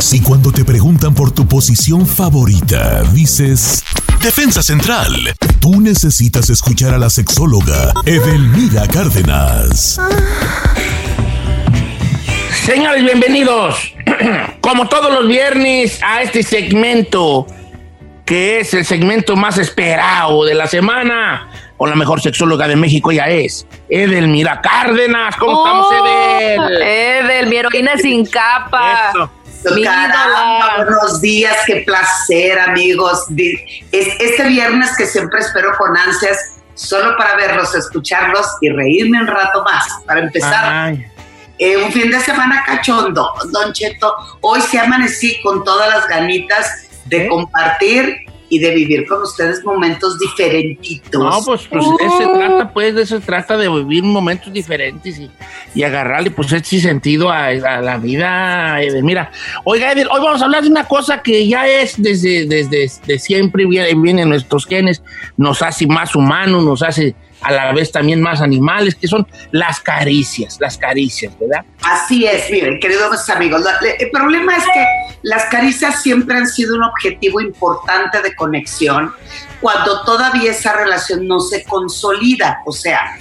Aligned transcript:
Si 0.00 0.22
cuando 0.22 0.52
te 0.52 0.64
preguntan 0.64 1.12
por 1.12 1.32
tu 1.32 1.46
posición 1.48 2.06
favorita, 2.06 3.02
dices 3.12 3.82
Defensa 4.22 4.62
Central, 4.62 5.12
tú 5.60 5.80
necesitas 5.80 6.48
escuchar 6.50 6.94
a 6.94 6.98
la 6.98 7.10
sexóloga 7.10 7.92
Edelmira 8.06 8.86
Cárdenas. 8.86 10.00
Señores, 12.64 13.02
bienvenidos, 13.02 13.92
como 14.60 14.88
todos 14.88 15.12
los 15.12 15.26
viernes, 15.26 16.00
a 16.02 16.22
este 16.22 16.44
segmento 16.44 17.46
que 18.24 18.60
es 18.60 18.74
el 18.74 18.84
segmento 18.84 19.36
más 19.36 19.58
esperado 19.58 20.44
de 20.44 20.54
la 20.54 20.66
semana. 20.68 21.48
Con 21.76 21.90
la 21.90 21.96
mejor 21.96 22.20
sexóloga 22.20 22.68
de 22.68 22.76
México, 22.76 23.10
ella 23.10 23.28
es 23.28 23.66
Edelmira 23.88 24.60
Cárdenas. 24.60 25.36
¿Cómo 25.36 25.64
estamos, 25.64 25.86
Edel? 25.92 26.82
Edel, 26.82 27.46
mi 27.46 27.56
heroína 27.56 27.96
sin 27.96 28.26
capa. 28.26 29.10
Eso. 29.10 29.37
Caramba, 29.64 30.84
buenos 30.84 31.20
días, 31.20 31.56
qué 31.66 31.82
placer, 31.84 32.58
amigos. 32.60 33.24
Este 33.90 34.44
viernes 34.44 34.90
que 34.96 35.06
siempre 35.06 35.40
espero 35.40 35.72
con 35.76 35.96
ansias, 35.96 36.54
solo 36.74 37.16
para 37.16 37.36
verlos, 37.36 37.74
escucharlos 37.74 38.46
y 38.60 38.70
reírme 38.70 39.20
un 39.20 39.26
rato 39.26 39.64
más. 39.64 39.84
Para 40.06 40.20
empezar, 40.20 40.94
eh, 41.58 41.76
un 41.76 41.90
fin 41.92 42.10
de 42.10 42.20
semana 42.20 42.62
cachondo, 42.64 43.32
Don 43.50 43.72
Cheto. 43.72 44.14
Hoy 44.42 44.60
sí 44.60 44.78
amanecí 44.78 45.40
con 45.42 45.64
todas 45.64 45.88
las 45.88 46.08
ganitas 46.08 46.88
de 47.06 47.24
¿Eh? 47.24 47.28
compartir 47.28 48.27
y 48.48 48.58
de 48.58 48.74
vivir 48.74 49.06
con 49.06 49.22
ustedes 49.22 49.64
momentos 49.64 50.18
diferentitos. 50.18 51.22
No, 51.22 51.44
pues, 51.44 51.66
pues 51.68 51.84
de 51.98 52.06
eso 52.06 52.18
se 52.18 52.26
trata, 52.26 52.72
pues, 52.72 52.94
de 52.94 53.02
eso 53.02 53.20
se 53.20 53.26
trata 53.26 53.56
de 53.56 53.68
vivir 53.68 54.02
momentos 54.02 54.52
diferentes 54.52 55.18
y, 55.18 55.30
y 55.74 55.82
agarrarle, 55.82 56.30
pues, 56.30 56.52
este 56.52 56.80
sentido 56.80 57.30
a, 57.30 57.46
a 57.46 57.80
la 57.80 57.98
vida. 57.98 58.82
Edel. 58.82 59.02
Mira, 59.02 59.30
oiga, 59.64 59.92
Edel, 59.92 60.08
hoy 60.10 60.20
vamos 60.20 60.40
a 60.40 60.44
hablar 60.44 60.62
de 60.62 60.70
una 60.70 60.84
cosa 60.84 61.22
que 61.22 61.46
ya 61.46 61.66
es 61.68 62.00
desde, 62.00 62.46
desde 62.46 62.90
de 63.06 63.18
siempre, 63.18 63.66
viene, 63.66 63.94
viene 63.94 64.22
en 64.22 64.28
nuestros 64.28 64.66
genes, 64.66 65.02
nos 65.36 65.62
hace 65.62 65.86
más 65.86 66.14
humanos, 66.14 66.64
nos 66.64 66.82
hace 66.82 67.14
a 67.40 67.52
la 67.52 67.72
vez 67.72 67.92
también 67.92 68.20
más 68.20 68.40
animales, 68.40 68.94
que 68.94 69.06
son 69.06 69.26
las 69.52 69.80
caricias, 69.80 70.58
las 70.60 70.76
caricias, 70.76 71.32
¿verdad? 71.38 71.64
Así 71.82 72.26
es, 72.26 72.50
miren, 72.50 72.80
queridos 72.80 73.28
amigos, 73.30 73.62
el 73.98 74.10
problema 74.10 74.56
es 74.56 74.64
que 74.64 74.86
las 75.22 75.44
caricias 75.46 76.02
siempre 76.02 76.36
han 76.36 76.46
sido 76.46 76.76
un 76.76 76.84
objetivo 76.84 77.40
importante 77.40 78.20
de 78.22 78.34
conexión 78.34 79.12
cuando 79.60 80.04
todavía 80.04 80.52
esa 80.52 80.72
relación 80.74 81.26
no 81.26 81.40
se 81.40 81.64
consolida, 81.64 82.60
o 82.64 82.72
sea, 82.72 83.16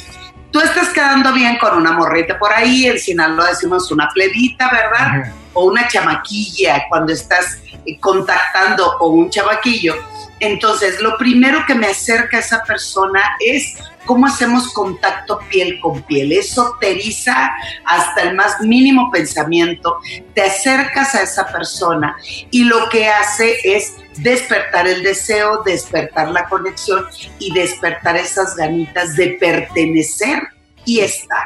tú 0.51 0.59
estás 0.59 0.89
quedando 0.89 1.33
bien 1.33 1.57
con 1.57 1.77
una 1.77 1.91
morrita 1.91 2.37
por 2.37 2.53
ahí, 2.53 2.85
en 2.85 2.99
Sinaloa 2.99 3.49
decimos 3.49 3.91
una 3.91 4.09
plebita, 4.09 4.69
¿verdad? 4.71 5.33
O 5.53 5.65
una 5.65 5.87
chamaquilla 5.87 6.83
cuando 6.89 7.13
estás 7.13 7.59
eh, 7.85 7.99
contactando 7.99 8.95
con 8.99 9.19
un 9.19 9.29
chavaquillo. 9.29 9.95
Entonces, 10.39 11.01
lo 11.01 11.17
primero 11.17 11.65
que 11.65 11.73
me 11.73 11.87
acerca 11.87 12.37
a 12.37 12.39
esa 12.41 12.63
persona 12.63 13.21
es 13.39 13.75
cómo 14.07 14.25
hacemos 14.25 14.73
contacto 14.73 15.39
piel 15.49 15.79
con 15.79 16.01
piel. 16.01 16.31
Eso 16.31 16.75
te 16.79 16.91
eriza 16.91 17.51
hasta 17.85 18.23
el 18.23 18.35
más 18.35 18.61
mínimo 18.61 19.11
pensamiento, 19.11 19.99
te 20.33 20.41
acercas 20.41 21.13
a 21.13 21.21
esa 21.21 21.45
persona 21.45 22.15
y 22.49 22.63
lo 22.63 22.89
que 22.89 23.07
hace 23.07 23.57
es 23.63 23.93
despertar 24.17 24.87
el 24.87 25.03
deseo, 25.03 25.61
despertar 25.63 26.31
la 26.31 26.45
conexión 26.45 27.05
y 27.37 27.53
despertar 27.53 28.15
esas 28.15 28.55
ganitas 28.55 29.15
de 29.15 29.37
pertenecer 29.39 30.41
y 30.85 31.01
estar. 31.01 31.45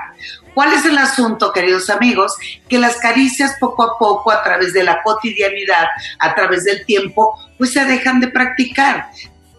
¿Cuál 0.54 0.74
es 0.74 0.86
el 0.86 0.98
asunto, 0.98 1.52
queridos 1.54 1.90
amigos? 1.90 2.36
Que 2.70 2.78
las 2.78 2.98
caricias 2.98 3.56
poco 3.60 3.84
a 3.84 3.98
poco, 3.98 4.32
a 4.32 4.44
través 4.44 4.74
de 4.74 4.84
la 4.84 5.02
cotidianidad, 5.02 5.88
a 6.20 6.36
través 6.36 6.66
del 6.66 6.86
tiempo, 6.86 7.38
pues 7.58 7.72
se 7.72 7.84
dejan 7.86 8.20
de 8.20 8.28
practicar. 8.28 9.10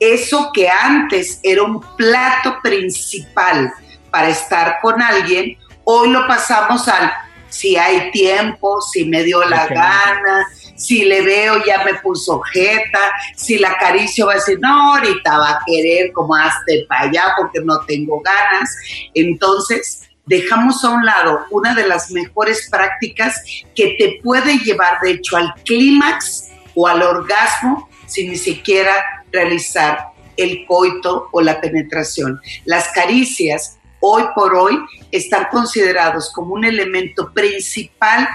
Eso 0.03 0.51
que 0.53 0.69
antes 0.69 1.39
era 1.45 1.63
un 1.63 1.81
plato 1.97 2.59
principal 2.61 3.73
para 4.11 4.31
estar 4.31 4.79
con 4.83 5.01
alguien, 5.01 5.57
hoy 5.85 6.11
lo 6.11 6.27
pasamos 6.27 6.89
al 6.89 7.13
si 7.49 7.77
hay 7.77 8.11
tiempo, 8.11 8.81
si 8.81 9.05
me 9.05 9.23
dio 9.23 9.45
la 9.45 9.69
gana, 9.69 10.49
si 10.75 11.05
le 11.05 11.23
veo 11.23 11.65
ya 11.65 11.85
me 11.85 11.95
puso 12.01 12.41
jeta, 12.41 13.13
si 13.37 13.59
la 13.59 13.71
acaricio 13.71 14.27
va 14.27 14.33
a 14.33 14.37
decir, 14.37 14.59
no, 14.61 14.95
ahorita 14.95 15.39
va 15.39 15.51
a 15.51 15.61
querer 15.65 16.11
como 16.11 16.35
hazte 16.35 16.85
para 16.89 17.03
allá 17.03 17.35
porque 17.39 17.61
no 17.63 17.79
tengo 17.87 18.21
ganas. 18.23 18.77
Entonces, 19.15 20.11
dejamos 20.27 20.85
a 20.85 20.91
un 20.91 21.07
lado 21.07 21.45
una 21.53 21.77
de 21.77 21.87
las 21.87 22.11
mejores 22.11 22.69
prácticas 22.69 23.41
que 23.77 23.95
te 23.97 24.19
puede 24.21 24.59
llevar, 24.59 24.99
de 25.01 25.13
hecho, 25.13 25.37
al 25.37 25.55
clímax 25.65 26.49
o 26.75 26.89
al 26.89 27.03
orgasmo 27.03 27.89
sin 28.07 28.31
ni 28.31 28.37
siquiera 28.37 29.22
realizar 29.33 30.09
el 30.37 30.65
coito 30.67 31.29
o 31.33 31.41
la 31.41 31.61
penetración. 31.61 32.41
Las 32.65 32.89
caricias, 32.89 33.79
hoy 34.01 34.25
por 34.35 34.55
hoy, 34.55 34.79
están 35.11 35.47
considerados 35.51 36.33
como 36.33 36.55
un 36.55 36.65
elemento 36.65 37.33
principal 37.33 38.29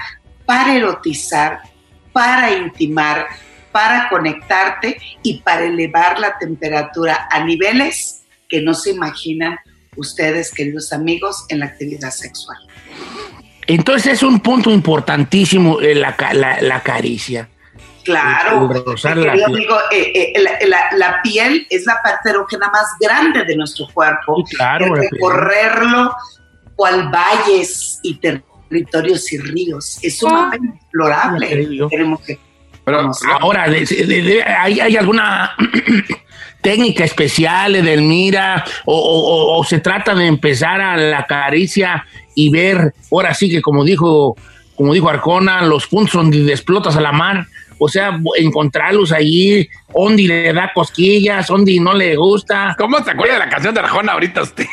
para 0.46 0.74
erotizar, 0.76 1.60
para 2.12 2.52
intimar, 2.56 3.26
para 3.72 4.08
conectarte 4.08 4.98
y 5.22 5.40
para 5.40 5.64
elevar 5.64 6.18
la 6.18 6.38
temperatura 6.38 7.28
a 7.30 7.44
niveles 7.44 8.22
que 8.48 8.62
no 8.62 8.74
se 8.74 8.90
imaginan 8.90 9.58
ustedes, 9.96 10.52
queridos 10.54 10.92
amigos, 10.92 11.44
en 11.48 11.58
la 11.60 11.66
actividad 11.66 12.10
sexual. 12.10 12.56
Entonces 13.66 14.14
es 14.14 14.22
un 14.22 14.40
punto 14.40 14.70
importantísimo 14.70 15.80
eh, 15.80 15.94
la, 15.94 16.16
la- 16.32 16.62
la 16.62 16.82
caricia. 16.82 17.48
Claro, 18.12 18.68
la 19.24 19.32
piel. 19.46 19.66
eh, 19.92 20.12
eh, 20.14 20.32
la, 20.42 20.52
la- 20.68 20.88
la 20.96 21.22
piel 21.22 21.66
es 21.70 21.86
la 21.86 22.00
parte 22.02 22.30
erógena 22.30 22.68
más 22.70 22.86
grande 23.00 23.44
de 23.44 23.56
nuestro 23.56 23.86
cuerpo. 23.92 24.36
Sí, 24.46 24.56
claro, 24.56 24.94
recorrerlo 24.94 26.14
cual 26.76 27.10
valles 27.10 27.98
y 28.02 28.14
territorios 28.18 29.32
y 29.32 29.38
ríos 29.38 29.98
es 30.02 30.18
sumamente 30.18 30.66
Ya 30.66 30.72
te 30.72 30.76
explorable. 30.78 31.66
Tenemos 31.90 32.20
que 32.22 32.38
Pero 32.84 33.10
ahora, 33.40 33.68
de- 33.68 33.84
de- 33.84 34.22
de- 34.22 34.42
¿hay, 34.44 34.80
hay 34.80 34.96
alguna 34.96 35.54
técnica 36.60 37.04
especial, 37.04 37.76
Edelmira? 37.76 38.64
O, 38.84 38.94
o- 38.96 39.54
o- 39.54 39.58
o 39.60 39.64
se 39.64 39.80
trata 39.80 40.14
de 40.14 40.26
empezar 40.26 40.80
a 40.80 40.96
la 40.96 41.26
caricia 41.26 42.06
y 42.34 42.50
ver, 42.50 42.94
ahora 43.10 43.34
sí 43.34 43.50
que 43.50 43.60
como 43.62 43.84
dijo, 43.84 44.36
como 44.76 44.94
dijo 44.94 45.08
Arcona, 45.08 45.62
los 45.62 45.86
puntos 45.88 46.12
donde 46.14 46.50
explotas 46.52 46.96
a 46.96 47.00
la 47.00 47.12
mar? 47.12 47.46
O 47.78 47.88
sea, 47.88 48.18
encontrarlos 48.36 49.12
allí, 49.12 49.68
donde 49.94 50.22
le 50.24 50.52
da 50.52 50.72
cosquillas, 50.74 51.46
donde 51.46 51.78
no 51.80 51.94
le 51.94 52.16
gusta. 52.16 52.74
¿Cómo 52.78 52.98
se 53.02 53.10
acuerda 53.10 53.34
de 53.34 53.38
la 53.40 53.48
canción 53.48 53.74
de 53.74 53.80
Arjona 53.80 54.12
ahorita 54.12 54.42
usted? 54.42 54.66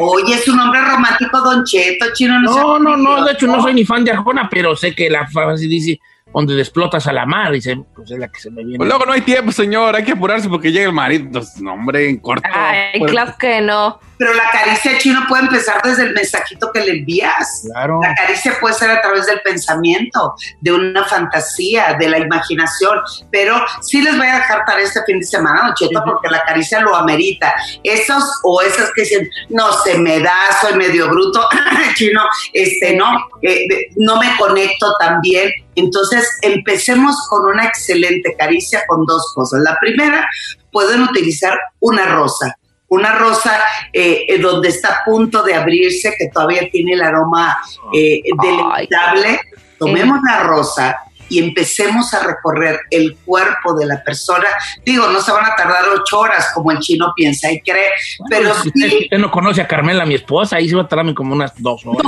Oye, 0.00 0.34
es 0.34 0.46
un 0.48 0.60
hombre 0.60 0.80
romántico, 0.80 1.40
Don 1.40 1.64
Cheto, 1.64 2.06
chino. 2.14 2.40
No, 2.40 2.52
sea 2.52 2.62
no, 2.62 2.96
no, 2.96 3.24
de 3.24 3.32
hecho 3.32 3.46
no 3.46 3.60
soy 3.60 3.74
ni 3.74 3.84
fan 3.84 4.04
de 4.04 4.12
Arjona, 4.12 4.48
pero 4.48 4.76
sé 4.76 4.94
que 4.94 5.10
la 5.10 5.26
frase 5.26 5.66
dice, 5.66 5.98
donde 6.32 6.58
explotas 6.58 7.06
a 7.06 7.12
la 7.12 7.26
mar 7.26 7.54
y 7.54 7.60
se, 7.60 7.76
pues 7.76 8.10
es 8.10 8.18
la 8.18 8.28
que 8.28 8.38
se 8.38 8.50
me 8.50 8.62
viene. 8.62 8.78
Pues 8.78 8.88
luego 8.88 9.04
no 9.06 9.12
hay 9.12 9.22
tiempo, 9.22 9.50
señor. 9.52 9.96
Hay 9.96 10.04
que 10.04 10.12
apurarse 10.12 10.48
porque 10.48 10.70
llega 10.70 10.86
el 10.86 10.92
marido. 10.92 11.40
No, 11.60 11.74
hombre, 11.74 12.08
en 12.08 12.18
corto. 12.18 12.48
Ay, 12.52 12.98
Pues, 12.98 13.10
claro 13.10 13.34
que 13.38 13.60
no. 13.60 13.98
Pero 14.20 14.34
la 14.34 14.50
caricia 14.50 14.98
chino 14.98 15.22
puede 15.26 15.44
empezar 15.44 15.80
desde 15.82 16.02
el 16.02 16.12
mensajito 16.12 16.70
que 16.74 16.80
le 16.80 16.90
envías. 16.98 17.62
Claro. 17.72 18.00
La 18.02 18.14
caricia 18.14 18.54
puede 18.60 18.74
ser 18.74 18.90
a 18.90 19.00
través 19.00 19.24
del 19.24 19.40
pensamiento, 19.40 20.34
de 20.60 20.72
una 20.72 21.06
fantasía, 21.06 21.96
de 21.98 22.06
la 22.06 22.18
imaginación. 22.18 22.98
Pero 23.30 23.56
sí 23.80 24.02
les 24.02 24.18
voy 24.18 24.26
a 24.26 24.34
dejar 24.34 24.66
para 24.66 24.82
este 24.82 25.00
fin 25.06 25.20
de 25.20 25.24
semana, 25.24 25.62
Don 25.62 25.74
Cheto, 25.74 26.02
porque 26.04 26.28
la 26.28 26.44
caricia 26.44 26.80
lo 26.80 26.94
amerita. 26.94 27.54
Esos 27.82 28.22
o 28.42 28.60
esas 28.60 28.92
que 28.94 29.04
dicen, 29.04 29.30
no 29.48 29.72
se 29.84 29.96
me 29.96 30.20
da, 30.20 30.36
soy 30.60 30.74
medio 30.74 31.08
bruto, 31.08 31.48
chino, 31.94 32.20
este, 32.52 32.96
no, 32.96 33.26
eh, 33.40 33.66
no 33.96 34.20
me 34.20 34.36
conecto 34.36 34.96
tan 34.98 35.22
bien. 35.22 35.50
Entonces, 35.76 36.28
empecemos 36.42 37.16
con 37.30 37.46
una 37.46 37.64
excelente 37.64 38.36
caricia 38.36 38.82
con 38.86 39.06
dos 39.06 39.32
cosas. 39.34 39.62
La 39.62 39.78
primera, 39.80 40.28
pueden 40.72 41.02
utilizar 41.02 41.58
una 41.80 42.06
rosa. 42.06 42.56
Una 42.90 43.14
rosa 43.14 43.60
eh, 43.92 44.26
eh, 44.28 44.38
donde 44.38 44.68
está 44.68 44.88
a 44.88 45.04
punto 45.04 45.42
de 45.42 45.54
abrirse, 45.54 46.14
que 46.18 46.28
todavía 46.28 46.68
tiene 46.70 46.94
el 46.94 47.02
aroma 47.02 47.56
eh, 47.92 48.20
deleitable. 48.42 49.40
Tomemos 49.78 50.18
la 50.28 50.40
rosa 50.40 50.98
y 51.30 51.38
empecemos 51.38 52.12
a 52.12 52.22
recorrer 52.24 52.80
el 52.90 53.16
cuerpo 53.24 53.74
de 53.74 53.86
la 53.86 54.02
persona. 54.04 54.46
Digo, 54.84 55.06
no 55.08 55.20
se 55.20 55.32
van 55.32 55.46
a 55.46 55.54
tardar 55.54 55.84
ocho 55.94 56.18
horas 56.20 56.50
como 56.54 56.70
el 56.72 56.78
chino 56.80 57.12
piensa 57.16 57.50
y 57.50 57.60
cree, 57.62 57.90
pero 58.28 58.52
Si 58.54 58.68
usted, 58.68 58.88
sí 58.90 58.98
usted 59.04 59.18
no 59.18 59.30
conoce 59.30 59.62
a 59.62 59.68
Carmela, 59.68 60.04
mi 60.04 60.16
esposa, 60.16 60.56
ahí 60.56 60.68
se 60.68 60.76
va 60.76 60.82
a 60.82 60.88
tardarme 60.88 61.14
como 61.14 61.34
unas 61.34 61.52
dos 61.62 61.80
horas. 61.86 62.02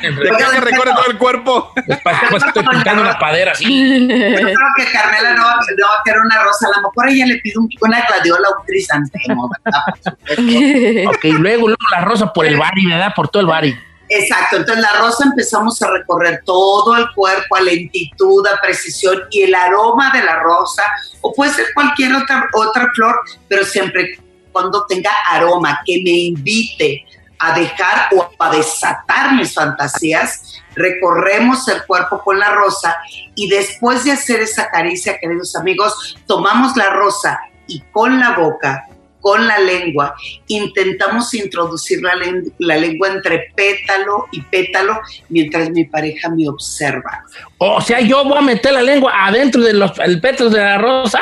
Que 0.00 0.60
recorre 0.60 0.92
todo 0.94 1.06
el 1.08 1.18
cuerpo. 1.18 1.72
Después, 1.86 2.16
después 2.20 2.42
estoy 2.44 2.66
pintando 2.68 3.02
una 3.02 3.18
padera 3.18 3.52
así. 3.52 3.64
Yo 4.08 4.36
creo 4.36 4.56
que 4.76 4.84
Carmela 4.92 5.34
no, 5.34 5.42
va- 5.44 5.54
no 5.56 5.86
va 5.86 5.94
a 6.00 6.02
querer 6.04 6.20
una 6.20 6.42
rosa, 6.42 6.66
a 6.66 6.80
lo 6.80 6.88
mejor 6.88 7.08
ella 7.08 7.26
le 7.26 7.38
pide 7.38 7.58
un- 7.58 7.68
una 7.80 8.00
gladiola 8.06 8.48
un 8.58 8.64
crisantemo, 8.66 9.50
¿verdad? 9.64 11.08
Ok, 11.08 11.24
luego, 11.38 11.66
luego 11.68 11.76
la 11.92 12.00
rosa 12.04 12.32
por 12.32 12.46
el 12.46 12.56
bari, 12.56 12.86
¿verdad? 12.86 13.12
Por 13.14 13.28
todo 13.28 13.40
el 13.40 13.46
bari. 13.46 13.76
Exacto, 14.12 14.56
entonces 14.56 14.82
la 14.82 14.92
rosa 14.94 15.24
empezamos 15.24 15.80
a 15.82 15.90
recorrer 15.90 16.42
todo 16.44 16.96
el 16.96 17.06
cuerpo 17.14 17.54
a 17.54 17.60
lentitud, 17.60 18.44
a 18.44 18.60
precisión 18.60 19.20
y 19.30 19.42
el 19.42 19.54
aroma 19.54 20.10
de 20.12 20.24
la 20.24 20.40
rosa, 20.40 20.82
o 21.20 21.32
puede 21.32 21.54
ser 21.54 21.66
cualquier 21.72 22.16
otra, 22.16 22.48
otra 22.52 22.90
flor, 22.92 23.20
pero 23.48 23.64
siempre 23.64 24.18
cuando 24.50 24.84
tenga 24.86 25.12
aroma, 25.28 25.80
que 25.86 26.02
me 26.02 26.10
invite 26.10 27.04
a 27.38 27.56
dejar 27.56 28.08
o 28.16 28.28
a 28.36 28.50
desatar 28.50 29.34
mis 29.34 29.54
fantasías, 29.54 30.60
recorremos 30.74 31.68
el 31.68 31.86
cuerpo 31.86 32.20
con 32.20 32.36
la 32.36 32.50
rosa 32.50 32.96
y 33.36 33.48
después 33.48 34.02
de 34.02 34.10
hacer 34.10 34.40
esa 34.40 34.68
caricia, 34.70 35.18
queridos 35.20 35.54
amigos, 35.54 36.16
tomamos 36.26 36.76
la 36.76 36.90
rosa 36.90 37.38
y 37.68 37.80
con 37.92 38.18
la 38.18 38.36
boca, 38.36 38.88
con 39.20 39.46
la 39.46 39.58
lengua, 39.58 40.14
intentamos 40.48 41.32
introducir 41.34 42.00
la, 42.02 42.14
len- 42.16 42.52
la 42.58 42.76
lengua 42.76 43.08
entre 43.08 43.52
pétalo 43.54 44.26
y 44.32 44.40
pétalo 44.42 44.98
mientras 45.28 45.70
mi 45.70 45.84
pareja 45.84 46.28
me 46.30 46.48
observa. 46.48 47.24
O 47.58 47.80
sea, 47.80 48.00
yo 48.00 48.24
voy 48.24 48.38
a 48.38 48.42
meter 48.42 48.72
la 48.72 48.82
lengua 48.82 49.12
adentro 49.26 49.60
del 49.62 50.20
pétalo 50.20 50.50
de 50.50 50.58
la 50.58 50.78
rosa. 50.78 51.20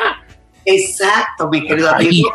Exacto, 0.65 1.49
mi 1.49 1.67
querido 1.67 1.91
Ay, 1.97 2.07
amigo. 2.07 2.31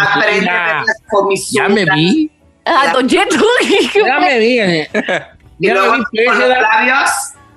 Aprende 0.00 0.48
a 0.50 0.76
ver 0.76 0.84
las 0.86 0.86
Ya 0.86 1.08
comisuras. 1.10 1.70
me 1.70 1.84
vi. 1.94 2.30
Ah, 2.66 2.90
Don 2.92 3.08
Cheto. 3.08 3.36
Ya 4.06 4.20
me 4.20 4.38
vi. 4.38 4.58
eh. 4.60 4.88
Y 5.60 5.68
Ya 5.68 5.74
luego 5.74 5.92
me 5.92 5.98
vi. 5.98 6.04
pues, 6.12 6.28
con 6.28 6.38
los 6.40 6.48
labios 6.60 7.10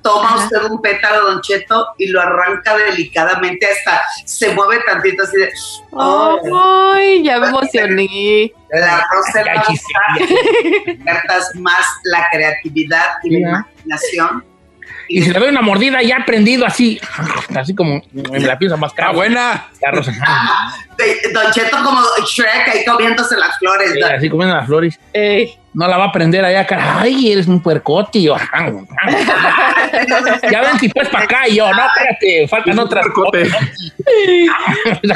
toma 0.08 0.30
Ajá. 0.36 0.44
usted 0.46 0.64
un 0.70 0.82
pétalo, 0.82 1.32
Don 1.32 1.42
Cheto, 1.42 1.88
y 1.98 2.08
lo 2.08 2.22
arranca 2.22 2.76
delicadamente 2.78 3.68
hasta 3.68 4.02
se 4.26 4.54
mueve 4.54 4.80
tantito 4.86 5.24
así 5.24 5.38
de... 5.38 5.50
oh, 5.92 6.94
Ay, 6.96 7.24
ya 7.24 7.40
me 7.40 7.48
emocioné. 7.48 8.52
la 8.72 9.06
rosa 9.12 9.44
despiertas 10.18 11.56
más 11.56 11.86
la 12.04 12.28
creatividad 12.32 13.06
y 13.24 13.40
la 13.40 13.40
imaginación. 13.50 14.44
Y 15.10 15.22
si 15.22 15.32
le 15.32 15.40
doy 15.40 15.50
una 15.50 15.62
mordida 15.62 16.02
ya 16.02 16.24
prendido 16.26 16.66
así, 16.66 17.00
así 17.56 17.74
como 17.74 18.02
en 18.14 18.46
la 18.46 18.58
pieza 18.58 18.76
más 18.76 18.92
cara. 18.94 19.12
buena. 19.14 19.68
La 19.82 19.92
rosa. 19.92 20.12
De- 20.98 21.32
Don 21.34 21.50
Cheto 21.52 21.78
como 21.84 22.02
Shrek 22.26 22.68
ahí 22.74 22.86
comiéndose 22.86 23.38
las 23.38 23.58
flores. 23.58 23.94
Sí, 23.94 24.00
¿no? 24.02 24.08
así 24.08 24.30
comiendo 24.30 24.56
las 24.56 24.66
flores. 24.66 25.00
Ey. 25.14 25.58
No 25.78 25.88
la 25.88 25.96
va 25.96 26.06
a 26.06 26.12
prender 26.12 26.44
allá, 26.44 26.66
cara. 26.66 27.02
Ay, 27.02 27.32
eres 27.32 27.46
un 27.46 27.62
puercote. 27.62 28.18
Y 28.18 28.24
yo, 28.24 28.36
ya 30.52 30.62
ven 30.62 30.80
si 30.80 30.90
pues 30.90 31.08
para 31.10 31.26
acá. 31.26 31.48
Y 31.48 31.58
yo, 31.58 31.72
no, 31.72 31.86
espérate, 31.86 32.48
faltan 32.48 32.80
otras. 32.80 33.06
a 33.06 33.10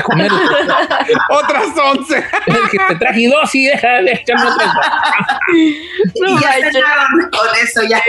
comer. 0.03 0.31
Otras 1.29 1.69
once. 1.83 2.23
Que 2.69 2.77
te 2.77 2.95
traje 2.95 3.27
dos 3.27 3.55
y 3.55 3.65
deja 3.65 4.03
de 4.03 4.11
echarme 4.11 4.51
otras. 4.51 4.69
y 5.55 5.77
No 6.21 6.39
ya 6.39 6.53
con 7.31 7.47
eso, 7.63 7.81
ya. 7.89 7.99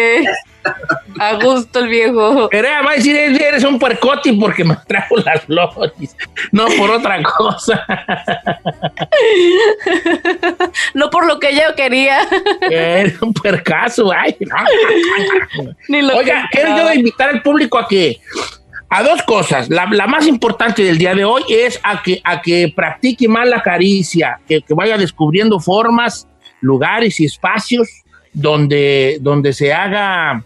A 1.19 1.35
gusto 1.35 1.81
el 1.81 1.89
viejo. 1.89 2.49
Pero 2.51 2.69
ella 2.69 2.83
va 2.83 2.93
a 2.93 2.95
decir, 2.95 3.17
eres 3.17 3.65
un 3.65 3.79
puercote 3.79 4.33
porque 4.35 4.65
me 4.65 4.77
trajo 4.87 5.17
las 5.19 5.43
flores. 5.43 6.17
No 6.51 6.67
por 6.77 6.91
otra 6.91 7.23
cosa. 7.23 7.85
No 10.95 11.11
por 11.11 11.27
lo 11.27 11.39
que 11.39 11.55
yo 11.55 11.75
quería. 11.77 12.27
Eres 12.61 13.21
un 13.21 13.33
puercazo. 13.33 14.13
Ay, 14.13 14.37
no. 14.41 14.57
Ni 15.89 16.03
lo 16.03 16.17
Oiga, 16.17 16.49
que 16.51 16.59
quiero 16.59 16.77
yo 16.77 16.93
invitar 16.93 17.31
al 17.31 17.43
público 17.43 17.79
a 17.79 17.89
que 17.89 18.21
a 18.89 19.03
dos 19.03 19.23
cosas. 19.23 19.71
La, 19.71 19.87
la 19.87 20.07
más 20.07 20.27
importante 20.27 20.83
del 20.83 20.99
día 20.99 21.15
de 21.15 21.25
hoy 21.25 21.43
es 21.49 21.81
a 21.83 22.03
que, 22.03 22.21
a 22.25 22.43
que 22.43 22.73
practique 22.75 23.27
más 23.29 23.49
la 23.49 23.63
caricia, 23.63 24.39
que, 24.47 24.61
que 24.61 24.75
vaya 24.75 24.99
descubriendo 24.99 25.59
formas, 25.61 26.29
lugares 26.61 27.19
y 27.21 27.25
espacios 27.25 27.89
donde, 28.33 29.19
donde 29.21 29.53
se 29.53 29.73
haga, 29.73 30.45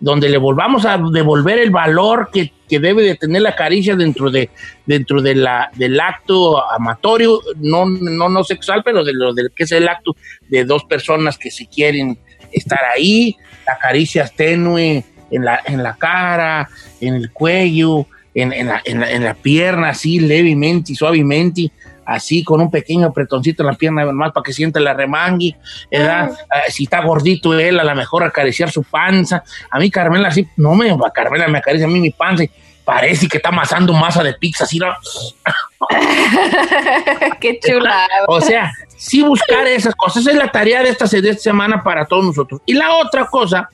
donde 0.00 0.28
le 0.28 0.38
volvamos 0.38 0.84
a 0.84 0.98
devolver 0.98 1.58
el 1.58 1.70
valor 1.70 2.30
que, 2.32 2.52
que 2.68 2.78
debe 2.78 3.02
de 3.02 3.14
tener 3.14 3.42
la 3.42 3.54
caricia 3.54 3.96
dentro 3.96 4.30
de 4.30 4.50
dentro 4.86 5.22
de 5.22 5.34
la, 5.34 5.70
del 5.74 5.98
acto 6.00 6.62
amatorio, 6.70 7.40
no, 7.56 7.86
no, 7.86 8.28
no 8.28 8.44
sexual, 8.44 8.82
pero 8.84 9.04
de 9.04 9.14
lo 9.14 9.32
del 9.32 9.50
que 9.54 9.64
es 9.64 9.72
el 9.72 9.88
acto 9.88 10.16
de 10.48 10.64
dos 10.64 10.84
personas 10.84 11.38
que 11.38 11.50
se 11.50 11.66
quieren 11.66 12.18
estar 12.52 12.80
ahí, 12.94 13.36
la 13.66 13.78
caricia 13.78 14.28
tenue 14.28 15.04
en 15.30 15.44
la, 15.44 15.60
en 15.66 15.82
la 15.82 15.94
cara, 15.96 16.68
en 17.00 17.14
el 17.14 17.30
cuello, 17.30 18.06
en, 18.34 18.52
en 18.52 18.70
en, 18.84 19.00
la, 19.00 19.10
en 19.10 19.24
la 19.24 19.34
pierna, 19.34 19.90
así 19.90 20.20
levemente 20.20 20.92
y 20.92 20.96
suavemente, 20.96 21.70
así 22.06 22.44
con 22.44 22.60
un 22.60 22.70
pequeño 22.70 23.08
apretoncito 23.08 23.62
en 23.62 23.68
la 23.68 23.74
pierna 23.74 24.04
más 24.12 24.32
para 24.32 24.44
que 24.44 24.52
sienta 24.52 24.80
la 24.80 24.94
remangui, 24.94 25.54
¿verdad? 25.90 26.30
Ah, 26.50 26.62
si 26.68 26.84
está 26.84 27.02
gordito 27.02 27.58
él, 27.58 27.80
a 27.80 27.84
lo 27.84 27.94
mejor 27.94 28.24
acariciar 28.24 28.70
su 28.70 28.82
panza. 28.82 29.44
A 29.70 29.78
mí 29.78 29.90
Carmela 29.90 30.28
así, 30.28 30.48
no 30.56 30.74
me, 30.74 30.94
Carmela 31.12 31.48
me 31.48 31.58
acaricia 31.58 31.86
a 31.86 31.90
mí 31.90 32.00
mi 32.00 32.10
panza 32.10 32.44
y 32.44 32.50
parece 32.84 33.28
que 33.28 33.38
está 33.38 33.48
amasando 33.48 33.92
masa 33.94 34.22
de 34.22 34.34
pizza, 34.34 34.64
así, 34.64 34.78
¿no? 34.78 34.94
Qué 37.40 37.58
chula. 37.60 38.06
O 38.28 38.40
sea, 38.40 38.72
sí 38.96 39.22
buscar 39.22 39.66
esas 39.66 39.94
cosas. 39.94 40.22
Esa 40.22 40.30
es 40.30 40.36
la 40.36 40.50
tarea 40.50 40.82
de 40.82 40.90
esta, 40.90 41.06
de 41.06 41.30
esta 41.30 41.42
semana 41.42 41.82
para 41.82 42.06
todos 42.06 42.24
nosotros. 42.24 42.60
Y 42.66 42.74
la 42.74 42.96
otra 42.96 43.26
cosa, 43.26 43.68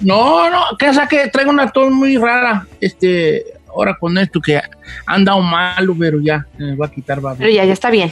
No, 0.00 0.48
no, 0.48 0.62
que 0.78 0.86
esa 0.86 1.06
que 1.06 1.28
traigo 1.28 1.50
una 1.50 1.70
tos 1.70 1.90
muy 1.90 2.16
rara, 2.16 2.66
este, 2.80 3.44
ahora 3.68 3.94
con 4.00 4.16
esto 4.16 4.40
que 4.40 4.58
han 5.04 5.24
dado 5.24 5.42
malo, 5.42 5.94
pero 5.98 6.18
ya, 6.18 6.46
me 6.56 6.74
va 6.76 6.86
a 6.86 6.90
quitar, 6.90 7.22
va. 7.22 7.34
Pero 7.34 7.50
ya, 7.50 7.64
ya 7.66 7.74
está 7.74 7.90
bien. 7.90 8.10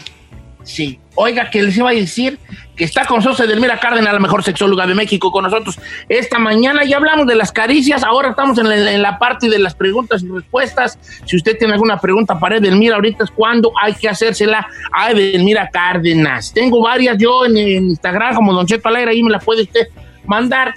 Sí. 0.68 1.00
Oiga, 1.14 1.48
que 1.48 1.62
les 1.62 1.74
iba 1.78 1.88
a 1.88 1.94
decir 1.94 2.38
que 2.76 2.84
está 2.84 3.06
con 3.06 3.16
nosotros 3.16 3.40
Edelmira 3.40 3.80
Cárdenas, 3.80 4.12
la 4.12 4.20
mejor 4.20 4.44
sexóloga 4.44 4.86
de 4.86 4.94
México, 4.94 5.32
con 5.32 5.44
nosotros 5.44 5.80
esta 6.10 6.38
mañana. 6.38 6.84
Ya 6.84 6.98
hablamos 6.98 7.26
de 7.26 7.36
las 7.36 7.52
caricias, 7.52 8.04
ahora 8.04 8.30
estamos 8.30 8.58
en 8.58 9.02
la, 9.02 9.18
parte 9.18 9.48
de 9.48 9.58
las 9.58 9.74
preguntas 9.74 10.22
y 10.22 10.28
respuestas. 10.28 10.98
Si 11.24 11.36
usted 11.36 11.56
tiene 11.56 11.72
alguna 11.72 11.98
pregunta 11.98 12.38
para 12.38 12.58
Edelmira, 12.58 12.96
ahorita 12.96 13.24
es 13.24 13.30
cuando 13.30 13.72
hay 13.82 13.94
que 13.94 14.10
hacérsela 14.10 14.68
a 14.92 15.10
Edelmira 15.10 15.70
Cárdenas. 15.70 16.52
Tengo 16.52 16.82
varias 16.82 17.16
yo 17.16 17.46
en, 17.46 17.56
Instagram, 17.56 18.34
como 18.34 18.52
Don 18.52 18.66
Cheto 18.66 18.90
Alegre, 18.90 19.12
ahí 19.12 19.22
me 19.22 19.30
la 19.30 19.38
puede 19.38 19.62
usted 19.62 19.88
mandar. 20.26 20.74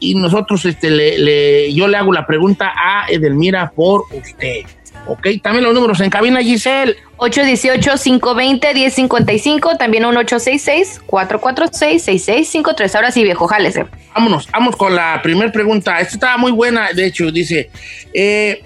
Y 0.00 0.16
nosotros, 0.16 0.66
este, 0.66 0.90
le- 0.90 1.72
yo 1.72 1.88
le 1.88 1.96
hago 1.96 2.12
la 2.12 2.26
pregunta 2.26 2.74
a 2.76 3.06
Edelmira 3.10 3.70
por 3.74 4.02
usted. 4.12 4.66
Ok, 5.06 5.26
también 5.42 5.64
los 5.64 5.74
números 5.74 6.00
en 6.00 6.10
cabina, 6.10 6.40
Giselle. 6.40 6.96
818-520-1055, 7.18 9.76
también 9.76 10.06
un 10.06 10.14
866-446-6653. 10.16 12.94
Ahora 12.94 13.10
sí, 13.10 13.22
viejo, 13.22 13.46
jálese. 13.46 13.84
Vámonos, 14.14 14.50
vamos 14.50 14.74
con 14.76 14.96
la 14.96 15.20
primera 15.22 15.52
pregunta. 15.52 16.00
Esta 16.00 16.14
estaba 16.14 16.38
muy 16.38 16.52
buena, 16.52 16.92
de 16.92 17.04
hecho, 17.06 17.30
dice, 17.30 17.70
eh, 18.14 18.62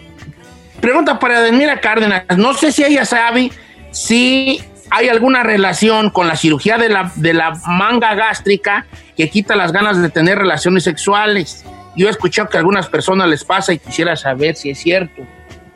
pregunta 0.81 1.19
para 1.19 1.41
Edelmira 1.41 1.81
Cárdenas, 1.81 2.23
no 2.37 2.55
sé 2.55 2.71
si 2.71 2.85
ella 2.85 3.05
sabe 3.05 3.51
si 3.91 4.63
hay 4.91 5.09
alguna 5.09 5.43
relación 5.43 6.11
con 6.11 6.29
la 6.29 6.37
cirugía 6.37 6.79
de 6.79 6.89
la, 6.89 7.11
de 7.17 7.35
la 7.35 7.59
manga 7.67 8.15
gástrica 8.15 8.87
que 9.17 9.29
quita 9.31 9.57
las 9.57 9.73
ganas 9.73 10.01
de 10.01 10.11
tener 10.11 10.39
relaciones 10.39 10.85
sexuales. 10.85 11.65
Yo 11.97 12.07
he 12.07 12.11
escuchado 12.11 12.49
que 12.49 12.57
a 12.57 12.61
algunas 12.61 12.89
personas 12.89 13.29
les 13.29 13.43
pasa 13.45 13.73
y 13.73 13.79
quisiera 13.79 14.15
saber 14.15 14.55
si 14.57 14.71
es 14.71 14.79
cierto. 14.79 15.27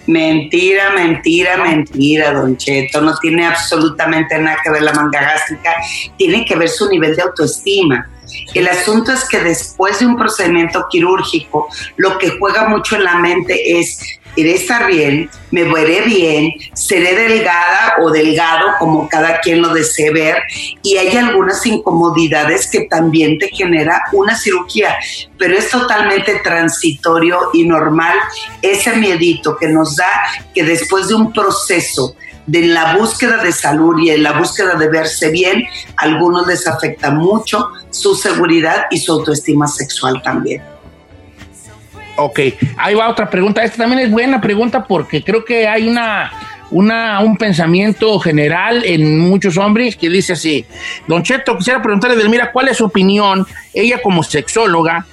Mentira, 0.08 0.90
mentira, 0.94 1.58
mentira, 1.58 2.32
Don 2.32 2.56
Cheto. 2.56 3.02
No 3.02 3.14
tiene 3.18 3.46
absolutamente 3.46 4.38
nada 4.38 4.56
que 4.64 4.70
ver 4.70 4.80
la 4.80 4.94
manga 4.94 5.20
gástrica. 5.20 5.74
Tiene 6.16 6.46
que 6.46 6.56
ver 6.56 6.70
su 6.70 6.88
nivel 6.88 7.14
de 7.14 7.22
autoestima. 7.22 8.08
El 8.54 8.68
asunto 8.68 9.12
es 9.12 9.28
que 9.28 9.40
después 9.40 10.00
de 10.00 10.06
un 10.06 10.16
procedimiento 10.16 10.86
quirúrgico, 10.90 11.68
lo 11.96 12.16
que 12.16 12.30
juega 12.38 12.68
mucho 12.68 12.96
en 12.96 13.04
la 13.04 13.16
mente 13.16 13.78
es, 13.78 14.17
iré 14.38 14.54
estar 14.54 14.86
bien, 14.86 15.28
me 15.50 15.64
veré 15.64 16.02
bien, 16.02 16.52
seré 16.72 17.14
delgada 17.16 17.96
o 18.00 18.10
delgado, 18.10 18.68
como 18.78 19.08
cada 19.08 19.40
quien 19.40 19.60
lo 19.60 19.74
desee 19.74 20.12
ver, 20.12 20.36
y 20.82 20.96
hay 20.96 21.16
algunas 21.16 21.66
incomodidades 21.66 22.70
que 22.70 22.82
también 22.82 23.36
te 23.38 23.48
genera 23.48 24.00
una 24.12 24.38
cirugía, 24.38 24.94
pero 25.36 25.58
es 25.58 25.68
totalmente 25.68 26.36
transitorio 26.44 27.50
y 27.52 27.64
normal 27.64 28.16
ese 28.62 28.94
miedito 28.96 29.56
que 29.56 29.68
nos 29.68 29.96
da 29.96 30.10
que 30.54 30.62
después 30.62 31.08
de 31.08 31.16
un 31.16 31.32
proceso 31.32 32.14
de 32.46 32.62
la 32.62 32.96
búsqueda 32.96 33.42
de 33.42 33.50
salud 33.50 33.98
y 33.98 34.10
en 34.10 34.22
la 34.22 34.38
búsqueda 34.38 34.74
de 34.76 34.88
verse 34.88 35.30
bien, 35.30 35.64
a 35.96 36.04
algunos 36.04 36.46
les 36.46 36.66
afecta 36.68 37.10
mucho 37.10 37.70
su 37.90 38.14
seguridad 38.14 38.86
y 38.90 38.98
su 38.98 39.12
autoestima 39.12 39.66
sexual 39.66 40.22
también. 40.22 40.62
Ok, 42.20 42.40
ahí 42.76 42.96
va 42.96 43.08
otra 43.08 43.30
pregunta. 43.30 43.62
Esta 43.62 43.76
también 43.76 44.00
es 44.00 44.10
buena 44.10 44.40
pregunta 44.40 44.84
porque 44.84 45.22
creo 45.22 45.44
que 45.44 45.68
hay 45.68 45.86
una, 45.86 46.32
una, 46.68 47.20
un 47.20 47.36
pensamiento 47.36 48.18
general 48.18 48.84
en 48.84 49.20
muchos 49.20 49.56
hombres 49.56 49.94
que 49.94 50.08
dice 50.08 50.32
así. 50.32 50.66
Don 51.06 51.22
Cheto, 51.22 51.56
quisiera 51.56 51.80
preguntarle, 51.80 52.16
Delmira, 52.16 52.50
¿cuál 52.50 52.66
es 52.66 52.78
su 52.78 52.86
opinión? 52.86 53.46
Ella 53.72 54.02
como 54.02 54.24
sexóloga, 54.24 55.06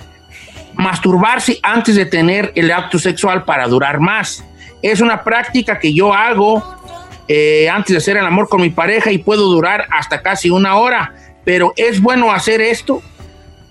masturbarse 0.74 1.60
antes 1.62 1.96
de 1.96 2.08
tener 2.08 2.52
el 2.56 2.72
acto 2.72 2.98
sexual 2.98 3.44
para 3.46 3.68
durar 3.68 4.00
más. 4.00 4.44
Es 4.82 5.00
una 5.00 5.24
práctica 5.24 5.78
que 5.78 5.94
yo 5.94 6.12
hago 6.12 6.64
eh, 7.28 7.70
antes 7.70 7.92
de 7.92 7.98
hacer 7.98 8.18
el 8.18 8.26
amor 8.26 8.50
con 8.50 8.62
mi 8.62 8.72
pareja 8.72 9.12
y 9.12 9.20
puedo 9.20 9.44
durar 9.44 9.86
hasta 9.92 10.24
casi 10.24 10.50
una 10.50 10.78
hora. 10.78 11.14
Pero 11.44 11.72
¿es 11.76 12.02
bueno 12.02 12.32
hacer 12.32 12.62
esto? 12.62 13.04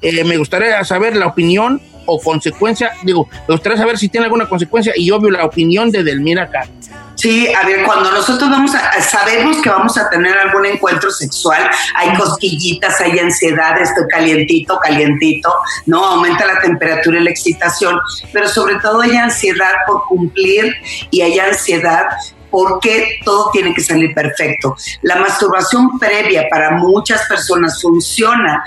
Eh, 0.02 0.22
me 0.22 0.36
gustaría 0.36 0.84
saber 0.84 1.16
la 1.16 1.26
opinión 1.26 1.80
o 2.06 2.20
consecuencia, 2.20 2.92
digo, 3.02 3.28
me 3.48 3.54
gustaría 3.54 3.78
saber 3.78 3.98
si 3.98 4.08
tiene 4.08 4.26
alguna 4.26 4.48
consecuencia 4.48 4.92
y 4.96 5.10
obvio 5.10 5.30
la 5.30 5.44
opinión 5.44 5.90
de 5.90 6.02
Delmira 6.02 6.48
Cárdenas. 6.50 6.90
Sí, 7.16 7.52
a 7.54 7.64
ver, 7.66 7.84
cuando 7.84 8.10
nosotros 8.10 8.50
vamos 8.50 8.74
a, 8.74 9.00
sabemos 9.00 9.58
que 9.62 9.70
vamos 9.70 9.96
a 9.96 10.10
tener 10.10 10.36
algún 10.36 10.66
encuentro 10.66 11.10
sexual, 11.10 11.70
hay 11.96 12.16
cosquillitas, 12.16 13.00
hay 13.00 13.18
ansiedad, 13.18 13.80
estoy 13.80 14.04
calientito, 14.08 14.78
calientito, 14.80 15.52
¿no? 15.86 16.04
Aumenta 16.04 16.44
la 16.44 16.60
temperatura 16.60 17.20
y 17.20 17.24
la 17.24 17.30
excitación, 17.30 17.98
pero 18.32 18.48
sobre 18.48 18.78
todo 18.80 19.00
hay 19.00 19.16
ansiedad 19.16 19.72
por 19.86 20.04
cumplir 20.06 20.74
y 21.10 21.20
hay 21.20 21.38
ansiedad 21.38 22.06
porque 22.50 23.18
todo 23.24 23.50
tiene 23.52 23.74
que 23.74 23.82
salir 23.82 24.14
perfecto. 24.14 24.76
La 25.02 25.16
masturbación 25.16 25.98
previa 25.98 26.46
para 26.48 26.72
muchas 26.72 27.26
personas 27.28 27.80
funciona 27.82 28.62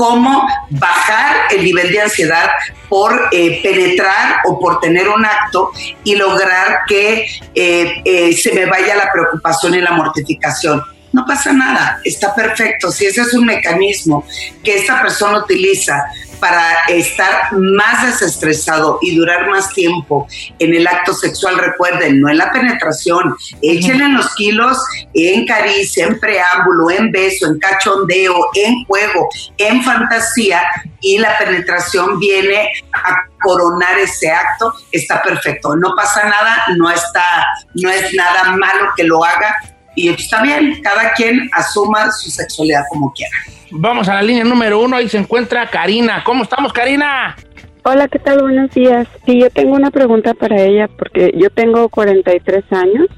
como 0.00 0.48
bajar 0.70 1.52
el 1.54 1.62
nivel 1.62 1.92
de 1.92 2.00
ansiedad 2.00 2.48
por 2.88 3.28
eh, 3.32 3.60
penetrar 3.62 4.36
o 4.46 4.58
por 4.58 4.80
tener 4.80 5.06
un 5.10 5.26
acto 5.26 5.72
y 6.04 6.14
lograr 6.14 6.84
que 6.88 7.26
eh, 7.54 8.00
eh, 8.06 8.32
se 8.32 8.54
me 8.54 8.64
vaya 8.64 8.96
la 8.96 9.12
preocupación 9.12 9.74
y 9.74 9.82
la 9.82 9.90
mortificación. 9.90 10.82
No 11.12 11.26
pasa 11.26 11.52
nada, 11.52 12.00
está 12.02 12.34
perfecto. 12.34 12.90
Si 12.90 13.04
ese 13.04 13.20
es 13.20 13.34
un 13.34 13.44
mecanismo 13.44 14.24
que 14.64 14.78
esta 14.78 15.02
persona 15.02 15.40
utiliza 15.40 16.02
para 16.40 16.74
estar 16.88 17.52
más 17.52 18.06
desestresado 18.06 18.98
y 19.02 19.16
durar 19.16 19.48
más 19.48 19.72
tiempo 19.72 20.26
en 20.58 20.74
el 20.74 20.86
acto 20.86 21.12
sexual, 21.12 21.58
recuerden, 21.58 22.20
no 22.20 22.28
en 22.28 22.38
la 22.38 22.50
penetración, 22.50 23.36
échenle 23.62 24.08
los 24.08 24.34
kilos 24.34 24.78
en 25.14 25.46
caricia, 25.46 26.06
en 26.06 26.18
preámbulo, 26.18 26.90
en 26.90 27.12
beso, 27.12 27.46
en 27.46 27.58
cachondeo, 27.58 28.34
en 28.54 28.84
juego, 28.86 29.28
en 29.58 29.82
fantasía 29.82 30.62
y 31.00 31.18
la 31.18 31.36
penetración 31.38 32.18
viene 32.18 32.70
a 32.92 33.14
coronar 33.42 33.98
ese 33.98 34.30
acto, 34.30 34.74
está 34.92 35.22
perfecto. 35.22 35.76
No 35.76 35.94
pasa 35.94 36.24
nada, 36.24 36.64
no 36.76 36.90
está, 36.90 37.46
no 37.74 37.90
es 37.90 38.12
nada 38.14 38.56
malo 38.56 38.90
que 38.96 39.04
lo 39.04 39.24
haga 39.24 39.56
y 40.00 40.08
está 40.08 40.42
bien, 40.42 40.80
cada 40.82 41.12
quien 41.12 41.48
asuma 41.52 42.10
su 42.10 42.30
sexualidad 42.30 42.82
como 42.90 43.12
quiera. 43.12 43.32
Vamos 43.70 44.08
a 44.08 44.14
la 44.14 44.22
línea 44.22 44.44
número 44.44 44.80
uno, 44.80 44.96
ahí 44.96 45.08
se 45.08 45.18
encuentra 45.18 45.68
Karina. 45.68 46.22
¿Cómo 46.24 46.42
estamos, 46.42 46.72
Karina? 46.72 47.36
Hola, 47.84 48.08
¿qué 48.08 48.18
tal? 48.18 48.42
Buenos 48.42 48.70
días. 48.72 49.06
Sí, 49.26 49.40
yo 49.40 49.50
tengo 49.50 49.74
una 49.74 49.90
pregunta 49.90 50.34
para 50.34 50.60
ella 50.60 50.88
porque 50.88 51.32
yo 51.36 51.50
tengo 51.50 51.88
43 51.88 52.64
años, 52.70 53.08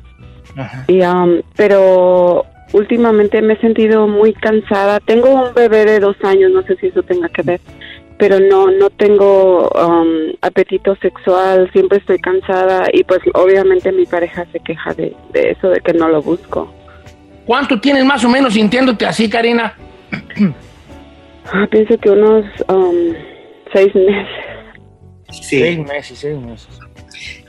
y, 0.86 1.00
um, 1.02 1.40
pero 1.56 2.44
últimamente 2.72 3.40
me 3.42 3.54
he 3.54 3.60
sentido 3.60 4.06
muy 4.06 4.34
cansada. 4.34 5.00
Tengo 5.00 5.30
un 5.30 5.54
bebé 5.54 5.84
de 5.84 6.00
dos 6.00 6.16
años, 6.22 6.50
no 6.52 6.62
sé 6.62 6.76
si 6.76 6.88
eso 6.88 7.02
tenga 7.02 7.28
que 7.28 7.42
ver, 7.42 7.60
pero 8.22 8.38
no 8.38 8.70
no 8.70 8.88
tengo 8.90 9.68
um, 9.70 10.32
apetito 10.42 10.94
sexual, 11.02 11.68
siempre 11.72 11.98
estoy 11.98 12.20
cansada 12.20 12.84
y 12.92 13.02
pues 13.02 13.18
obviamente 13.34 13.90
mi 13.90 14.06
pareja 14.06 14.46
se 14.52 14.60
queja 14.60 14.94
de, 14.94 15.12
de 15.32 15.50
eso, 15.50 15.68
de 15.70 15.80
que 15.80 15.92
no 15.92 16.08
lo 16.08 16.22
busco. 16.22 16.72
¿Cuánto 17.44 17.80
tienes 17.80 18.04
más 18.04 18.24
o 18.24 18.28
menos 18.28 18.54
sintiéndote 18.54 19.06
así, 19.06 19.28
Karina? 19.28 19.74
Ah, 21.52 21.66
pienso 21.68 21.98
que 21.98 22.10
unos 22.10 22.44
um, 22.68 23.12
seis 23.72 23.92
meses. 23.92 24.28
Sí. 25.32 25.58
Seis 25.58 25.78
meses, 25.80 26.18
seis 26.20 26.38
meses. 26.38 26.78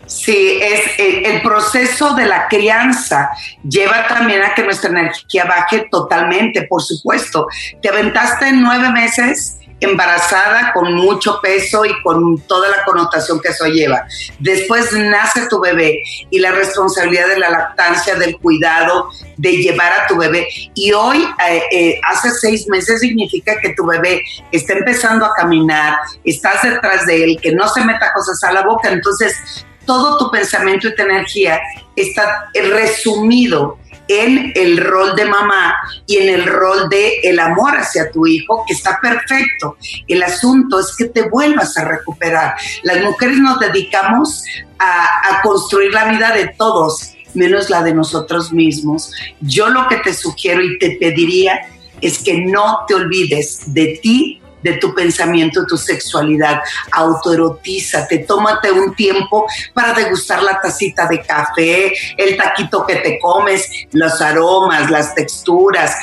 Sí, 0.07 0.59
es 0.59 0.99
el, 0.99 1.23
el 1.23 1.41
proceso 1.43 2.15
de 2.15 2.25
la 2.25 2.47
crianza 2.47 3.29
lleva 3.63 4.07
también 4.07 4.41
a 4.41 4.55
que 4.55 4.63
nuestra 4.63 4.89
energía 4.89 5.45
baje 5.45 5.87
totalmente, 5.91 6.63
por 6.63 6.81
supuesto. 6.81 7.45
Te 7.79 7.89
aventaste 7.89 8.47
en 8.47 8.63
nueve 8.63 8.89
meses 8.91 9.59
embarazada 9.79 10.71
con 10.73 10.93
mucho 10.93 11.39
peso 11.41 11.85
y 11.85 12.01
con 12.01 12.39
toda 12.41 12.69
la 12.69 12.83
connotación 12.83 13.39
que 13.41 13.49
eso 13.49 13.65
lleva. 13.65 14.05
Después 14.39 14.91
nace 14.93 15.47
tu 15.49 15.59
bebé 15.59 16.01
y 16.29 16.39
la 16.39 16.51
responsabilidad 16.51 17.27
de 17.27 17.39
la 17.39 17.49
lactancia, 17.49 18.15
del 18.15 18.37
cuidado, 18.37 19.09
de 19.37 19.57
llevar 19.57 19.91
a 19.93 20.07
tu 20.07 20.17
bebé. 20.17 20.47
Y 20.73 20.93
hoy, 20.93 21.27
eh, 21.47 21.63
eh, 21.71 22.01
hace 22.07 22.31
seis 22.31 22.67
meses, 22.67 22.99
significa 23.01 23.59
que 23.61 23.73
tu 23.73 23.85
bebé 23.85 24.21
está 24.51 24.73
empezando 24.73 25.25
a 25.25 25.33
caminar, 25.33 25.97
estás 26.23 26.61
detrás 26.63 27.05
de 27.05 27.23
él, 27.23 27.39
que 27.41 27.51
no 27.51 27.67
se 27.67 27.83
meta 27.83 28.13
cosas 28.13 28.43
a 28.43 28.53
la 28.53 28.63
boca. 28.63 28.89
Entonces, 28.89 29.65
todo 29.85 30.17
tu 30.17 30.31
pensamiento 30.31 30.87
y 30.87 30.95
tu 30.95 31.01
energía 31.01 31.59
está 31.95 32.49
resumido 32.53 33.77
en 34.07 34.51
el 34.55 34.77
rol 34.77 35.15
de 35.15 35.25
mamá 35.25 35.75
y 36.05 36.17
en 36.17 36.29
el 36.29 36.45
rol 36.45 36.89
de 36.89 37.19
el 37.23 37.39
amor 37.39 37.77
hacia 37.77 38.11
tu 38.11 38.27
hijo, 38.27 38.63
que 38.67 38.73
está 38.73 38.99
perfecto. 39.01 39.77
El 40.07 40.23
asunto 40.23 40.79
es 40.79 40.95
que 40.95 41.05
te 41.05 41.29
vuelvas 41.29 41.77
a 41.77 41.85
recuperar. 41.85 42.55
Las 42.83 43.03
mujeres 43.03 43.37
nos 43.37 43.59
dedicamos 43.59 44.43
a, 44.77 45.37
a 45.37 45.41
construir 45.41 45.93
la 45.93 46.05
vida 46.11 46.31
de 46.33 46.49
todos, 46.57 47.13
menos 47.33 47.69
la 47.69 47.83
de 47.83 47.93
nosotros 47.93 48.51
mismos. 48.51 49.11
Yo 49.41 49.69
lo 49.69 49.87
que 49.87 49.97
te 49.97 50.13
sugiero 50.13 50.61
y 50.61 50.77
te 50.79 50.97
pediría 50.99 51.61
es 52.01 52.21
que 52.21 52.41
no 52.41 52.79
te 52.87 52.95
olvides 52.95 53.73
de 53.73 53.99
ti 54.01 54.42
de 54.63 54.73
tu 54.73 54.93
pensamiento, 54.93 55.65
tu 55.65 55.77
sexualidad. 55.77 56.61
Autoerotízate, 56.91 58.19
tómate 58.19 58.71
un 58.71 58.95
tiempo 58.95 59.45
para 59.73 59.93
degustar 59.93 60.41
la 60.41 60.59
tacita 60.59 61.07
de 61.07 61.21
café, 61.21 61.93
el 62.17 62.37
taquito 62.37 62.85
que 62.85 62.95
te 62.97 63.19
comes, 63.19 63.69
los 63.91 64.21
aromas, 64.21 64.89
las 64.89 65.13
texturas, 65.13 65.95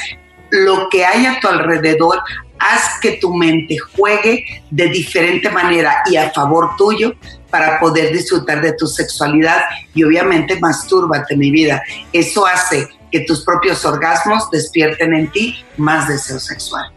lo 0.50 0.88
que 0.88 1.04
hay 1.04 1.26
a 1.26 1.40
tu 1.40 1.48
alrededor. 1.48 2.22
Haz 2.58 3.00
que 3.00 3.12
tu 3.12 3.34
mente 3.34 3.78
juegue 3.78 4.44
de 4.70 4.88
diferente 4.88 5.48
manera 5.48 6.02
y 6.10 6.16
a 6.16 6.30
favor 6.30 6.76
tuyo 6.76 7.14
para 7.48 7.80
poder 7.80 8.12
disfrutar 8.12 8.60
de 8.60 8.74
tu 8.74 8.86
sexualidad 8.86 9.62
y 9.94 10.04
obviamente 10.04 10.60
mastúrbate 10.60 11.36
mi 11.36 11.50
vida. 11.50 11.82
Eso 12.12 12.46
hace 12.46 12.86
que 13.10 13.20
tus 13.20 13.44
propios 13.44 13.84
orgasmos 13.84 14.50
despierten 14.50 15.14
en 15.14 15.32
ti 15.32 15.64
más 15.78 16.06
deseo 16.06 16.38
sexual. 16.38 16.92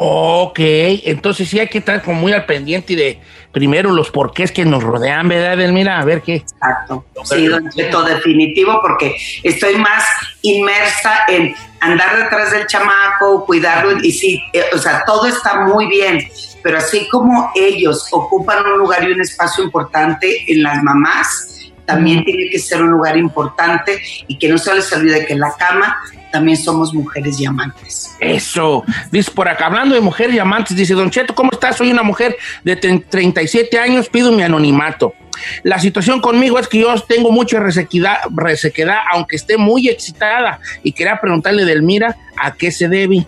Ok, 0.00 0.60
entonces 0.60 1.48
sí 1.48 1.58
hay 1.58 1.66
que 1.66 1.78
estar 1.78 2.00
como 2.02 2.20
muy 2.20 2.32
al 2.32 2.46
pendiente 2.46 2.94
de 2.94 3.18
primero 3.50 3.90
los 3.90 4.12
porqués 4.12 4.52
que 4.52 4.64
nos 4.64 4.84
rodean, 4.84 5.26
¿verdad, 5.28 5.56
Mira, 5.72 5.98
A 5.98 6.04
ver 6.04 6.22
qué. 6.22 6.36
Exacto. 6.36 7.04
Sí, 7.24 7.46
don 7.46 7.68
Cheto, 7.70 8.04
definitivo, 8.04 8.80
porque 8.80 9.16
estoy 9.42 9.74
más 9.76 10.04
inmersa 10.42 11.24
en 11.26 11.52
andar 11.80 12.16
detrás 12.16 12.52
del 12.52 12.68
chamaco, 12.68 13.44
cuidarlo, 13.44 13.98
y 14.00 14.12
sí, 14.12 14.40
eh, 14.52 14.66
o 14.72 14.78
sea, 14.78 15.02
todo 15.04 15.26
está 15.26 15.62
muy 15.66 15.88
bien, 15.88 16.28
pero 16.62 16.78
así 16.78 17.08
como 17.08 17.50
ellos 17.56 18.06
ocupan 18.12 18.64
un 18.66 18.78
lugar 18.78 19.02
y 19.02 19.12
un 19.12 19.20
espacio 19.20 19.64
importante 19.64 20.44
en 20.46 20.62
las 20.62 20.80
mamás, 20.84 21.57
también 21.88 22.22
tiene 22.22 22.50
que 22.50 22.58
ser 22.58 22.82
un 22.82 22.90
lugar 22.90 23.16
importante 23.16 23.98
y 24.26 24.36
que 24.36 24.46
no 24.46 24.58
se 24.58 24.74
les 24.74 24.92
olvide 24.92 25.24
que 25.24 25.32
en 25.32 25.40
la 25.40 25.54
cama 25.58 25.96
también 26.30 26.58
somos 26.58 26.92
mujeres 26.92 27.40
y 27.40 27.46
amantes. 27.46 28.14
Eso, 28.20 28.84
dice 29.10 29.30
por 29.30 29.48
acá, 29.48 29.66
hablando 29.66 29.94
de 29.94 30.02
mujeres 30.02 30.34
y 30.34 30.38
amantes, 30.38 30.76
dice 30.76 30.92
Don 30.92 31.10
Cheto, 31.10 31.34
¿cómo 31.34 31.48
estás? 31.50 31.78
Soy 31.78 31.90
una 31.90 32.02
mujer 32.02 32.36
de 32.62 32.76
37 32.76 33.78
años, 33.78 34.10
pido 34.10 34.30
mi 34.32 34.42
anonimato. 34.42 35.14
La 35.62 35.78
situación 35.78 36.20
conmigo 36.20 36.58
es 36.58 36.68
que 36.68 36.80
yo 36.80 36.94
tengo 37.00 37.30
mucha 37.30 37.58
resequedad, 37.58 38.18
resequedad 38.36 38.98
aunque 39.10 39.36
esté 39.36 39.56
muy 39.56 39.88
excitada, 39.88 40.60
y 40.82 40.92
quería 40.92 41.18
preguntarle, 41.18 41.64
Delmira, 41.64 42.14
¿a 42.36 42.52
qué 42.52 42.70
se 42.70 42.88
debe? 42.88 43.26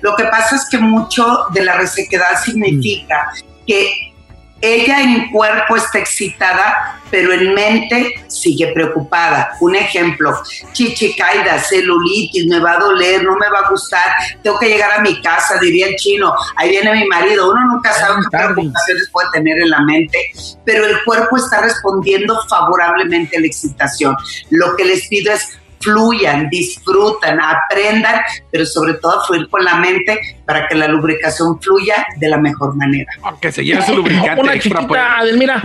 Lo 0.00 0.14
que 0.14 0.24
pasa 0.24 0.54
es 0.54 0.68
que 0.70 0.78
mucho 0.78 1.26
de 1.52 1.64
la 1.64 1.76
resequedad 1.76 2.40
significa 2.40 3.32
que 3.66 4.12
ella 4.60 5.02
en 5.02 5.30
cuerpo 5.30 5.76
está 5.76 5.98
excitada, 5.98 7.00
pero 7.10 7.32
en 7.32 7.54
mente 7.54 8.24
sigue 8.28 8.68
preocupada. 8.72 9.56
Un 9.60 9.76
ejemplo, 9.76 10.32
chichicaida, 10.72 11.58
celulitis, 11.58 12.46
me 12.46 12.58
va 12.58 12.72
a 12.72 12.78
doler, 12.78 13.22
no 13.22 13.36
me 13.36 13.48
va 13.48 13.60
a 13.60 13.70
gustar, 13.70 14.10
tengo 14.42 14.58
que 14.58 14.68
llegar 14.68 14.92
a 14.92 15.02
mi 15.02 15.20
casa, 15.20 15.58
diría 15.60 15.88
el 15.88 15.96
chino, 15.96 16.32
ahí 16.56 16.70
viene 16.70 16.92
mi 16.92 17.06
marido. 17.06 17.50
Uno 17.50 17.64
nunca 17.66 17.92
sabe 17.92 18.22
qué 18.30 18.36
preocupaciones 18.36 19.10
puede 19.12 19.28
tener 19.32 19.58
en 19.58 19.70
la 19.70 19.80
mente, 19.82 20.18
pero 20.64 20.86
el 20.86 21.04
cuerpo 21.04 21.36
está 21.36 21.60
respondiendo 21.60 22.38
favorablemente 22.48 23.36
a 23.36 23.40
la 23.40 23.46
excitación. 23.46 24.16
Lo 24.50 24.74
que 24.76 24.84
les 24.84 25.06
pido 25.08 25.32
es 25.32 25.58
fluyan, 25.86 26.50
disfrutan, 26.50 27.38
aprendan, 27.40 28.20
pero 28.50 28.66
sobre 28.66 28.94
todo 28.94 29.24
fluir 29.24 29.48
con 29.48 29.64
la 29.64 29.76
mente 29.76 30.18
para 30.44 30.66
que 30.66 30.74
la 30.74 30.88
lubricación 30.88 31.60
fluya 31.60 32.04
de 32.16 32.28
la 32.28 32.38
mejor 32.38 32.74
manera. 32.74 33.12
Que 33.40 33.52
se 33.52 33.64
lleve 33.64 33.82
su 33.86 33.94
lubricante 33.94 34.40
Una 34.40 34.54
extra. 34.54 34.80
Chiquita, 34.80 35.18
Adelmira. 35.18 35.62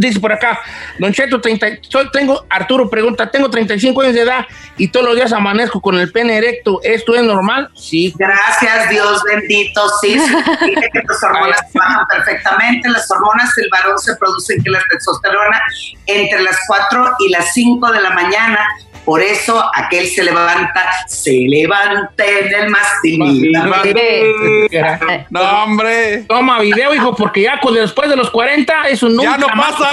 Dice 0.00 0.18
por 0.18 0.32
acá, 0.32 0.58
Don 0.98 1.12
Cheto, 1.12 1.42
30, 1.42 1.66
tengo, 2.10 2.46
Arturo 2.48 2.88
pregunta, 2.88 3.30
tengo 3.30 3.50
35 3.50 4.00
años 4.00 4.14
de 4.14 4.22
edad 4.22 4.46
y 4.78 4.88
todos 4.88 5.04
los 5.04 5.14
días 5.14 5.30
amanezco 5.30 5.78
con 5.82 5.98
el 5.98 6.10
pene 6.10 6.38
erecto. 6.38 6.80
¿Esto 6.82 7.14
es 7.14 7.22
normal? 7.22 7.68
Sí. 7.74 8.14
Gracias, 8.16 8.88
Dios 8.88 9.22
bendito. 9.24 9.82
Sí, 10.00 10.18
sí 10.18 10.74
que 10.92 11.00
tus 11.02 11.22
hormonas 11.22 11.60
bajan 11.74 12.06
perfectamente. 12.06 12.88
Las 12.88 13.10
hormonas 13.10 13.54
del 13.56 13.68
varón 13.70 13.98
se 13.98 14.16
producen 14.16 14.62
que 14.62 14.70
la 14.70 14.80
testosterona 14.90 15.60
entre 16.06 16.44
las 16.44 16.56
4 16.66 17.10
y 17.18 17.28
las 17.28 17.52
5 17.52 17.92
de 17.92 18.00
la 18.00 18.10
mañana 18.10 18.66
por 19.04 19.22
eso 19.22 19.62
aquel 19.74 20.06
se 20.06 20.22
levanta, 20.22 20.82
se 21.06 21.32
levanta 21.48 22.24
en 22.24 22.54
el 22.54 22.70
mástil. 22.70 23.20
No, 25.30 25.64
hombre. 25.64 26.24
Toma 26.28 26.60
video, 26.60 26.94
hijo, 26.94 27.14
porque 27.14 27.42
ya 27.42 27.60
después 27.74 28.08
de 28.08 28.16
los 28.16 28.30
40 28.30 28.88
eso 28.88 29.08
nunca 29.08 29.32
Ya 29.32 29.38
no 29.38 29.46
pasa. 29.48 29.90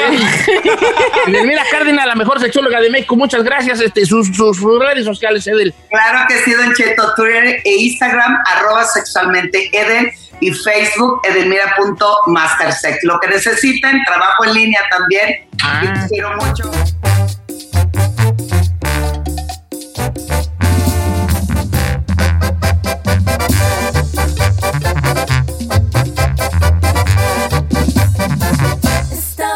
Mira 1.28 1.64
Cárdenas, 1.72 2.06
la 2.06 2.16
mejor 2.16 2.40
sexóloga 2.40 2.80
de 2.80 2.90
México, 2.90 3.16
muchas 3.16 3.44
gracias. 3.44 3.82
Este, 3.82 4.06
sus, 4.06 4.30
redes 4.80 5.06
sociales, 5.06 5.46
Edel. 5.48 5.74
Claro 5.90 6.26
que 6.28 6.38
sí, 6.40 6.54
Don 6.54 6.74
Cheto, 6.74 7.14
Twitter 7.16 7.62
e 7.64 7.76
Instagram, 7.84 8.38
arroba 8.46 8.86
sexualmente 8.86 9.70
Eden 9.72 10.12
y 10.40 10.52
Facebook 10.52 11.22
edelmira.mastersex. 11.24 13.04
Lo 13.04 13.20
que 13.20 13.30
necesiten, 13.30 14.04
trabajo 14.06 14.46
en 14.46 14.54
línea 14.54 14.82
también. 14.90 15.48
Ah. 15.64 16.06
quiero 16.10 16.36
mucho. 16.38 16.72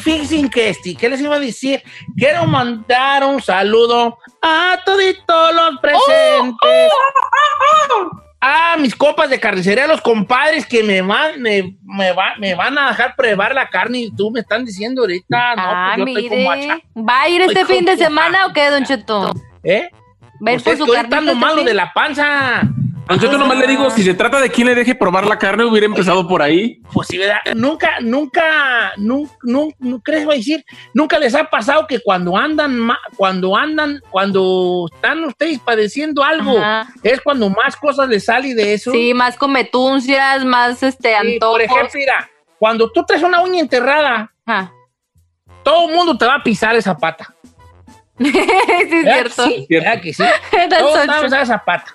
Fíjense 0.00 0.48
que 0.50 0.68
este, 0.68 0.94
¿qué 0.94 1.08
les 1.08 1.20
iba 1.20 1.34
a 1.34 1.38
decir? 1.40 1.82
Quiero 2.16 2.46
mandar 2.46 3.24
un 3.24 3.42
saludo 3.42 4.18
a 4.40 4.78
toditos 4.84 5.54
los 5.54 5.80
presentes. 5.80 6.90
A 8.40 8.76
mis 8.76 8.94
copas 8.94 9.30
de 9.30 9.40
carnicería, 9.40 9.86
los 9.86 10.02
compadres 10.02 10.66
que 10.66 10.82
me 10.82 11.00
van, 11.00 11.40
me, 11.40 11.76
me 11.82 12.12
va- 12.12 12.34
me 12.38 12.54
van 12.54 12.76
a 12.76 12.88
dejar 12.88 13.16
probar 13.16 13.54
la 13.54 13.70
carne 13.70 14.00
y 14.00 14.10
tú 14.14 14.30
me 14.30 14.40
están 14.40 14.66
diciendo 14.66 15.00
ahorita, 15.02 15.54
no, 15.56 15.62
Ah, 15.64 15.92
pues 15.96 16.06
yo 16.06 16.12
estoy 16.20 16.28
como 16.28 16.50
hacha. 16.52 16.60
mire. 16.60 17.08
¿Va 17.08 17.20
a 17.22 17.28
ir 17.30 17.40
este 17.40 17.60
Estoy 17.62 17.76
fin 17.76 17.84
de 17.86 17.96
semana 17.96 18.46
o 18.46 18.52
qué, 18.52 18.70
Don 18.70 18.84
Cheto? 18.84 19.32
¿Eh? 19.62 19.88
¿Va 20.46 20.50
a 20.50 20.54
ir 20.54 20.62
por 20.62 20.76
su 20.76 20.86
carnita 20.86 21.16
ando 21.18 21.34
malo 21.34 21.58
este 21.60 21.70
de 21.70 21.74
la 21.74 21.90
panza. 21.94 22.62
Cheto 23.20 23.36
nomás 23.38 23.58
le 23.58 23.66
digo, 23.66 23.90
si 23.90 24.02
se 24.02 24.14
trata 24.14 24.40
de 24.40 24.50
quién 24.50 24.66
le 24.66 24.74
deje 24.74 24.94
probar 24.94 25.26
la 25.26 25.38
carne, 25.38 25.64
hubiera 25.64 25.86
empezado 25.86 26.26
por 26.26 26.40
ahí. 26.42 26.80
Pues 26.92 27.08
sí, 27.08 27.18
¿verdad? 27.18 27.38
Nunca, 27.54 28.00
nunca, 28.00 28.92
nunca, 28.96 29.32
nunca, 29.42 30.02
¿crees? 30.02 30.24
Voy 30.24 30.34
a 30.34 30.38
decir, 30.38 30.64
nunca 30.94 31.18
les 31.18 31.34
ha 31.34 31.44
pasado 31.44 31.86
que 31.86 32.00
cuando 32.00 32.36
andan, 32.36 32.88
cuando 33.16 33.56
andan, 33.56 34.00
cuando 34.10 34.86
están 34.94 35.22
ustedes 35.24 35.58
padeciendo 35.58 36.24
algo, 36.24 36.58
Ajá. 36.58 36.88
es 37.02 37.20
cuando 37.20 37.50
más 37.50 37.76
cosas 37.76 38.08
les 38.08 38.24
sale 38.24 38.54
de 38.54 38.74
eso. 38.74 38.90
Sí, 38.90 39.12
más 39.14 39.36
cometuncias, 39.36 40.44
más 40.44 40.82
este 40.82 41.10
Sí, 41.10 41.14
antojos. 41.34 41.54
por 41.56 41.62
ejemplo, 41.62 41.90
mira, 41.94 42.30
cuando 42.58 42.90
tú 42.90 43.04
traes 43.04 43.22
una 43.22 43.42
uña 43.42 43.60
enterrada, 43.60 44.32
Ajá. 44.46 44.72
todo 45.62 45.88
el 45.90 45.94
mundo 45.94 46.16
te 46.16 46.24
va 46.26 46.36
a 46.36 46.42
pisar 46.42 46.74
esa 46.74 46.96
pata. 46.96 47.34
sí, 48.18 48.28
es 48.28 48.34
¿Verdad 48.34 48.80
que 48.88 49.02
cierto. 49.02 49.44
Sí, 49.44 49.66
¿verdad 49.68 50.00
que 50.00 50.14
sí? 50.14 50.24
Todos 50.70 50.92
so 50.94 51.00
te 51.00 51.06
van 51.06 51.10
a 51.10 51.12
true. 51.18 51.24
pisar 51.24 51.42
esa 51.42 51.58
pata. 51.64 51.94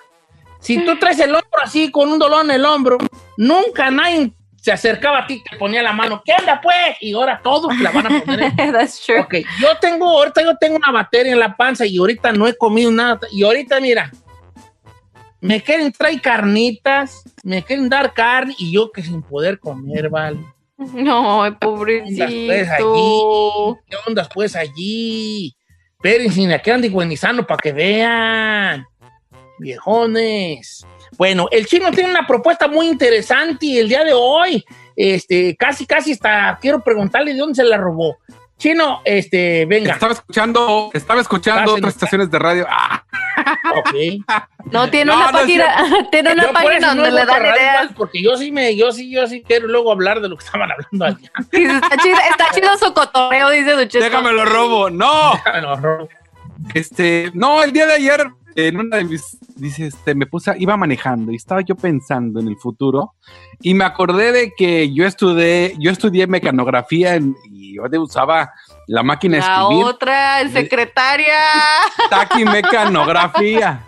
Si 0.60 0.84
tú 0.84 0.98
traes 0.98 1.18
el 1.20 1.30
hombro 1.34 1.62
así, 1.62 1.90
con 1.90 2.10
un 2.10 2.18
dolor 2.18 2.44
en 2.44 2.50
el 2.52 2.64
hombro, 2.64 2.98
nunca 3.36 3.90
nadie 3.90 4.32
se 4.60 4.70
acercaba 4.70 5.20
a 5.20 5.26
ti, 5.26 5.42
te 5.48 5.56
ponía 5.56 5.82
la 5.82 5.92
mano, 5.92 6.22
¿qué 6.24 6.34
onda 6.38 6.60
pues? 6.60 6.96
Y 7.00 7.14
ahora 7.14 7.40
todos 7.42 7.74
te 7.76 7.82
la 7.82 7.90
van 7.90 8.06
a 8.12 8.20
poner. 8.20 8.54
That's 8.72 9.00
true. 9.00 9.20
Ok, 9.20 9.34
yo 9.60 9.68
tengo, 9.80 10.08
ahorita 10.10 10.42
yo 10.42 10.56
tengo 10.58 10.76
una 10.76 10.92
batería 10.92 11.32
en 11.32 11.38
la 11.38 11.56
panza 11.56 11.86
y 11.86 11.96
ahorita 11.96 12.32
no 12.32 12.46
he 12.46 12.54
comido 12.54 12.90
nada. 12.90 13.20
Y 13.32 13.42
ahorita, 13.42 13.80
mira, 13.80 14.10
me 15.40 15.62
quieren 15.62 15.90
traer 15.92 16.20
carnitas, 16.20 17.22
me 17.42 17.62
quieren 17.62 17.88
dar 17.88 18.12
carne 18.12 18.54
y 18.58 18.72
yo 18.72 18.92
que 18.92 19.02
sin 19.02 19.22
poder 19.22 19.58
comer, 19.58 20.10
¿vale? 20.10 20.38
No, 20.76 20.86
¿Qué 20.94 21.04
ondas, 21.04 21.58
pues, 21.60 21.60
pobrecito. 21.60 22.24
allí? 22.24 23.80
¿Qué 23.88 23.96
ondas 24.06 24.28
pues 24.32 24.56
allí? 24.56 25.56
Espérense, 26.02 26.54
aquí 26.54 26.70
ando 26.70 27.46
para 27.46 27.58
que 27.58 27.72
vean. 27.72 28.86
Viejones. 29.60 30.86
Bueno, 31.16 31.48
el 31.50 31.66
chino 31.66 31.90
tiene 31.90 32.10
una 32.10 32.26
propuesta 32.26 32.66
muy 32.68 32.88
interesante 32.88 33.78
el 33.80 33.88
día 33.88 34.04
de 34.04 34.12
hoy. 34.12 34.64
Este, 34.96 35.56
casi, 35.56 35.86
casi 35.86 36.12
está. 36.12 36.58
Quiero 36.60 36.82
preguntarle 36.82 37.32
de 37.32 37.38
dónde 37.38 37.54
se 37.56 37.64
la 37.64 37.76
robó. 37.76 38.16
Chino, 38.58 39.00
este, 39.04 39.64
venga. 39.64 39.94
Estaba 39.94 40.12
escuchando, 40.12 40.90
estaba 40.92 41.20
escuchando 41.22 41.74
otras 41.74 41.94
estaciones 41.94 42.30
de 42.30 42.38
radio. 42.38 42.66
Ah, 42.68 43.04
Ok. 43.74 43.94
No, 44.70 44.88
tiene 44.90 45.06
No, 45.10 45.16
una 45.16 45.32
no 45.32 45.38
página, 45.38 45.74
tiene 46.12 46.32
una 46.34 46.42
Yo 46.44 46.52
página 46.52 46.94
no 46.94 47.02
donde 47.02 47.10
le 47.10 47.24
dan 47.26 47.42
ideas. 47.42 47.88
Porque 47.96 48.22
yo 48.22 48.36
sí 48.36 48.52
me, 48.52 48.76
yo 48.76 48.92
sí, 48.92 49.10
yo 49.10 49.26
sí 49.26 49.42
quiero 49.42 49.66
luego 49.66 49.90
hablar 49.90 50.20
de 50.20 50.28
lo 50.28 50.36
que 50.36 50.44
estaban 50.44 50.70
hablando 50.70 51.04
allá. 51.06 51.32
Está 51.50 51.96
chido, 51.96 52.18
está 52.30 52.46
chido 52.54 52.76
su 52.78 52.92
cotorreo, 52.92 53.48
dice 53.50 53.72
Don 53.72 53.88
Cheto. 53.88 54.04
déjame 54.04 54.32
lo 54.32 54.44
robo. 54.44 54.90
No. 54.90 55.32
Déjamelo, 55.32 55.76
Ro. 55.76 56.08
Este, 56.74 57.30
no, 57.32 57.62
el 57.62 57.72
día 57.72 57.86
de 57.86 57.94
ayer, 57.94 58.30
en 58.68 58.78
una 58.78 58.96
de 58.98 59.04
mis, 59.04 59.38
dice, 59.56 59.86
este, 59.86 60.14
me 60.14 60.26
puse, 60.26 60.52
iba 60.58 60.76
manejando 60.76 61.32
y 61.32 61.36
estaba 61.36 61.60
yo 61.62 61.74
pensando 61.74 62.40
en 62.40 62.48
el 62.48 62.56
futuro 62.56 63.14
y 63.60 63.74
me 63.74 63.84
acordé 63.84 64.32
de 64.32 64.52
que 64.56 64.92
yo 64.92 65.06
estudié, 65.06 65.74
yo 65.78 65.90
estudié 65.90 66.26
mecanografía 66.26 67.14
en- 67.16 67.36
y 67.50 67.76
yo 67.76 67.82
usaba 68.02 68.52
la 68.86 69.02
máquina 69.02 69.36
de 69.36 69.42
La 69.42 69.60
escribir, 69.62 69.84
otra, 69.84 70.40
el 70.40 70.50
secretaria. 70.52 71.34
taquimecanografía. 72.10 73.84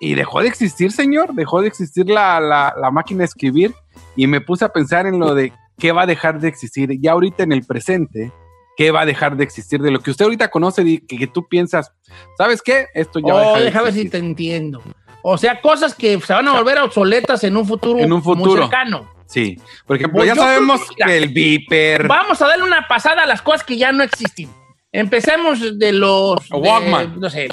Y 0.00 0.14
dejó 0.14 0.40
de 0.42 0.48
existir, 0.48 0.92
señor, 0.92 1.34
dejó 1.34 1.60
de 1.60 1.68
existir 1.68 2.06
la, 2.08 2.38
la, 2.40 2.72
la 2.80 2.90
máquina 2.90 3.18
de 3.20 3.24
escribir 3.24 3.74
y 4.14 4.26
me 4.26 4.40
puse 4.40 4.64
a 4.64 4.68
pensar 4.68 5.06
en 5.06 5.18
lo 5.18 5.34
de 5.34 5.52
qué 5.76 5.90
va 5.92 6.02
a 6.02 6.06
dejar 6.06 6.40
de 6.40 6.48
existir 6.48 6.90
ya 7.00 7.12
ahorita 7.12 7.42
en 7.42 7.52
el 7.52 7.64
presente. 7.64 8.32
¿Qué 8.78 8.92
va 8.92 9.00
a 9.00 9.06
dejar 9.06 9.36
de 9.36 9.42
existir 9.42 9.80
de 9.82 9.90
lo 9.90 9.98
que 9.98 10.12
usted 10.12 10.24
ahorita 10.24 10.48
conoce 10.52 10.82
y 10.82 10.98
que, 11.00 11.18
que 11.18 11.26
tú 11.26 11.48
piensas, 11.48 11.92
¿sabes 12.38 12.62
qué? 12.62 12.86
Esto 12.94 13.18
ya 13.18 13.34
va 13.34 13.40
a 13.40 13.42
Oh, 13.42 13.44
dejar 13.46 13.58
de 13.58 13.64
déjame 13.66 13.84
ver 13.86 13.92
si 13.92 13.98
existir. 14.02 14.20
te 14.20 14.26
entiendo. 14.26 14.82
O 15.22 15.36
sea, 15.36 15.60
cosas 15.60 15.94
que 15.96 16.20
se 16.20 16.32
van 16.32 16.46
a 16.46 16.52
volver 16.52 16.78
obsoletas 16.78 17.42
en 17.42 17.56
un 17.56 17.66
futuro, 17.66 17.98
En 17.98 18.12
un 18.12 18.22
muy 18.24 18.36
futuro. 18.36 18.62
cercano. 18.62 19.10
Sí, 19.26 19.60
por 19.84 19.96
ejemplo, 19.96 20.18
Pues 20.18 20.28
ya 20.28 20.36
sabemos 20.36 20.80
que, 20.82 20.94
mira, 20.94 21.06
que 21.08 21.16
el 21.18 21.28
Viper, 21.30 22.06
Vamos 22.06 22.40
a 22.40 22.46
darle 22.46 22.64
una 22.64 22.86
pasada 22.86 23.24
a 23.24 23.26
las 23.26 23.42
cosas 23.42 23.64
que 23.64 23.76
ya 23.76 23.90
no 23.90 24.04
existen. 24.04 24.48
Empecemos 24.92 25.78
de 25.78 25.92
los... 25.92 26.48
de, 26.48 26.56
Walkman. 26.56 27.18
no 27.20 27.28
sé, 27.28 27.48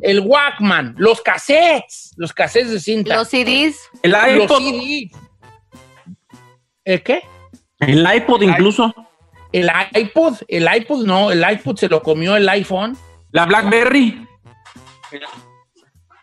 el 0.00 0.20
Walkman, 0.20 0.94
los 0.96 1.20
cassettes, 1.20 2.14
los 2.16 2.32
cassettes 2.32 2.70
de 2.72 2.80
cinta. 2.80 3.16
Los 3.16 3.28
CDs. 3.28 3.76
El 4.02 4.12
los 4.12 4.44
iPod, 4.44 4.58
CDs. 4.62 5.12
¿El 6.84 7.02
qué? 7.02 7.22
el 7.80 8.08
iPod 8.16 8.42
incluso. 8.42 8.94
El 9.52 9.70
iPod, 9.94 10.36
el 10.48 10.68
iPod 10.74 11.06
no, 11.06 11.30
el 11.30 11.44
iPod 11.50 11.76
se 11.76 11.88
lo 11.88 12.02
comió 12.02 12.36
el 12.36 12.48
iPhone. 12.48 12.96
La 13.32 13.46
BlackBerry. 13.46 14.26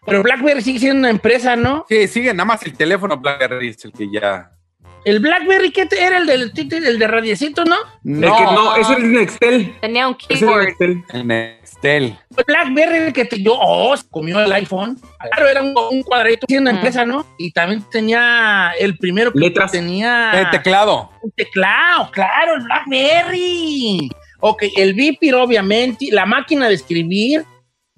Pero 0.06 0.22
BlackBerry 0.22 0.62
sigue 0.62 0.80
siendo 0.80 1.00
una 1.00 1.10
empresa, 1.10 1.56
¿no? 1.56 1.86
sí, 1.90 2.08
sigue 2.08 2.34
nada 2.34 2.46
más 2.46 2.64
el 2.64 2.78
teléfono 2.78 3.18
BlackBerry 3.18 3.70
es 3.70 3.84
el 3.86 3.92
que 3.92 4.10
ya... 4.12 4.52
El 5.06 5.20
BlackBerry, 5.20 5.72
¿qué 5.72 5.86
te- 5.86 6.02
era 6.04 6.18
el 6.18 6.26
del 6.26 6.52
el 6.72 7.00
de 7.00 7.08
radiecito, 7.08 7.64
no? 7.64 7.76
El 8.04 8.22
que 8.22 8.28
no, 8.28 8.76
ese 8.76 8.94
es 8.94 8.98
el 9.00 9.12
Nextel. 9.14 9.76
Tenía 9.80 10.08
un 10.08 10.16
Ese 10.16 10.34
es 10.34 10.42
el 10.42 10.48
keyboard. 10.48 10.66
Nextel. 10.66 11.04
El 11.14 11.28
Nextel. 11.28 12.04
El 12.38 12.44
BlackBerry 12.48 12.98
el 12.98 13.14
que 13.14 13.26
te 13.26 13.40
yo, 13.42 13.54
oh, 13.56 13.96
se 13.96 14.04
comió 14.10 14.40
el 14.40 14.52
iPhone. 14.52 15.00
Claro, 15.32 15.48
era 15.48 15.62
un, 15.62 15.76
un 15.92 16.02
cuadradito 16.02 16.48
siendo 16.50 16.72
Mm. 16.72 16.76
empresa, 16.76 17.06
¿no? 17.06 17.24
Y 17.38 17.52
también 17.52 17.84
tenía 17.92 18.72
el 18.80 18.98
primero 18.98 19.32
que 19.32 19.40
Letras. 19.40 19.72
tenía 19.72 20.32
El 20.42 20.50
teclado. 20.50 21.12
un 21.22 21.32
teclado, 21.32 22.10
claro, 22.12 22.56
el 22.56 22.64
BlackBerry. 22.64 24.10
Ok, 24.40 24.64
el 24.76 24.94
Vipir, 24.96 25.36
obviamente, 25.36 26.08
la 26.12 26.26
máquina 26.26 26.68
de 26.68 26.74
escribir 26.76 27.46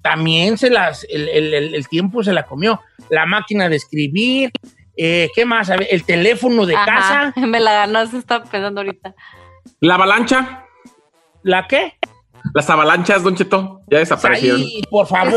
también 0.02 0.56
se 0.58 0.70
las, 0.70 1.04
el, 1.10 1.28
el- 1.28 1.54
el- 1.54 1.74
el 1.74 1.88
tiempo 1.88 2.22
se 2.22 2.32
la 2.32 2.44
comió. 2.44 2.80
La 3.10 3.26
máquina 3.26 3.68
de 3.68 3.76
escribir, 3.76 4.50
eh, 4.98 5.28
¿qué 5.34 5.44
más? 5.44 5.70
A 5.70 5.76
ver, 5.76 5.88
el 5.90 6.04
teléfono 6.04 6.66
de 6.66 6.76
Ajá, 6.76 6.86
casa, 6.86 7.32
Me 7.46 7.60
la 7.60 7.72
ganó, 7.72 8.06
se 8.06 8.18
está 8.18 8.42
pensando 8.42 8.80
ahorita. 8.80 9.14
La 9.80 9.94
avalancha. 9.94 10.64
¿la 11.42 11.66
qué? 11.66 11.98
Las 12.54 12.68
avalanchas, 12.68 13.22
Don 13.22 13.36
Cheto, 13.36 13.82
ya 13.88 13.98
desaparecieron. 13.98 14.60
Ahí, 14.60 14.82
por 14.90 15.06
favor, 15.06 15.32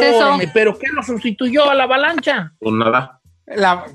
¿pero 0.53 0.77
qué 0.77 0.87
lo 0.91 1.03
sustituyó 1.03 1.69
a 1.69 1.75
la 1.75 1.83
avalancha? 1.83 2.53
Pues 2.59 2.73
nada. 2.73 3.19
La... 3.45 3.85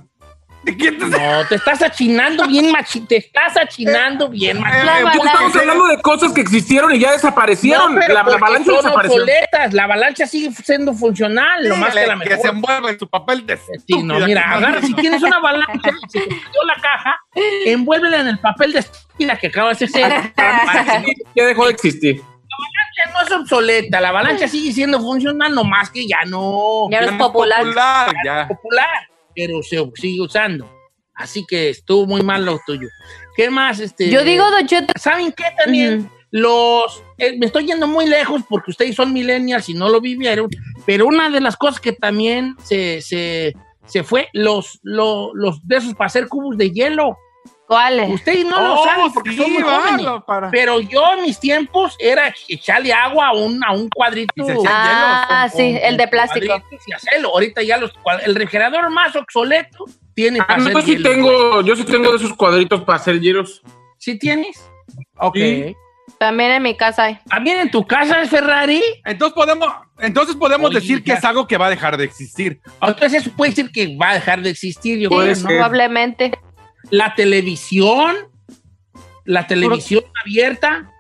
¿De 0.67 0.77
quién 0.77 0.99
te- 0.99 1.07
No, 1.07 1.47
te 1.49 1.55
estás 1.55 1.81
achinando 1.81 2.45
bien, 2.47 2.73
machi, 2.73 3.01
te 3.01 3.17
estás 3.19 3.57
achinando 3.57 4.29
bien, 4.29 4.59
machi. 4.61 4.85
La 4.85 5.01
Pues 5.03 5.15
estamos 5.25 5.57
hablando 5.57 5.87
de 5.87 6.03
cosas 6.03 6.33
que 6.33 6.41
existieron 6.41 6.93
y 6.95 6.99
ya 6.99 7.13
desaparecieron. 7.13 7.95
No, 7.95 8.01
la, 8.01 8.09
la 8.09 8.21
avalancha 8.21 8.65
son 8.65 8.77
desapareció. 8.77 9.23
obsoletas. 9.23 9.73
La 9.73 9.85
avalancha 9.85 10.27
sigue 10.27 10.51
siendo 10.53 10.93
funcional, 10.93 11.69
lo 11.69 11.77
más 11.77 11.95
que 11.95 12.07
la 12.07 12.15
que 12.15 12.31
mejor. 12.31 12.39
se 12.43 12.49
envuelve 12.49 12.91
en 12.91 12.99
su 12.99 13.09
papel 13.09 13.47
de 13.47 13.57
Sí, 13.57 14.03
no, 14.03 14.19
mira, 14.21 14.43
que 14.43 14.55
agarra, 14.55 14.83
si 14.83 14.93
tienes 14.95 15.23
una 15.23 15.37
avalancha 15.37 15.91
y 16.05 16.11
se 16.11 16.21
te 16.21 16.29
cayó 16.29 16.65
la 16.67 16.83
caja, 16.83 17.17
envuélvela 17.65 18.21
en 18.21 18.29
el 18.29 18.39
papel 18.41 18.73
de 18.73 18.81
estúpida 18.81 19.37
que 19.39 19.47
acabas 19.47 19.79
de 19.79 19.85
hacer. 19.87 20.33
Que 20.35 21.15
Ya 21.37 21.45
dejó 21.47 21.67
de 21.67 21.73
existir. 21.73 22.17
no- 22.17 23.13
no 23.15 23.23
es 23.23 23.31
obsoleta, 23.31 24.01
la 24.01 24.09
avalancha 24.09 24.49
sigue 24.49 24.73
siendo 24.73 24.99
funcional, 25.01 25.55
nomás 25.55 25.91
que 25.91 26.07
ya 26.09 26.19
no 26.27 26.89
Ya 26.91 27.03
no 27.03 27.07
es 27.07 27.13
popular. 27.13 27.61
popular, 27.63 28.09
es 28.09 28.15
ya. 28.25 28.49
popular, 28.49 29.09
pero 29.37 29.63
se 29.63 29.79
sigue 29.95 30.23
usando. 30.23 30.69
Así 31.15 31.45
que 31.47 31.71
estuvo 31.71 32.07
muy 32.07 32.23
mal 32.23 32.45
lo 32.45 32.61
tuyo. 32.67 32.89
¿Qué 33.37 33.51
más? 33.51 33.81
Este, 33.81 34.11
Yo 34.11 34.25
digo, 34.25 34.51
Don 34.51 34.67
Cheto, 34.67 34.93
¿Saben 34.99 35.33
qué 35.33 35.45
también? 35.63 36.11
Los. 36.31 37.03
eh, 37.19 37.39
me 37.39 37.47
estoy 37.47 37.67
yendo 37.67 37.87
muy 37.87 38.07
lejos 38.07 38.43
porque 38.49 38.71
ustedes 38.71 38.97
son 38.97 39.13
millennials 39.13 39.69
y 39.69 39.75
no 39.75 39.89
lo 39.89 40.01
vivieron. 40.01 40.49
Pero 40.85 41.07
una 41.07 41.31
de 41.31 41.41
las 41.41 41.57
cosas 41.57 41.81
que 41.81 41.93
también 41.93 42.57
se, 42.65 43.01
se, 43.01 43.55
se 43.87 44.03
fue, 44.03 44.29
los, 44.33 44.79
los, 44.83 45.31
los 45.35 45.67
de 45.67 45.77
esos 45.77 45.95
para 45.95 46.09
hacer 46.09 46.29
cubos 46.29 46.57
de 46.59 46.71
hielo. 46.71 47.17
¿Cuáles? 47.67 48.09
Ustedes 48.11 48.45
no 48.45 48.61
lo 48.61 48.75
Oh, 48.81 48.85
saben 48.85 49.13
porque 49.13 49.31
sí, 49.31 49.37
son 49.39 49.53
muy 49.53 49.63
jóvenes. 49.63 50.07
para- 50.27 50.51
Pero 50.51 50.81
yo 50.81 51.03
en 51.17 51.23
mis 51.25 51.41
tiempos 51.41 51.97
era 51.99 52.33
echarle 52.49 52.93
agua 52.93 53.29
a 53.29 53.33
un, 53.33 53.63
a 53.65 53.73
un 53.73 53.89
cuadrito. 53.89 54.33
Y 54.37 54.45
se 54.45 54.53
hacían 54.53 54.73
Ah, 54.73 55.49
con- 55.51 55.59
sí, 55.61 55.73
con- 55.75 55.83
el 55.85 55.97
de 55.97 56.09
plástico. 56.09 56.47
cuadritos 56.47 56.87
Y 56.87 56.93
hacerlo. 56.93 57.31
Ahorita 57.31 57.63
ya 57.63 57.77
los, 57.79 57.93
el 58.25 58.35
refrigerador 58.37 58.89
más 58.91 59.17
obsoleto 59.17 59.85
tiene 60.15 60.39
Ah, 60.41 60.47
para 60.47 60.59
no, 60.61 60.69
hacer 60.69 60.83
sí 60.83 60.91
hielo. 60.97 61.11
tengo, 61.11 61.61
yo 61.63 61.75
sí 61.75 61.85
tengo 61.85 62.11
de 62.13 62.17
esos 62.19 62.35
cuadritos 62.35 62.83
para 62.83 62.97
hacer 62.99 63.21
hielos. 63.21 63.63
¿Sí 63.99 64.17
tienes? 64.17 64.71
Ok. 65.19 65.35
Sí. 65.37 65.77
También 66.19 66.53
en 66.53 66.63
mi 66.63 66.77
casa 66.77 67.03
hay. 67.05 67.19
¿También 67.29 67.59
en 67.59 67.71
tu 67.71 67.85
casa 67.85 68.23
es 68.23 68.31
Ferrari? 68.31 68.81
Entonces 69.05 69.35
podemos, 69.35 69.69
entonces 69.99 70.37
podemos 70.37 70.71
Oye, 70.71 70.79
decir 70.81 71.03
que 71.03 71.13
es 71.15 71.25
algo 71.25 71.47
que 71.49 71.59
va 71.59 71.67
a 71.67 71.71
dejar 71.71 71.97
de 71.97 72.05
existir. 72.05 72.61
Entonces 72.81 73.23
eso 73.23 73.33
puede 73.37 73.51
decir 73.51 73.71
que 73.73 73.97
va 73.97 74.11
a 74.11 74.15
dejar 74.15 74.41
de 74.41 74.51
existir. 74.51 74.99
Yo 75.01 75.11
Sí, 75.11 75.17
creo, 75.17 75.35
ser. 75.35 75.43
¿no? 75.45 75.49
probablemente. 75.51 76.31
La 76.91 77.15
televisión, 77.15 78.15
la 79.25 79.47
televisión 79.47 80.05
abierta. 80.23 80.91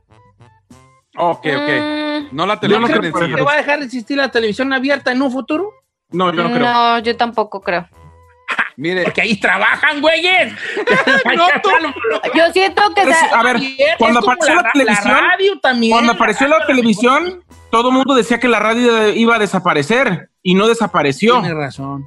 Ok, 1.19 1.47
ok. 1.47 1.47
Mm, 1.47 2.29
No 2.33 2.47
la 2.47 2.55
¿No 2.55 2.61
televisión 2.61 3.13
creo 3.13 3.25
en 3.25 3.35
que 3.37 3.43
va 3.43 3.53
a 3.53 3.57
dejar 3.57 3.79
de 3.79 3.87
existir 3.87 4.17
la 4.17 4.31
televisión 4.31 4.73
abierta 4.73 5.13
en 5.13 5.23
un 5.23 5.31
futuro? 5.33 5.71
No, 6.11 6.33
yo 6.33 6.43
no 6.43 6.51
creo. 6.53 6.61
no, 6.73 6.99
yo 7.01 7.17
tampoco 7.17 7.61
creo. 7.61 7.89
Mire, 8.77 9.05
Porque 9.05 9.23
ahí 9.23 9.37
trabajan, 9.41 10.01
güeyes. 10.01 10.53
Yo 12.35 12.53
siento 12.53 12.83
que 12.95 13.03
Es- 13.03 13.17
se- 13.19 13.35
a 13.35 13.43
ver, 13.43 13.57
cuando 13.99 14.21
apareció 14.21 14.55
la, 14.55 14.71
televisión, 14.73 15.15
radio 15.15 15.59
también. 15.61 15.93
cuando 15.93 16.13
apareció 16.13 16.47
la 16.49 16.57
radio 16.59 16.67
televisión, 16.67 17.45
todo 17.71 17.89
el 17.89 17.95
mundo 17.95 18.15
decía 18.15 18.39
que 18.39 18.49
la 18.49 18.59
radio 18.61 19.09
iba 19.15 19.37
a 19.37 19.39
desaparecer 19.39 20.29
y 20.43 20.55
no 20.55 20.69
desapareció. 20.69 21.41
Tiene 21.41 21.55
razón. 21.55 22.05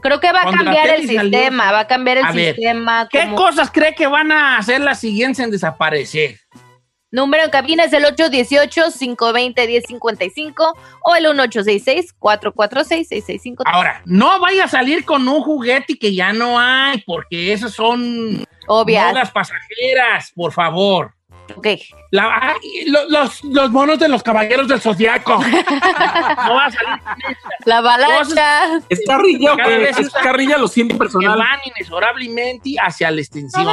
Creo 0.00 0.20
que 0.20 0.32
va 0.32 0.42
a 0.42 0.50
cambiar 0.52 0.88
el 0.88 1.08
sistema, 1.08 1.72
va 1.72 1.80
a 1.80 1.86
cambiar 1.86 2.18
el 2.18 2.24
A 2.24 2.32
ver, 2.32 2.54
sistema. 2.54 3.08
¿Qué 3.10 3.20
como- 3.22 3.36
cosas 3.36 3.70
cree 3.70 3.94
que 3.94 4.06
van 4.06 4.30
a 4.32 4.56
hacer 4.58 4.80
las 4.80 5.00
siguientes 5.00 5.42
en 5.44 5.50
desaparecer? 5.50 6.38
Número 7.10 7.42
en 7.44 7.50
cabina 7.50 7.84
es 7.84 7.92
el 7.94 8.04
818-520-1055 8.04 10.74
o 11.04 11.14
el 11.16 11.24
1866-446-6653. 11.26 13.62
Ahora, 13.66 14.02
no 14.04 14.38
vaya 14.40 14.64
a 14.64 14.68
salir 14.68 15.04
con 15.04 15.26
un 15.28 15.42
juguete 15.42 15.98
que 15.98 16.14
ya 16.14 16.32
no 16.32 16.58
hay, 16.60 17.02
porque 17.06 17.52
esas 17.52 17.72
son 17.72 18.44
Obvias. 18.66 19.12
modas 19.12 19.30
pasajeras, 19.30 20.32
por 20.34 20.52
favor. 20.52 21.14
Ok. 21.56 21.66
La- 22.10 22.38
ay, 22.40 22.84
lo- 22.86 23.08
los, 23.08 23.42
los 23.44 23.70
monos 23.70 23.98
de 23.98 24.08
los 24.08 24.22
caballeros 24.22 24.68
del 24.68 24.80
zodiaco. 24.80 25.38
no 25.42 26.54
va 26.54 26.66
a 26.66 26.70
salir. 26.70 27.02
La 27.64 27.78
avalancha. 27.78 28.80
Es 28.88 29.00
carrilla, 29.06 29.56
Cada 29.56 29.76
vez 29.78 29.98
es 29.98 30.10
carrilla, 30.10 30.58
lo 30.58 30.68
siento 30.68 30.94
que 30.94 30.98
personal. 31.00 31.38
van 31.38 31.58
inexorablemente 31.64 32.74
hacia 32.80 33.10
la 33.10 33.20
extinción. 33.20 33.66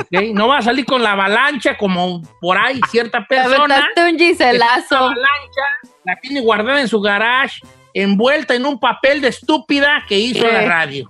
Ok, 0.00 0.22
No 0.34 0.48
va 0.48 0.58
a 0.58 0.62
salir 0.62 0.84
con 0.84 1.02
la 1.02 1.12
avalancha 1.12 1.76
como 1.78 2.22
por 2.40 2.58
ahí 2.58 2.80
cierta 2.90 3.24
persona. 3.26 3.88
Un 3.96 4.18
giselazo. 4.18 4.94
una 4.96 5.06
avalancha, 5.06 5.62
la 6.04 6.16
tiene 6.20 6.40
guardada 6.40 6.80
en 6.80 6.88
su 6.88 7.00
garage, 7.00 7.60
envuelta 7.94 8.54
en 8.54 8.66
un 8.66 8.78
papel 8.78 9.20
de 9.20 9.28
estúpida 9.28 10.04
que 10.08 10.18
hizo 10.18 10.46
la 10.46 10.62
radio. 10.62 11.08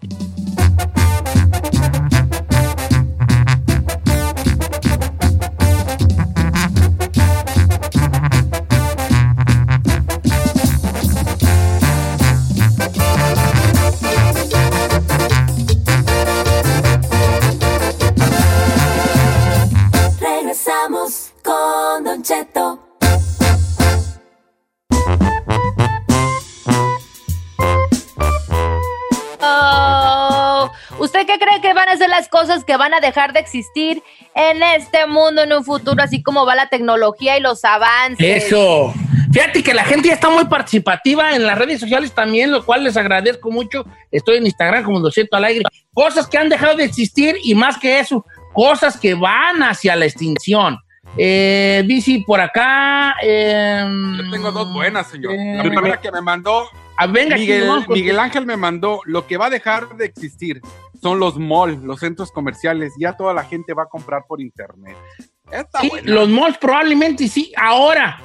Cosas 32.49 32.65
que 32.65 32.77
van 32.79 32.95
a 32.95 33.01
dejar 33.01 33.33
de 33.35 33.41
existir 33.41 34.03
en 34.35 34.63
este 34.63 35.07
mundo 35.07 35.43
en 35.43 35.53
un 35.53 35.65
futuro, 35.65 36.03
así 36.03 36.23
como 36.23 36.47
va 36.47 36.55
la 36.55 36.69
tecnología 36.69 37.37
y 37.37 37.41
los 37.43 37.63
avances? 37.65 38.45
Eso. 38.45 38.95
Fíjate 39.31 39.63
que 39.63 39.75
la 39.75 39.85
gente 39.85 40.09
ya 40.09 40.15
está 40.15 40.31
muy 40.31 40.47
participativa 40.47 41.37
en 41.37 41.45
las 41.47 41.59
redes 41.59 41.79
sociales 41.81 42.13
también, 42.13 42.51
lo 42.51 42.65
cual 42.65 42.85
les 42.85 42.97
agradezco 42.97 43.51
mucho. 43.51 43.85
Estoy 44.11 44.39
en 44.39 44.47
Instagram 44.47 44.83
como 44.85 45.01
lo 45.01 45.11
siento 45.11 45.37
al 45.37 45.45
aire. 45.45 45.65
Cosas 45.93 46.27
que 46.27 46.39
han 46.39 46.49
dejado 46.49 46.77
de 46.77 46.85
existir 46.85 47.37
y 47.43 47.55
más 47.55 47.77
que 47.77 47.99
eso, 48.01 48.25
cosas 48.55 48.99
que 48.99 49.13
van 49.13 49.63
hacia 49.63 49.95
la 49.95 50.07
extinción. 50.07 50.79
Eh, 51.19 51.83
Bici, 51.87 52.21
por 52.21 52.41
acá. 52.41 53.17
eh, 53.23 53.85
yo 54.17 54.31
tengo 54.31 54.51
dos 54.53 54.73
buenas, 54.73 55.11
señor. 55.11 55.35
eh, 55.35 55.55
La 55.57 55.63
primera 55.65 56.01
que 56.01 56.11
me 56.11 56.23
mandó 56.23 56.67
ah, 56.99 57.07
venga, 57.07 57.35
aquí, 57.37 57.43
Miguel, 57.45 57.69
vamos 57.69 57.87
con- 57.87 57.95
Miguel 57.95 58.19
Ángel 58.19 58.47
me 58.47 58.57
mandó, 58.57 59.01
lo 59.07 59.27
que 59.27 59.37
va 59.37 59.47
a 59.47 59.51
dejar 59.51 59.97
de 59.97 60.05
existir 60.05 60.61
son 61.01 61.19
los 61.21 61.39
malls, 61.39 61.83
los 61.83 62.01
centros 62.01 62.31
comerciales. 62.33 62.93
Ya 62.99 63.17
toda 63.17 63.33
la 63.33 63.45
gente 63.45 63.73
va 63.73 63.85
a 63.85 63.87
comprar 63.89 64.25
por 64.29 64.41
internet. 64.41 64.97
Está 65.51 65.81
Sí, 65.81 65.89
buena. 65.89 66.13
los 66.13 66.29
malls 66.29 66.59
probablemente 66.59 67.29
sí. 67.29 67.53
Ahora, 67.57 68.19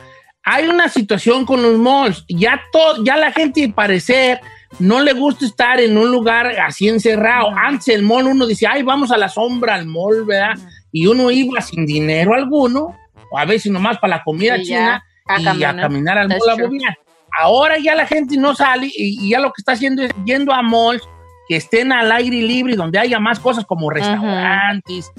hay 0.43 0.67
una 0.67 0.89
situación 0.89 1.45
con 1.45 1.61
los 1.61 1.77
malls. 1.77 2.25
Ya, 2.27 2.59
todo, 2.71 3.03
ya 3.03 3.15
la 3.15 3.31
gente, 3.31 3.63
al 3.63 3.73
parecer, 3.73 4.41
no 4.79 4.99
le 4.99 5.13
gusta 5.13 5.45
estar 5.45 5.79
en 5.79 5.97
un 5.97 6.11
lugar 6.11 6.47
así 6.47 6.89
encerrado. 6.89 7.49
Antes 7.55 7.89
el 7.89 8.01
mall 8.03 8.25
uno 8.27 8.45
dice, 8.47 8.67
ay, 8.67 8.81
vamos 8.83 9.11
a 9.11 9.17
la 9.17 9.29
sombra 9.29 9.75
al 9.75 9.85
mall, 9.85 10.25
¿verdad? 10.25 10.55
Y 10.91 11.07
uno 11.07 11.29
iba 11.31 11.61
sin 11.61 11.85
dinero 11.85 12.33
alguno, 12.33 12.97
o 13.31 13.37
a 13.37 13.45
veces 13.45 13.71
nomás 13.71 13.99
para 13.99 14.17
la 14.17 14.23
comida 14.23 14.57
Y 14.57 14.65
ya, 14.65 14.75
china, 14.75 15.03
a 15.27 15.39
y 15.39 15.43
caminar. 15.45 15.79
a 15.79 15.81
caminar 15.81 16.17
al 16.17 16.27
That's 16.27 16.39
mall 16.45 16.49
a. 16.59 16.95
Ahora 17.39 17.77
ya 17.79 17.95
la 17.95 18.05
gente 18.05 18.37
no 18.37 18.53
sale 18.55 18.87
y, 18.87 19.25
y 19.25 19.29
ya 19.29 19.39
lo 19.39 19.47
que 19.51 19.59
está 19.61 19.71
haciendo 19.73 20.03
es 20.03 20.11
yendo 20.25 20.53
a 20.53 20.61
malls 20.61 21.01
que 21.47 21.55
estén 21.57 21.91
al 21.91 22.11
aire 22.11 22.37
libre, 22.41 22.75
donde 22.75 22.99
haya 22.99 23.19
más 23.19 23.39
cosas 23.39 23.65
como 23.65 23.89
restaurantes. 23.89 25.11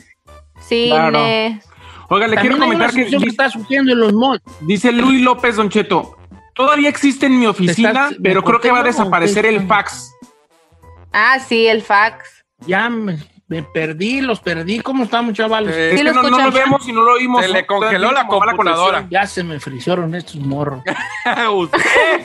Cine. 0.61 1.61
Oiga, 2.09 2.27
le 2.29 2.37
quiero 2.37 2.57
También 2.59 2.79
comentar 2.81 2.92
que, 2.92 3.07
que 3.16 3.27
está 3.29 3.50
surgiendo 3.50 3.92
en 3.92 4.00
los 4.00 4.12
malls. 4.12 4.42
dice 4.61 4.92
Luis 4.92 5.20
López 5.22 5.57
Don 5.57 5.68
Cheto. 5.68 6.16
Todavía 6.55 6.88
existe 6.88 7.27
en 7.27 7.40
mi 7.40 7.46
oficina, 7.46 7.88
estás- 7.90 8.14
pero 8.22 8.42
creo 8.44 8.61
que 8.61 8.70
va 8.70 8.81
a 8.81 8.85
desaparecer 8.85 9.44
el 9.46 9.66
fax. 9.66 10.12
Ah, 11.12 11.38
sí, 11.40 11.66
el 11.66 11.83
fax. 11.83 12.44
Ya 12.66 12.88
me, 12.88 13.18
me 13.55 13.62
perdí, 13.62 14.21
los 14.21 14.40
perdí. 14.40 14.81
¿Cómo 14.81 15.05
estamos, 15.05 15.33
chavales? 15.35 15.75
Eh, 15.77 15.87
Es 15.93 15.99
Sí 16.01 16.05
que 16.07 16.12
lo 16.12 16.23
no, 16.23 16.29
no 16.31 16.38
lo 16.38 16.51
vemos 16.51 16.88
y 16.88 16.93
no 16.93 17.03
lo 17.03 17.12
oímos. 17.14 17.43
Se 17.43 17.49
le 17.49 17.64
congeló 17.67 18.11
la 18.12 18.27
computadora. 18.27 19.07
Ya 19.11 19.27
se 19.27 19.45
me 19.45 19.61
frisaron 19.61 20.14
estos 20.14 20.37
morros. 20.37 20.83
usted, 21.53 21.79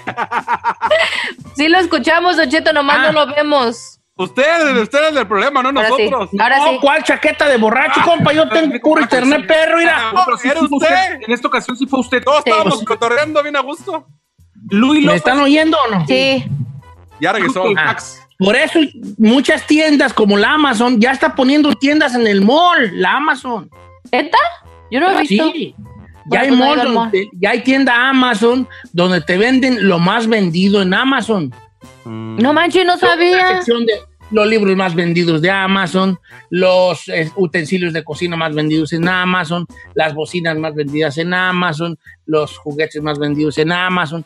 Sí 1.55 1.67
lo 1.67 1.77
escuchamos, 1.79 2.37
Don 2.37 2.49
Cheto, 2.49 2.73
nomás 2.73 2.97
Ah. 2.99 3.11
no 3.11 3.25
lo 3.25 3.33
vemos. 3.35 3.99
usted, 4.15 4.77
usted 4.81 5.09
es 5.09 5.15
el 5.15 5.27
problema, 5.27 5.61
no 5.63 5.69
Ahora 5.69 5.89
sí. 5.95 6.09
nosotros. 6.09 6.29
Ahora 6.41 6.57
No, 6.57 6.65
sí. 6.71 6.77
¿cuál 6.81 7.03
chaqueta 7.03 7.47
de 7.47 7.57
borracho, 7.57 8.01
compa? 8.03 8.33
Yo 8.33 8.49
tengo 8.49 8.77
puro 8.81 9.01
internet, 9.01 9.45
perro, 9.47 9.77
mira. 9.77 10.11
No, 10.13 10.21
pero 10.25 10.37
sí 10.37 10.47
¿Era 10.49 10.59
fue 10.61 10.67
usted? 10.71 11.21
En 11.27 11.31
esta 11.33 11.47
ocasión 11.47 11.77
sí 11.77 11.85
fue 11.85 11.99
usted. 11.99 12.23
Todos 12.23 12.43
Sí. 12.43 12.49
estábamos 12.49 12.83
cotorreando 12.83 13.41
bien 13.43 13.55
a 13.55 13.61
gusto. 13.61 14.07
Luis 14.71 14.99
¿Me 15.01 15.05
López. 15.07 15.17
están 15.17 15.39
oyendo 15.39 15.77
o 15.87 15.95
no? 15.95 16.05
Sí. 16.07 16.43
Ya 17.21 17.31
regresó. 17.33 17.63
Ah, 17.77 17.87
fax. 17.89 18.21
Por 18.39 18.55
eso 18.55 18.79
muchas 19.17 19.67
tiendas 19.67 20.13
como 20.13 20.37
la 20.37 20.53
Amazon 20.53 20.99
ya 20.99 21.11
está 21.11 21.35
poniendo 21.35 21.73
tiendas 21.75 22.15
en 22.15 22.25
el 22.25 22.41
mall, 22.41 22.89
la 22.93 23.17
Amazon. 23.17 23.69
¿Neta? 24.11 24.37
Yo 24.89 24.99
no 25.01 25.11
lo 25.11 25.19
he 25.19 25.21
visto. 25.23 25.51
Sí. 25.53 25.75
Ya 26.31 26.41
hay, 26.41 26.51
no 26.51 26.55
mall 26.57 26.81
donde- 26.93 27.29
ya 27.33 27.49
hay 27.51 27.61
tienda 27.63 28.09
Amazon 28.09 28.67
donde 28.93 29.19
te 29.21 29.37
venden 29.37 29.87
lo 29.87 29.99
más 29.99 30.25
vendido 30.27 30.81
en 30.81 30.93
Amazon. 30.93 31.53
No 32.05 32.53
manches, 32.53 32.85
no 32.85 32.93
La 32.93 32.97
sabía. 32.97 33.47
sección 33.57 33.85
de 33.85 33.93
los 34.31 34.47
libros 34.47 34.75
más 34.75 34.93
vendidos 34.95 35.41
de 35.41 35.49
Amazon, 35.49 36.17
los 36.49 37.07
eh, 37.09 37.31
utensilios 37.35 37.93
de 37.93 38.03
cocina 38.03 38.37
más 38.37 38.53
vendidos 38.55 38.93
en 38.93 39.07
Amazon, 39.07 39.65
las 39.95 40.13
bocinas 40.13 40.57
más 40.57 40.73
vendidas 40.75 41.17
en 41.17 41.33
Amazon, 41.33 41.97
los 42.25 42.57
juguetes 42.57 43.01
más 43.01 43.17
vendidos 43.19 43.57
en 43.57 43.71
Amazon. 43.71 44.23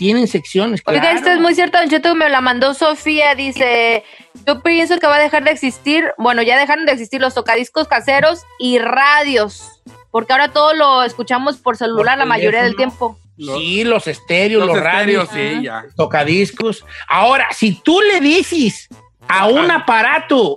Tienen 0.00 0.28
secciones. 0.28 0.80
Oiga, 0.86 1.02
claro. 1.02 1.18
esto 1.18 1.30
es 1.30 1.40
muy 1.40 1.54
cierto, 1.54 1.76
Don 1.76 1.90
Cheto, 1.90 2.14
me 2.14 2.30
la 2.30 2.40
mandó 2.40 2.72
Sofía, 2.72 3.34
dice, 3.34 4.02
yo 4.46 4.62
pienso 4.62 4.98
que 4.98 5.06
va 5.06 5.16
a 5.16 5.20
dejar 5.20 5.44
de 5.44 5.50
existir, 5.50 6.14
bueno, 6.16 6.40
ya 6.40 6.58
dejaron 6.58 6.86
de 6.86 6.92
existir 6.92 7.20
los 7.20 7.34
tocadiscos 7.34 7.86
caseros 7.86 8.40
y 8.58 8.78
radios, 8.78 9.82
porque 10.10 10.32
ahora 10.32 10.48
todo 10.48 10.72
lo 10.72 11.02
escuchamos 11.02 11.58
por 11.58 11.76
celular 11.76 12.16
la 12.16 12.24
mayoría 12.24 12.62
del 12.62 12.76
tiempo. 12.76 13.18
Sí, 13.36 13.84
los 13.84 14.06
estéreos, 14.06 14.64
los, 14.64 14.74
Los 14.74 14.82
radios, 14.82 15.28
sí, 15.34 15.64
ya. 15.64 15.84
tocadiscos. 15.94 16.86
Ahora, 17.06 17.48
si 17.52 17.74
tú 17.74 18.00
le 18.00 18.20
dices 18.20 18.88
a 19.28 19.48
un 19.48 19.70
aparato 19.70 20.56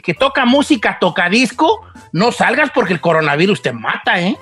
que 0.00 0.14
toca 0.14 0.44
música 0.44 0.98
tocadisco, 1.00 1.80
no 2.12 2.30
salgas 2.30 2.70
porque 2.70 2.92
el 2.92 3.00
coronavirus 3.00 3.62
te 3.62 3.72
mata, 3.72 4.20
¿eh? 4.20 4.36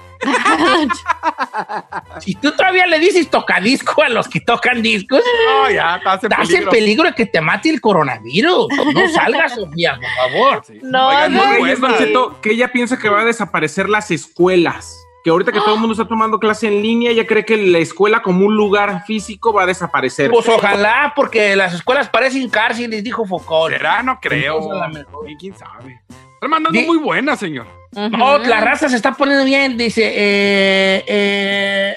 Si 2.21 2.35
tú 2.37 2.53
todavía 2.53 2.87
le 2.87 2.99
dices 2.99 3.29
tocadisco 3.31 4.03
a 4.03 4.09
los 4.09 4.29
que 4.29 4.41
tocan 4.41 4.83
discos, 4.83 5.21
No, 5.47 5.71
ya, 5.71 5.97
estás 5.97 6.25
en 6.25 6.33
estás 6.33 6.49
en 6.51 6.55
peligro. 6.55 6.71
peligro 6.71 7.05
de 7.05 7.15
que 7.15 7.27
te 7.27 7.41
mate 7.41 7.71
el 7.71 7.81
coronavirus. 7.81 8.67
No 8.95 9.09
salgas, 9.15 9.55
Sofía, 9.55 9.99
por 10.01 10.31
favor. 10.33 10.63
No, 10.83 11.09
Oigan, 11.09 11.35
no. 11.35 11.77
Don 11.89 11.99
Cheto, 11.99 12.41
que 12.41 12.53
ella 12.53 12.73
piensa 12.73 12.99
que 12.99 13.09
va 13.09 13.23
a 13.23 13.25
desaparecer 13.25 13.89
las 13.89 14.11
escuelas. 14.11 14.97
Que 15.25 15.31
ahorita 15.31 15.53
que 15.53 15.61
todo 15.61 15.75
el 15.75 15.81
mundo 15.81 15.93
está 15.93 16.07
tomando 16.07 16.39
clase 16.39 16.67
en 16.67 16.83
línea, 16.83 17.11
ella 17.11 17.27
cree 17.27 17.45
que 17.45 17.57
la 17.57 17.79
escuela 17.79 18.23
como 18.23 18.45
un 18.47 18.57
lugar 18.57 19.05
físico 19.07 19.53
va 19.53 19.63
a 19.63 19.67
desaparecer. 19.67 20.31
Pues 20.31 20.49
ojalá, 20.49 21.13
porque 21.15 21.55
las 21.55 21.75
escuelas 21.75 22.09
parecen 22.09 22.49
cárceles, 22.49 23.05
dijo 23.05 23.25
Foucault. 23.25 23.73
¿Será? 23.73 24.03
No 24.03 24.19
creo. 24.21 24.57
Entonces, 24.57 24.83
a 24.83 24.89
lo 24.89 24.95
mejor. 24.95 25.31
¿Y 25.31 25.37
¿Quién 25.37 25.57
sabe? 25.57 26.01
Están 26.35 26.51
mandando 26.51 26.81
muy 26.81 26.99
buena, 26.99 27.37
señor. 27.37 27.67
No, 27.93 28.39
la 28.39 28.61
raza 28.61 28.89
se 28.89 28.97
está 28.97 29.13
poniendo 29.13 29.45
bien, 29.45 29.77
dice. 29.77 30.03
eh, 30.05 31.05
eh, 31.07 31.97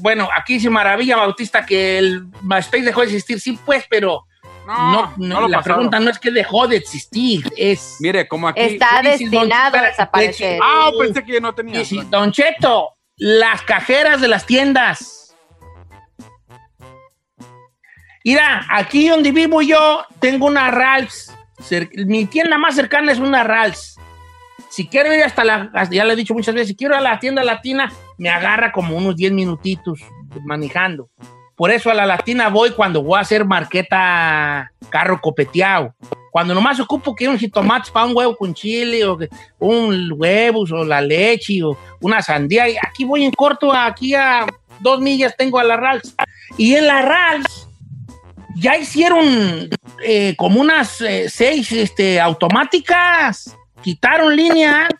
bueno, 0.00 0.28
aquí 0.34 0.54
dice 0.54 0.70
Maravilla 0.70 1.16
Bautista 1.16 1.64
que 1.64 1.98
el 1.98 2.26
MySpace 2.42 2.84
dejó 2.84 3.00
de 3.00 3.06
existir, 3.06 3.40
sí, 3.40 3.58
pues, 3.64 3.84
pero 3.88 4.24
No, 4.66 4.92
no, 4.92 5.12
no, 5.16 5.26
no 5.26 5.40
lo 5.42 5.48
la 5.48 5.58
pasaron. 5.58 5.76
pregunta 5.76 6.00
no 6.00 6.10
es 6.10 6.18
que 6.18 6.30
dejó 6.30 6.66
de 6.66 6.76
existir, 6.76 7.44
es. 7.56 7.96
Mire, 8.00 8.26
como 8.26 8.48
aquí. 8.48 8.60
Está 8.60 9.00
destinado 9.02 9.76
a 9.76 9.82
desaparecer. 9.82 10.58
Ah, 10.62 10.90
pensé 10.98 11.24
que 11.24 11.40
no 11.40 11.54
tenía. 11.54 11.78
Dice, 11.78 12.02
Don 12.10 12.32
Cheto, 12.32 12.90
las 13.16 13.62
cajeras 13.62 14.20
de 14.20 14.28
las 14.28 14.44
tiendas. 14.44 15.34
Mira, 18.24 18.66
aquí 18.68 19.08
donde 19.08 19.30
vivo 19.30 19.62
yo, 19.62 20.04
tengo 20.18 20.46
una 20.46 20.70
Ralphs. 20.72 21.32
Mi 22.06 22.26
tienda 22.26 22.58
más 22.58 22.74
cercana 22.74 23.12
es 23.12 23.18
una 23.18 23.44
Ralphs. 23.44 23.96
Si 24.68 24.88
quiero 24.88 25.14
ir 25.14 25.22
hasta 25.22 25.44
la, 25.44 25.70
ya 25.90 26.04
le 26.04 26.14
he 26.14 26.16
dicho 26.16 26.34
muchas 26.34 26.52
veces, 26.52 26.68
si 26.68 26.76
quiero 26.76 26.94
ir 26.94 26.98
a 26.98 27.02
la 27.02 27.20
tienda 27.20 27.44
latina, 27.44 27.92
me 28.18 28.28
agarra 28.28 28.72
como 28.72 28.96
unos 28.96 29.14
10 29.14 29.32
minutitos 29.32 30.00
manejando. 30.44 31.08
Por 31.56 31.70
eso 31.70 31.90
a 31.90 31.94
la 31.94 32.04
latina 32.04 32.50
voy 32.50 32.70
cuando 32.72 33.02
voy 33.02 33.16
a 33.16 33.22
hacer 33.22 33.46
marqueta 33.46 34.70
carro 34.90 35.20
copeteado. 35.20 35.94
Cuando 36.30 36.52
nomás 36.52 36.78
ocupo 36.78 37.14
que 37.14 37.28
un 37.28 37.38
jitomates 37.38 37.90
para 37.90 38.04
un 38.04 38.14
huevo 38.14 38.36
con 38.36 38.52
chile, 38.52 39.06
o 39.06 39.18
un 39.58 40.12
huevos, 40.14 40.70
o 40.70 40.84
la 40.84 41.00
leche, 41.00 41.62
o 41.62 41.76
una 42.02 42.20
sandía. 42.20 42.66
Aquí 42.86 43.06
voy 43.06 43.24
en 43.24 43.30
corto, 43.30 43.72
aquí 43.72 44.14
a 44.14 44.44
dos 44.80 45.00
millas 45.00 45.34
tengo 45.34 45.58
a 45.58 45.64
la 45.64 45.78
Rals. 45.78 46.14
Y 46.58 46.74
en 46.74 46.86
la 46.86 47.00
Rals 47.00 47.66
ya 48.56 48.76
hicieron 48.76 49.70
eh, 50.04 50.34
como 50.36 50.60
unas 50.60 51.00
eh, 51.00 51.30
seis 51.30 51.72
este, 51.72 52.20
automáticas. 52.20 53.56
Quitaron 53.82 54.36
líneas 54.36 54.90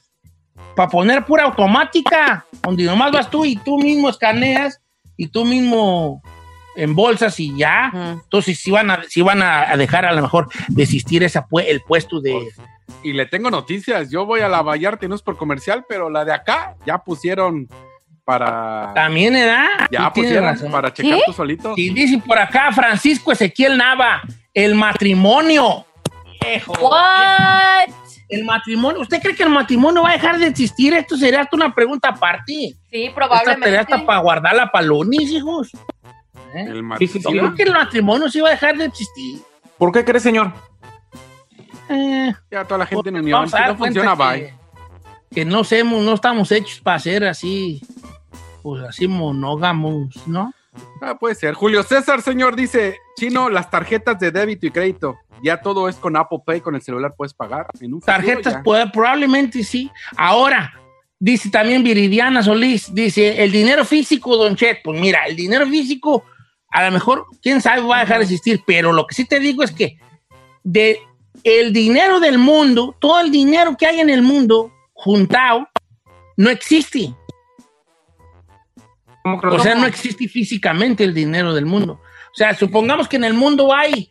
para 0.74 0.88
poner 0.88 1.22
pura 1.26 1.44
automática, 1.44 2.46
donde 2.62 2.84
nomás 2.84 3.12
vas 3.12 3.30
tú 3.30 3.44
y 3.44 3.56
tú 3.56 3.76
mismo 3.76 4.08
escaneas 4.08 4.80
y 5.18 5.28
tú 5.28 5.44
mismo 5.44 6.22
en 6.76 6.94
bolsas 6.94 7.38
y 7.40 7.56
ya. 7.56 7.90
Entonces, 8.22 8.58
si 8.60 8.70
van 8.70 8.90
a, 8.90 9.02
si 9.08 9.22
van 9.22 9.42
a 9.42 9.76
dejar 9.76 10.04
a 10.06 10.12
lo 10.12 10.22
mejor 10.22 10.48
desistir 10.68 11.22
esa 11.22 11.46
pue- 11.46 11.64
el 11.66 11.80
puesto 11.82 12.20
de. 12.20 12.48
Y 13.02 13.12
le 13.12 13.26
tengo 13.26 13.50
noticias. 13.50 14.10
Yo 14.10 14.26
voy 14.26 14.40
a 14.40 14.48
la 14.48 14.62
Vallarta 14.62 15.06
y 15.06 15.08
no 15.08 15.14
es 15.14 15.22
por 15.22 15.36
comercial, 15.36 15.84
pero 15.88 16.08
la 16.10 16.24
de 16.24 16.32
acá 16.32 16.76
ya 16.86 16.98
pusieron 16.98 17.68
para. 18.24 18.92
También, 18.94 19.34
¿verdad? 19.34 19.66
Ya 19.90 20.12
pusieron 20.12 20.44
razón. 20.44 20.70
para 20.70 20.92
checar 20.92 21.18
¿Qué? 21.18 21.22
tú 21.26 21.32
solito. 21.32 21.74
Y 21.76 21.90
dice 21.90 22.22
por 22.24 22.38
acá 22.38 22.70
Francisco 22.72 23.32
Ezequiel 23.32 23.76
Nava, 23.76 24.22
el 24.54 24.74
matrimonio. 24.74 25.84
Viejo, 26.40 26.72
What? 26.80 27.88
El 28.28 28.44
matrimonio. 28.44 29.00
¿Usted 29.00 29.20
cree 29.22 29.36
que 29.36 29.44
el 29.44 29.50
matrimonio 29.50 30.02
va 30.02 30.10
a 30.10 30.12
dejar 30.14 30.38
de 30.38 30.46
existir? 30.48 30.92
Esto 30.94 31.16
sería 31.16 31.42
hasta 31.42 31.54
una 31.56 31.72
pregunta 31.74 32.08
aparte. 32.08 32.44
Sí, 32.52 32.64
Esta 32.90 32.90
sería 32.92 33.14
probablemente. 33.14 33.78
hasta 33.78 34.04
para 34.04 34.18
guardarla 34.18 34.70
para 34.72 34.84
lunes, 34.84 35.30
hijos. 35.30 35.70
¿Eh? 36.56 36.64
El 36.68 36.82
Sí, 36.98 37.06
sí, 37.06 37.20
Yo 37.22 37.30
sí. 37.30 37.38
creo 37.38 37.54
que 37.54 37.62
el 37.64 37.72
matrimonio 37.72 38.28
sí 38.30 38.40
va 38.40 38.48
a 38.48 38.52
dejar 38.52 38.76
de 38.76 38.86
existir. 38.86 39.40
¿Por 39.78 39.92
qué 39.92 40.04
cree, 40.04 40.20
señor? 40.20 40.52
Eh, 41.88 42.32
Ya 42.50 42.64
toda 42.64 42.78
la 42.78 42.86
gente 42.86 43.08
en 43.08 43.14
Pues, 43.14 43.22
unión. 43.22 43.38
vamos 43.40 43.54
a 43.54 43.66
no 43.68 43.76
funciona, 43.76 44.16
que, 44.16 44.22
bye. 44.22 44.54
que 45.32 45.44
no, 45.44 45.64
semos, 45.64 46.02
no 46.02 46.14
estamos 46.14 46.50
hechos 46.52 46.80
para 46.80 46.98
ser 46.98 47.24
así, 47.24 47.80
pues 48.62 48.82
así 48.82 49.06
monógamos, 49.06 50.26
¿no? 50.26 50.52
Ah, 51.00 51.16
puede 51.18 51.34
ser. 51.34 51.54
Julio 51.54 51.82
César, 51.82 52.20
señor, 52.22 52.54
dice: 52.56 52.98
Chino, 53.16 53.48
las 53.48 53.70
tarjetas 53.70 54.18
de 54.18 54.30
débito 54.30 54.66
y 54.66 54.70
crédito. 54.70 55.16
Ya 55.42 55.60
todo 55.60 55.88
es 55.88 55.96
con 55.96 56.16
Apple 56.16 56.38
Pay, 56.44 56.60
con 56.60 56.74
el 56.74 56.82
celular 56.82 57.14
puedes 57.16 57.32
pagar. 57.34 57.66
En 57.80 57.94
un 57.94 58.00
Tarjetas, 58.00 58.62
puede- 58.64 58.88
probablemente 58.90 59.62
sí. 59.62 59.90
Ahora, 60.16 60.74
dice 61.18 61.50
también 61.50 61.82
Viridiana 61.84 62.42
Solís, 62.42 62.92
dice, 62.94 63.42
el 63.42 63.52
dinero 63.52 63.84
físico, 63.84 64.36
Don 64.36 64.56
Chet, 64.56 64.78
pues 64.82 65.00
mira, 65.00 65.24
el 65.26 65.36
dinero 65.36 65.66
físico, 65.66 66.24
a 66.70 66.84
lo 66.84 66.92
mejor, 66.92 67.26
quién 67.42 67.60
sabe, 67.60 67.82
va 67.82 67.98
a 67.98 68.00
dejar 68.00 68.18
de 68.18 68.24
existir, 68.24 68.62
pero 68.66 68.92
lo 68.92 69.06
que 69.06 69.14
sí 69.14 69.24
te 69.24 69.38
digo 69.38 69.62
es 69.62 69.72
que 69.72 69.98
de 70.62 71.00
el 71.44 71.72
dinero 71.72 72.20
del 72.20 72.38
mundo, 72.38 72.96
todo 72.98 73.20
el 73.20 73.30
dinero 73.30 73.76
que 73.76 73.86
hay 73.86 74.00
en 74.00 74.10
el 74.10 74.22
mundo 74.22 74.72
juntado, 74.92 75.68
no 76.36 76.50
existe. 76.50 77.14
O 79.24 79.58
sea, 79.58 79.74
no 79.74 79.86
existe 79.86 80.28
físicamente 80.28 81.04
el 81.04 81.14
dinero 81.14 81.54
del 81.54 81.66
mundo. 81.66 82.00
O 82.32 82.34
sea, 82.34 82.54
supongamos 82.54 83.08
que 83.08 83.16
en 83.16 83.24
el 83.24 83.34
mundo 83.34 83.74
hay, 83.74 84.10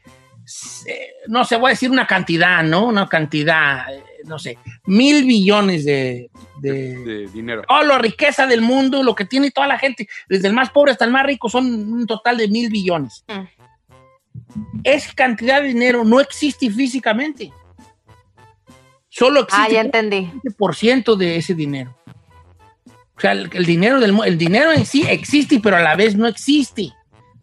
eh, 0.87 1.07
no 1.27 1.45
sé, 1.45 1.57
voy 1.57 1.69
a 1.69 1.73
decir 1.73 1.91
una 1.91 2.07
cantidad, 2.07 2.63
¿no? 2.63 2.85
Una 2.85 3.07
cantidad, 3.07 3.93
eh, 3.93 4.03
no 4.25 4.39
sé, 4.39 4.57
mil 4.85 5.25
billones 5.25 5.85
de... 5.85 6.29
de 6.61 6.71
De 6.99 7.27
dinero. 7.27 7.63
toda 7.67 7.83
la 7.83 7.97
riqueza 7.97 8.45
del 8.47 8.61
mundo, 8.61 9.03
lo 9.03 9.15
que 9.15 9.25
tiene 9.25 9.51
toda 9.51 9.67
la 9.67 9.77
gente, 9.79 10.07
desde 10.27 10.47
el 10.47 10.53
más 10.53 10.69
pobre 10.71 10.91
hasta 10.91 11.05
el 11.05 11.11
más 11.11 11.25
rico, 11.25 11.49
son 11.49 11.65
un 11.93 12.05
total 12.07 12.37
de 12.37 12.47
mil 12.47 12.69
billones. 12.69 13.23
Mm. 13.27 13.43
Esa 14.83 15.13
cantidad 15.13 15.61
de 15.61 15.69
dinero 15.69 16.03
no 16.03 16.19
existe 16.19 16.69
físicamente. 16.69 17.51
Solo 19.09 19.47
Ah, 19.51 19.67
ya 19.69 19.81
existe 19.81 19.97
entendí. 19.99 20.29
un 20.33 20.41
20% 20.41 21.15
de 21.15 21.37
ese 21.37 21.53
dinero. 21.53 21.95
O 23.17 23.21
sea, 23.21 23.31
el, 23.31 23.49
el 23.53 23.65
dinero 23.65 23.99
del 24.01 24.13
el 24.25 24.37
dinero 24.37 24.73
en 24.73 24.85
sí 24.85 25.05
existe, 25.07 25.59
pero 25.61 25.77
a 25.77 25.81
la 25.81 25.95
vez 25.95 26.15
no 26.17 26.27
existe. 26.27 26.91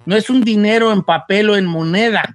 No 0.05 0.17
es 0.17 0.29
un 0.29 0.43
dinero 0.43 0.93
en 0.93 1.03
papel 1.03 1.49
o 1.49 1.57
en 1.57 1.65
moneda. 1.65 2.35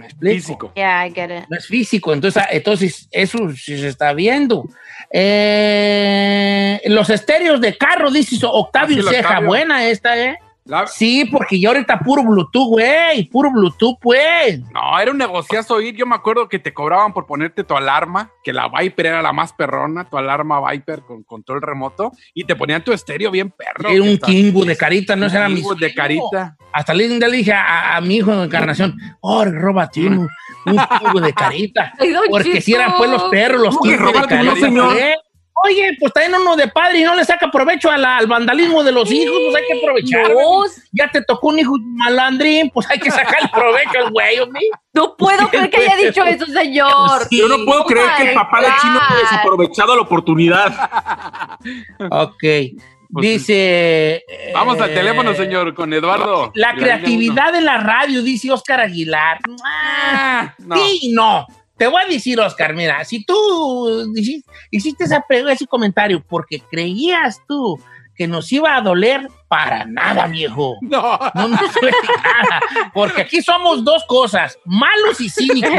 ¿Me 0.00 0.06
explico? 0.06 0.34
Físico. 0.34 0.72
Yeah, 0.74 1.06
I 1.06 1.12
get 1.12 1.30
it. 1.30 1.44
No 1.50 1.58
es 1.58 1.66
físico. 1.66 2.14
Entonces, 2.14 2.42
ah, 2.42 2.48
entonces 2.50 3.06
eso 3.10 3.50
sí 3.50 3.78
se 3.78 3.88
está 3.88 4.14
viendo. 4.14 4.66
Eh, 5.12 6.80
los 6.86 7.10
estéreos 7.10 7.60
de 7.60 7.76
carro, 7.76 8.10
dice 8.10 8.38
Octavio 8.46 9.02
Ceja. 9.02 9.40
Buena 9.40 9.86
esta, 9.86 10.18
¿eh? 10.18 10.38
La- 10.70 10.86
Sí, 10.86 11.24
porque 11.24 11.58
ya 11.58 11.68
ahorita 11.70 11.98
puro 11.98 12.22
Bluetooth, 12.22 12.68
güey. 12.68 13.24
Puro 13.28 13.50
Bluetooth, 13.50 13.98
pues. 14.00 14.60
No, 14.72 14.98
era 15.00 15.10
un 15.10 15.18
negociazo 15.18 15.80
ir. 15.80 15.96
Yo 15.96 16.06
me 16.06 16.14
acuerdo 16.14 16.48
que 16.48 16.58
te 16.60 16.72
cobraban 16.72 17.12
por 17.12 17.26
ponerte 17.26 17.64
tu 17.64 17.74
alarma, 17.76 18.30
que 18.44 18.52
la 18.52 18.68
Viper 18.68 19.06
era 19.06 19.20
la 19.22 19.32
más 19.32 19.52
perrona, 19.52 20.08
tu 20.08 20.16
alarma 20.16 20.70
Viper 20.70 21.02
con 21.02 21.24
control 21.24 21.60
remoto, 21.60 22.12
y 22.34 22.44
te 22.44 22.54
ponían 22.54 22.84
tu 22.84 22.92
estéreo 22.92 23.30
bien 23.32 23.50
perro. 23.50 23.88
Era 23.90 24.02
un 24.02 24.16
kingu 24.16 24.64
de 24.64 24.76
carita, 24.76 25.16
no 25.16 25.26
era 25.26 25.48
mi 25.48 25.56
kingu 25.56 25.74
de 25.74 25.92
carita. 25.92 26.56
Hasta 26.72 26.94
le, 26.94 27.08
le 27.08 27.30
dije 27.32 27.52
a, 27.52 27.96
a 27.96 28.00
mi 28.00 28.16
hijo 28.18 28.34
de 28.36 28.44
encarnación, 28.44 28.96
oh, 29.20 29.44
róbate 29.44 30.06
un, 30.06 30.28
un 30.66 30.76
kingu 31.00 31.18
de 31.20 31.32
carita. 31.32 31.92
Ay, 31.98 32.14
Porque 32.30 32.60
si 32.60 32.74
eran 32.74 32.94
pues 32.96 33.10
los 33.10 33.24
perros, 33.24 33.60
los 33.60 33.76
¿Cómo 33.76 33.90
que 33.90 33.96
kingos 33.96 34.12
de 34.22 34.28
carita. 34.28 34.54
señor? 34.54 34.96
¿eh? 34.96 35.16
Oye, 35.66 35.96
pues 36.00 36.12
también 36.12 36.40
uno 36.40 36.56
de 36.56 36.68
padre 36.68 37.00
y 37.00 37.02
no 37.04 37.14
le 37.14 37.24
saca 37.24 37.50
provecho 37.50 37.90
a 37.90 37.98
la- 37.98 38.16
al 38.16 38.26
vandalismo 38.26 38.82
de 38.82 38.92
los 38.92 39.10
hijos, 39.12 39.36
pues 39.50 39.56
hay 39.56 39.68
que 39.68 39.78
aprovechar. 39.78 40.32
Ya 40.92 41.08
te 41.10 41.22
tocó 41.22 41.48
un 41.48 41.58
hijo 41.58 41.74
malandrín, 41.80 42.70
pues 42.70 42.88
hay 42.90 42.98
que 42.98 43.10
sacar 43.10 43.36
el 43.42 43.50
provecho 43.50 43.98
al 44.04 44.10
güey, 44.10 44.38
hombre. 44.38 44.62
no 44.94 45.16
puedo 45.16 45.48
creer 45.48 45.70
que 45.70 45.76
haya 45.76 45.96
dicho 45.96 46.24
eso, 46.24 46.46
señor. 46.46 47.28
Yo 47.30 47.46
no 47.48 47.64
puedo 47.64 47.84
creer 47.84 48.08
que 48.16 48.28
el 48.30 48.34
papá 48.34 48.60
de 48.60 48.68
Chino 48.80 49.00
haya 49.00 49.20
desaprovechado 49.20 49.96
la 49.96 50.02
oportunidad. 50.02 50.72
Ok. 52.10 52.44
Pues, 53.12 53.22
Dice. 53.26 54.22
Vamos 54.54 54.80
al 54.80 54.90
eh, 54.90 54.94
teléfono, 54.94 55.34
señor, 55.34 55.74
con 55.74 55.92
Eduardo. 55.92 56.52
La 56.54 56.74
creatividad 56.74 57.52
de 57.52 57.60
la 57.60 57.78
radio, 57.78 58.22
dice 58.22 58.52
Oscar 58.52 58.80
Aguilar. 58.80 59.38
Ah. 59.64 60.54
No. 60.58 60.76
Sí 60.76 60.98
y 61.02 61.12
no. 61.12 61.44
Te 61.80 61.86
voy 61.86 62.02
a 62.02 62.06
decir, 62.06 62.38
Oscar, 62.38 62.74
mira, 62.74 63.02
si 63.06 63.24
tú 63.24 64.12
hiciste, 64.70 65.04
esa 65.04 65.24
ese 65.48 65.66
comentario 65.66 66.22
porque 66.22 66.60
creías 66.70 67.40
tú 67.48 67.80
que 68.14 68.28
nos 68.28 68.52
iba 68.52 68.76
a 68.76 68.82
doler, 68.82 69.26
para 69.48 69.86
nada, 69.86 70.26
viejo. 70.26 70.76
No. 70.82 71.18
No 71.34 71.48
nos 71.48 71.72
duele 71.72 71.96
nada. 72.22 72.60
Porque 72.92 73.22
aquí 73.22 73.40
somos 73.40 73.82
dos 73.82 74.04
cosas, 74.06 74.58
malos 74.66 75.22
y 75.22 75.30
cínicos. 75.30 75.72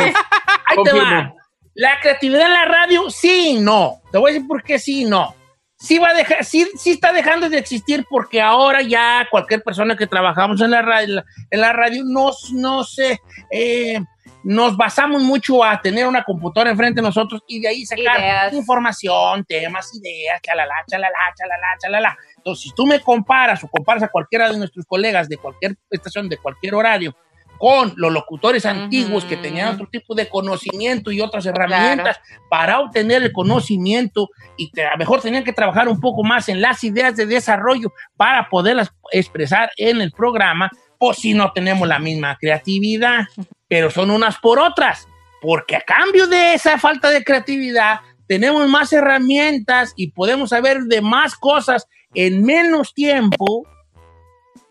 Ahí 0.65 0.83
te 0.83 0.91
va. 0.91 1.35
La 1.75 1.99
creatividad 2.01 2.47
en 2.47 2.53
la 2.53 2.65
radio, 2.65 3.07
sí 3.11 3.57
y 3.57 3.59
no. 3.59 4.01
Te 4.11 4.17
voy 4.17 4.31
a 4.31 4.33
decir 4.33 4.47
por 4.47 4.63
qué 4.63 4.79
sí 4.79 5.03
y 5.03 5.05
no. 5.05 5.35
Sí, 5.77 5.99
va 5.99 6.09
a 6.09 6.13
dejar, 6.15 6.43
sí, 6.43 6.67
sí 6.79 6.93
está 6.93 7.13
dejando 7.13 7.47
de 7.47 7.59
existir 7.59 8.07
porque 8.09 8.41
ahora 8.41 8.81
ya 8.81 9.27
cualquier 9.29 9.61
persona 9.61 9.95
que 9.95 10.07
trabajamos 10.07 10.61
en 10.61 10.71
la 10.71 10.81
radio, 10.81 11.23
en 11.51 11.61
la 11.61 11.73
radio 11.73 12.01
no, 12.03 12.31
no 12.53 12.83
sé, 12.83 13.19
eh, 13.51 13.99
nos 14.43 14.75
basamos 14.75 15.21
mucho 15.21 15.63
a 15.63 15.81
tener 15.81 16.07
una 16.07 16.23
computadora 16.23 16.71
enfrente 16.71 17.01
de 17.01 17.07
nosotros 17.07 17.41
y 17.47 17.59
de 17.59 17.67
ahí 17.67 17.85
sacar 17.85 18.19
Ideas. 18.19 18.53
información, 18.53 19.45
temas, 19.45 19.91
ideas, 19.95 20.41
chalala, 20.41 20.75
chalala, 20.87 21.17
chalala, 21.35 21.67
chalala. 21.79 22.17
Entonces, 22.37 22.63
si 22.63 22.75
tú 22.75 22.85
me 22.85 22.99
comparas 22.99 23.63
o 23.63 23.67
comparas 23.67 24.03
a 24.03 24.07
cualquiera 24.07 24.51
de 24.51 24.57
nuestros 24.57 24.85
colegas 24.85 25.29
de 25.29 25.37
cualquier 25.37 25.75
estación, 25.89 26.27
de 26.27 26.37
cualquier 26.37 26.75
horario, 26.75 27.15
con 27.61 27.93
los 27.95 28.11
locutores 28.11 28.65
antiguos 28.65 29.23
que 29.23 29.37
tenían 29.37 29.75
otro 29.75 29.85
tipo 29.85 30.15
de 30.15 30.27
conocimiento 30.27 31.11
y 31.11 31.21
otras 31.21 31.45
herramientas 31.45 32.19
para 32.49 32.79
obtener 32.79 33.21
el 33.21 33.31
conocimiento 33.31 34.29
y 34.57 34.71
que 34.71 34.83
a 34.83 34.93
lo 34.93 34.97
mejor 34.97 35.21
tenían 35.21 35.43
que 35.43 35.53
trabajar 35.53 35.87
un 35.87 35.99
poco 35.99 36.23
más 36.23 36.49
en 36.49 36.59
las 36.59 36.83
ideas 36.83 37.15
de 37.15 37.27
desarrollo 37.27 37.93
para 38.17 38.49
poderlas 38.49 38.91
expresar 39.11 39.69
en 39.77 40.01
el 40.01 40.11
programa, 40.11 40.71
o 40.97 41.13
si 41.13 41.35
no 41.35 41.51
tenemos 41.51 41.87
la 41.87 41.99
misma 41.99 42.35
creatividad, 42.41 43.25
pero 43.71 43.89
son 43.89 44.11
unas 44.11 44.37
por 44.37 44.59
otras, 44.59 45.07
porque 45.39 45.77
a 45.77 45.81
cambio 45.81 46.27
de 46.27 46.55
esa 46.55 46.77
falta 46.77 47.09
de 47.09 47.23
creatividad 47.23 48.01
tenemos 48.27 48.67
más 48.67 48.91
herramientas 48.91 49.93
y 49.95 50.11
podemos 50.11 50.49
saber 50.49 50.81
de 50.81 50.99
más 50.99 51.35
cosas 51.35 51.87
en 52.13 52.43
menos 52.43 52.93
tiempo 52.93 53.65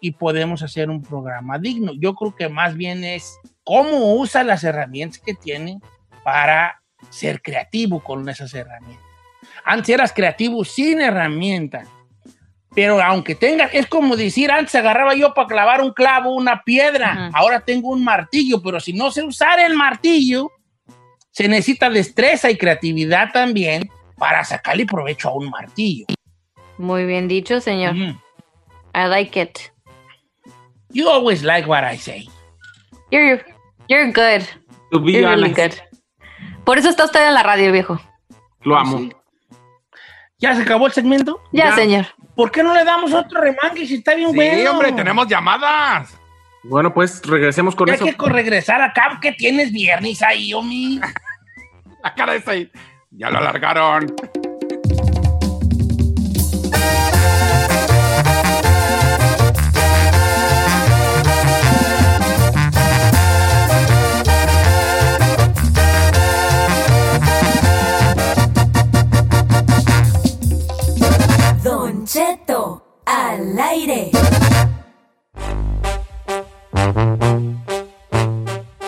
y 0.03 0.11
podemos 0.11 0.63
hacer 0.63 0.91
un 0.91 1.01
programa 1.01 1.59
digno. 1.59 1.93
Yo 1.99 2.15
creo 2.15 2.37
que 2.37 2.51
más 2.51 2.77
bien 2.77 3.03
es 3.03 3.39
cómo 3.65 4.17
usa 4.17 4.45
las 4.45 4.65
herramientas 4.65 5.19
que 5.25 5.33
tiene 5.33 5.81
para 6.23 6.83
ser 7.09 7.41
creativo 7.41 8.05
con 8.05 8.29
esas 8.29 8.53
herramientas. 8.53 9.07
Antes 9.65 9.95
eras 9.95 10.13
creativo 10.13 10.63
sin 10.63 11.01
herramientas, 11.01 11.89
pero 12.75 13.03
aunque 13.03 13.35
tengas, 13.35 13.71
es 13.75 13.87
como 13.87 14.17
decir, 14.17 14.51
antes 14.51 14.75
agarraba 14.75 15.15
yo 15.15 15.35
para 15.35 15.49
clavar 15.49 15.81
un 15.81 15.93
clavo, 15.93 16.35
una 16.35 16.63
piedra, 16.63 17.31
ahora 17.33 17.61
tengo 17.61 17.89
un 17.89 18.05
martillo, 18.05 18.63
pero 18.63 18.79
si 18.79 18.93
no 18.93 19.11
sé 19.11 19.23
usar 19.25 19.59
el 19.59 19.75
martillo, 19.75 20.53
se 21.31 21.49
necesita 21.49 21.91
destreza 21.91 22.51
y 22.51 22.57
creatividad 22.57 23.33
también 23.33 23.91
para 24.17 24.45
sacarle 24.45 24.87
provecho 24.87 25.29
a 25.29 25.35
un 25.35 25.51
martillo. 25.51 26.07
Muy 26.79 27.07
bien 27.07 27.29
dicho, 27.29 27.61
señor. 27.61 27.95
I 27.97 29.07
like 29.09 29.41
it. 29.41 29.59
You 30.93 31.09
always 31.09 31.43
like 31.43 31.69
what 31.69 31.85
I 31.85 31.97
say. 31.97 32.29
You're, 33.11 33.45
you're 33.89 34.13
good. 34.13 34.47
To 34.93 35.01
be 35.01 35.13
You're 35.13 35.29
really 35.29 35.53
good. 35.53 35.75
Por 36.65 36.79
eso 36.79 36.89
está 36.89 37.05
usted 37.05 37.27
en 37.27 37.35
la 37.35 37.43
radio, 37.43 37.73
viejo. 37.73 38.01
Lo 38.63 38.77
amo. 38.77 39.09
¿Ya 40.39 40.55
se 40.55 40.63
acabó 40.63 40.87
el 40.87 40.93
segmento? 40.93 41.41
Ya, 41.53 41.75
señor. 41.75 42.07
¿Por 42.41 42.51
qué 42.51 42.63
no 42.63 42.73
le 42.73 42.85
damos 42.85 43.13
otro 43.13 43.39
remangue 43.39 43.87
si 43.87 43.97
está 43.97 44.15
bien 44.15 44.31
Sí, 44.31 44.37
bueno? 44.37 44.71
hombre, 44.71 44.93
tenemos 44.93 45.29
llamadas. 45.29 46.19
Bueno, 46.63 46.95
pues 46.95 47.21
regresemos 47.27 47.75
con 47.77 47.91
Hay 47.91 47.97
eso. 47.97 48.07
que 48.07 48.15
co- 48.15 48.31
regresar 48.31 48.81
acá 48.81 49.19
que 49.21 49.33
tienes 49.33 49.71
viernes 49.71 50.23
ahí, 50.23 50.55
Omi. 50.55 50.99
La 52.03 52.15
cara 52.15 52.35
esa 52.35 52.53
ahí. 52.53 52.73
Ya 53.11 53.29
lo 53.29 53.37
alargaron. 53.41 54.07
Cheto 72.13 73.03
al 73.07 73.57
aire. 73.57 74.11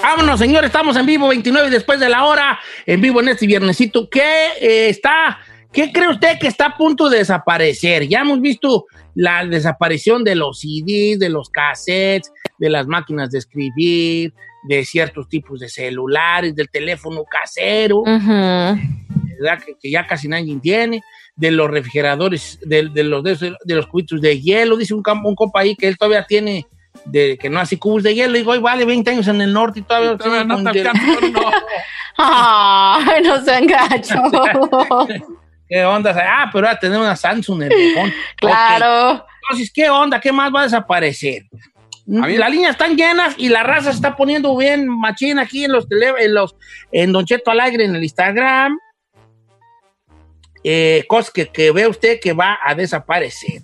Vámonos, 0.02 0.40
señores, 0.40 0.66
estamos 0.66 0.96
en 0.96 1.06
vivo, 1.06 1.28
29 1.28 1.70
después 1.70 2.00
de 2.00 2.08
la 2.08 2.24
hora, 2.24 2.58
en 2.84 3.00
vivo 3.00 3.20
en 3.20 3.28
este 3.28 3.46
viernesito. 3.46 4.10
¿Qué 4.10 4.46
eh, 4.60 4.88
está, 4.88 5.38
qué 5.72 5.92
cree 5.92 6.08
usted 6.08 6.36
que 6.40 6.48
está 6.48 6.66
a 6.66 6.76
punto 6.76 7.08
de 7.08 7.18
desaparecer? 7.18 8.08
Ya 8.08 8.22
hemos 8.22 8.40
visto 8.40 8.86
la 9.14 9.46
desaparición 9.46 10.24
de 10.24 10.34
los 10.34 10.58
CDs, 10.58 11.20
de 11.20 11.28
los 11.28 11.48
cassettes, 11.48 12.32
de 12.58 12.70
las 12.70 12.88
máquinas 12.88 13.30
de 13.30 13.38
escribir, 13.38 14.34
de 14.64 14.84
ciertos 14.84 15.28
tipos 15.28 15.60
de 15.60 15.68
celulares, 15.68 16.54
del 16.54 16.68
teléfono 16.68 17.24
casero, 17.24 18.02
¿verdad? 19.40 19.62
Que, 19.64 19.74
que 19.80 19.90
ya 19.90 20.06
casi 20.06 20.28
nadie 20.28 20.58
tiene, 20.60 21.02
de 21.36 21.50
los 21.50 21.70
refrigeradores, 21.70 22.58
de, 22.62 22.88
de 22.88 23.04
los, 23.04 23.22
de, 23.22 23.54
de 23.64 23.74
los 23.74 23.86
cubitos 23.86 24.20
de 24.20 24.40
hielo. 24.40 24.76
Dice 24.76 24.94
un, 24.94 25.02
un 25.24 25.34
compa 25.34 25.60
ahí 25.60 25.76
que 25.76 25.88
él 25.88 25.98
todavía 25.98 26.24
tiene 26.26 26.66
de 27.06 27.38
que 27.38 27.48
no 27.48 27.58
hace 27.58 27.78
cubos 27.78 28.02
de 28.02 28.14
hielo. 28.14 28.34
Digo, 28.34 28.52
"Ay, 28.52 28.60
vale 28.60 28.84
20 28.84 29.10
años 29.10 29.28
en 29.28 29.40
el 29.40 29.52
norte 29.52 29.80
y 29.80 29.82
todavía, 29.82 30.16
sigue 30.22 30.44
no 30.44 30.54
con 30.56 30.72
te 30.72 30.78
hielo". 30.78 30.90
Ay, 32.16 33.22
no. 33.22 33.42
¿Qué 35.68 35.84
onda? 35.84 36.14
Ah, 36.28 36.50
pero 36.52 36.66
va 36.66 36.72
a 36.72 36.78
tener 36.78 36.98
una 36.98 37.16
Samsung 37.16 37.62
en 37.62 37.72
el. 37.72 38.12
Claro. 38.36 39.12
Ok. 39.12 39.22
Entonces, 39.44 39.72
¿qué 39.74 39.88
onda? 39.88 40.20
¿Qué 40.20 40.30
más 40.30 40.52
va 40.54 40.60
a 40.60 40.64
desaparecer? 40.64 41.44
Las 42.06 42.50
líneas 42.50 42.72
están 42.72 42.96
llenas 42.96 43.34
y 43.38 43.48
la 43.48 43.62
raza 43.62 43.90
se 43.90 43.96
está 43.96 44.16
poniendo 44.16 44.56
bien 44.56 44.88
machina 44.88 45.42
aquí 45.42 45.64
en 45.64 45.72
los 45.72 45.88
tele, 45.88 46.12
en 46.18 46.34
los 46.34 46.56
en 46.90 47.12
Don 47.12 47.24
Cheto 47.24 47.50
Alegre 47.50 47.84
en 47.84 47.94
el 47.94 48.02
Instagram. 48.02 48.76
Eh, 50.64 51.04
cosas 51.08 51.30
que, 51.30 51.48
que 51.48 51.72
ve 51.72 51.86
usted 51.88 52.18
que 52.20 52.32
va 52.32 52.58
a 52.64 52.74
desaparecer. 52.74 53.62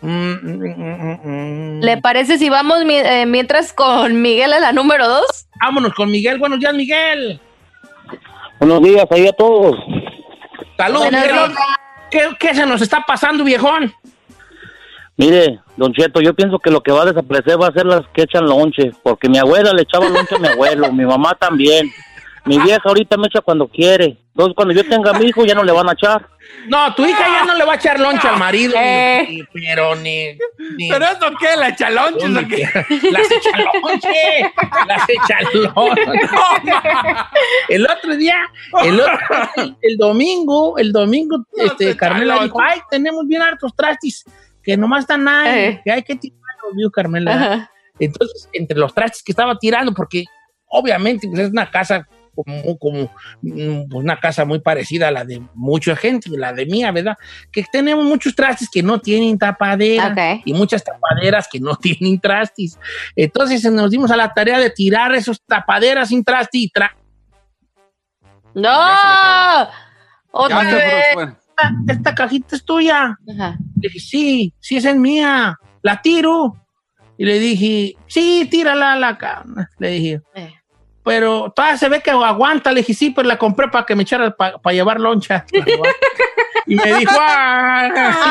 Mm, 0.00 0.08
mm, 0.08 1.20
mm. 1.24 1.80
¿Le 1.80 1.96
parece 1.96 2.38
si 2.38 2.48
vamos 2.48 2.82
eh, 2.88 3.26
mientras 3.26 3.72
con 3.72 4.22
Miguel 4.22 4.52
a 4.52 4.60
la 4.60 4.72
número 4.72 5.08
dos? 5.08 5.48
Vámonos 5.60 5.92
con 5.94 6.10
Miguel. 6.10 6.38
Buenos 6.38 6.60
días, 6.60 6.74
Miguel. 6.74 7.40
Buenos 8.60 8.82
días 8.82 9.06
ahí 9.10 9.26
a 9.26 9.32
todos. 9.32 9.76
Saludos, 10.76 11.10
Buenos 11.10 11.20
Miguel. 11.22 11.48
días. 11.48 11.58
¿Qué, 12.10 12.28
qué 12.38 12.54
se 12.54 12.64
nos 12.66 12.80
está 12.80 13.04
pasando, 13.06 13.42
viejón? 13.44 13.92
Mire, 15.16 15.58
Don 15.76 15.92
Cheto, 15.92 16.20
yo 16.20 16.32
pienso 16.32 16.60
que 16.60 16.70
lo 16.70 16.80
que 16.80 16.92
va 16.92 17.02
a 17.02 17.06
desaparecer 17.06 17.60
va 17.60 17.66
a 17.66 17.72
ser 17.72 17.86
las 17.86 18.02
que 18.14 18.22
echan 18.22 18.46
lonche, 18.46 18.92
porque 19.02 19.28
mi 19.28 19.38
abuela 19.38 19.72
le 19.72 19.82
echaba 19.82 20.08
lonche 20.08 20.36
a 20.36 20.38
mi 20.38 20.46
abuelo, 20.46 20.92
mi 20.92 21.04
mamá 21.04 21.34
también. 21.34 21.90
Mi 22.44 22.56
vieja 22.58 22.80
ahorita 22.84 23.16
me 23.16 23.26
echa 23.26 23.40
cuando 23.40 23.66
quiere. 23.66 24.16
Entonces, 24.38 24.54
cuando 24.54 24.72
yo 24.72 24.88
tenga 24.88 25.10
a 25.10 25.18
mi 25.18 25.26
hijo, 25.26 25.44
ya 25.44 25.52
no 25.56 25.64
le 25.64 25.72
van 25.72 25.88
a 25.88 25.92
echar. 25.94 26.24
No, 26.68 26.94
tu 26.94 27.04
hija 27.04 27.26
ya 27.26 27.44
no 27.44 27.56
le 27.56 27.64
va 27.64 27.72
a 27.72 27.74
echar 27.74 27.98
lonche 27.98 28.28
al 28.28 28.38
marido, 28.38 28.72
Eh. 28.78 29.26
ni- 29.28 29.42
pero 29.52 29.96
ni, 29.96 30.38
ni- 30.76 30.88
¿Pero 30.88 31.06
eso 31.06 31.26
qué? 31.40 31.56
¿La 31.56 31.70
echalonches 31.70 32.30
o 32.36 32.46
qué? 32.48 32.62
Las 33.10 33.28
echalonche, 33.32 34.52
las 34.86 35.08
echalonche. 35.08 36.02
El 37.68 37.84
otro 37.90 38.16
día, 38.16 38.36
el, 38.84 39.00
otro- 39.00 39.18
el- 39.56 39.76
el 39.82 39.96
domingo, 39.96 40.78
el 40.78 40.92
domingo, 40.92 41.44
este, 41.56 41.96
Carmela 41.96 42.38
dijo, 42.44 42.60
ay, 42.60 42.80
tenemos 42.92 43.26
bien 43.26 43.42
hartos 43.42 43.74
trastis 43.74 44.24
que 44.62 44.76
nomás 44.76 45.00
están 45.00 45.26
ahí, 45.26 45.58
Eh. 45.60 45.80
que 45.84 45.90
hay 45.90 46.02
que 46.04 46.14
tirarlos, 46.14 46.74
vio 46.76 46.90
Carmela. 46.92 47.32
Ajá. 47.34 47.70
Entonces, 47.98 48.48
entre 48.52 48.78
los 48.78 48.94
trastes 48.94 49.22
que 49.24 49.32
estaba 49.32 49.58
tirando, 49.58 49.92
porque 49.92 50.24
obviamente 50.68 51.26
pues, 51.26 51.40
es 51.40 51.50
una 51.50 51.68
casa 51.68 52.06
como, 52.44 52.78
como 52.78 53.02
mm, 53.42 53.88
pues, 53.88 54.04
una 54.04 54.18
casa 54.18 54.44
muy 54.44 54.58
parecida 54.60 55.08
a 55.08 55.10
la 55.10 55.24
de 55.24 55.42
mucha 55.54 55.96
gente, 55.96 56.30
la 56.30 56.52
de 56.52 56.66
mía, 56.66 56.90
¿verdad? 56.92 57.16
Que 57.52 57.64
tenemos 57.70 58.04
muchos 58.04 58.34
trastes 58.34 58.68
que 58.70 58.82
no 58.82 59.00
tienen 59.00 59.38
tapadera 59.38 60.08
Ok. 60.08 60.42
y 60.44 60.52
muchas 60.54 60.82
tapaderas 60.84 61.48
que 61.50 61.60
no 61.60 61.76
tienen 61.80 62.18
trastes. 62.20 62.78
Entonces 63.16 63.64
nos 63.72 63.90
dimos 63.90 64.10
a 64.10 64.16
la 64.16 64.32
tarea 64.32 64.58
de 64.58 64.70
tirar 64.70 65.14
esos 65.14 65.42
tapaderas 65.42 66.08
sin 66.08 66.24
traste 66.24 66.58
y 66.58 66.68
tra 66.68 66.94
¡No! 68.54 68.70
Otra 70.30 70.62
vez. 70.62 71.04
fue. 71.14 71.24
esta, 71.24 71.72
esta 71.88 72.14
cajita 72.14 72.56
es 72.56 72.64
tuya. 72.64 73.16
Ajá. 73.28 73.56
Le 73.80 73.88
dije, 73.88 74.00
sí, 74.00 74.54
sí, 74.58 74.76
esa 74.76 74.90
es 74.90 74.96
mía. 74.96 75.56
La 75.82 76.00
tiro. 76.02 76.56
Y 77.16 77.24
le 77.24 77.38
dije, 77.38 77.96
sí, 78.06 78.46
tírala 78.50 78.96
la 78.96 79.16
ca-". 79.18 79.44
Le 79.78 79.88
dije, 79.90 80.20
Eh. 80.34 80.54
Pero 81.08 81.50
todavía 81.56 81.78
se 81.78 81.88
ve 81.88 82.02
que 82.02 82.10
aguanta. 82.10 82.70
Le 82.70 82.80
dije, 82.82 82.92
sí, 82.92 83.08
pero 83.10 83.26
la 83.26 83.38
compré 83.38 83.68
para 83.68 83.86
que 83.86 83.96
me 83.96 84.02
echara 84.02 84.30
para 84.36 84.74
llevar 84.74 85.00
loncha. 85.00 85.46
y 86.66 86.74
me 86.74 86.92
dijo, 86.98 87.16
ah, 87.18 87.88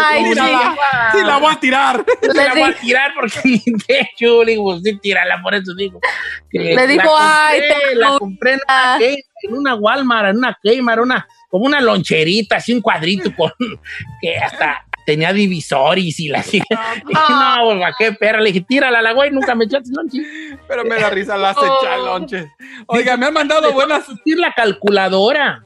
Ay, 0.09 0.23
sí, 0.25 0.29
Tírala. 0.29 0.75
Sí, 1.11 1.17
la 1.25 1.37
voy 1.37 1.51
a 1.53 1.59
tirar. 1.59 2.05
se 2.21 2.33
la 2.35 2.53
voy 2.53 2.69
a 2.69 2.73
tirar 2.75 3.11
porque 3.15 3.39
ni 3.45 3.57
de 3.87 3.99
hecho, 4.01 4.43
le 4.43 4.51
digo, 4.51 4.79
sí, 4.79 4.95
tírala, 4.99 5.41
por 5.41 5.55
eso 5.55 5.73
digo. 5.75 5.99
que 6.51 6.59
Le 6.59 6.75
la 6.75 6.85
dijo, 6.85 7.01
compré, 7.07 7.17
"Ay, 7.19 7.59
te 7.89 7.95
la 7.95 8.07
gusta". 8.09 8.19
compré 8.19 8.53
en 8.53 8.59
una, 8.67 8.97
en 8.99 9.53
una 9.55 9.75
Walmart, 9.75 10.29
en 10.29 10.37
una 10.37 10.57
Kmart, 10.61 11.01
una, 11.01 11.27
como 11.49 11.65
una 11.65 11.81
loncherita, 11.81 12.57
así 12.57 12.73
un 12.73 12.81
cuadrito 12.81 13.33
con 13.35 13.51
que 14.21 14.37
hasta 14.37 14.85
tenía 15.07 15.31
divisores 15.31 16.19
y 16.19 16.27
la 16.27 16.43
y 16.51 16.59
no, 16.69 17.55
pues, 17.63 17.79
¿para 17.79 17.95
qué 17.97 18.11
perra? 18.11 18.41
Le 18.41 18.51
dije, 18.51 18.65
tírala 18.67 19.01
la 19.01 19.13
güey, 19.13 19.31
nunca 19.31 19.55
me 19.55 19.63
echaste 19.63 19.89
lonche. 19.95 20.19
Pero 20.67 20.83
me 20.83 20.95
da 20.99 21.09
risa 21.09 21.37
las 21.37 21.55
Oh. 21.57 21.79
echalonches. 21.81 22.45
Oiga, 22.87 23.15
me 23.15 23.27
han 23.27 23.33
mandado 23.33 23.71
buenas. 23.71 24.03
la 24.25 24.51
calculadora. 24.53 25.63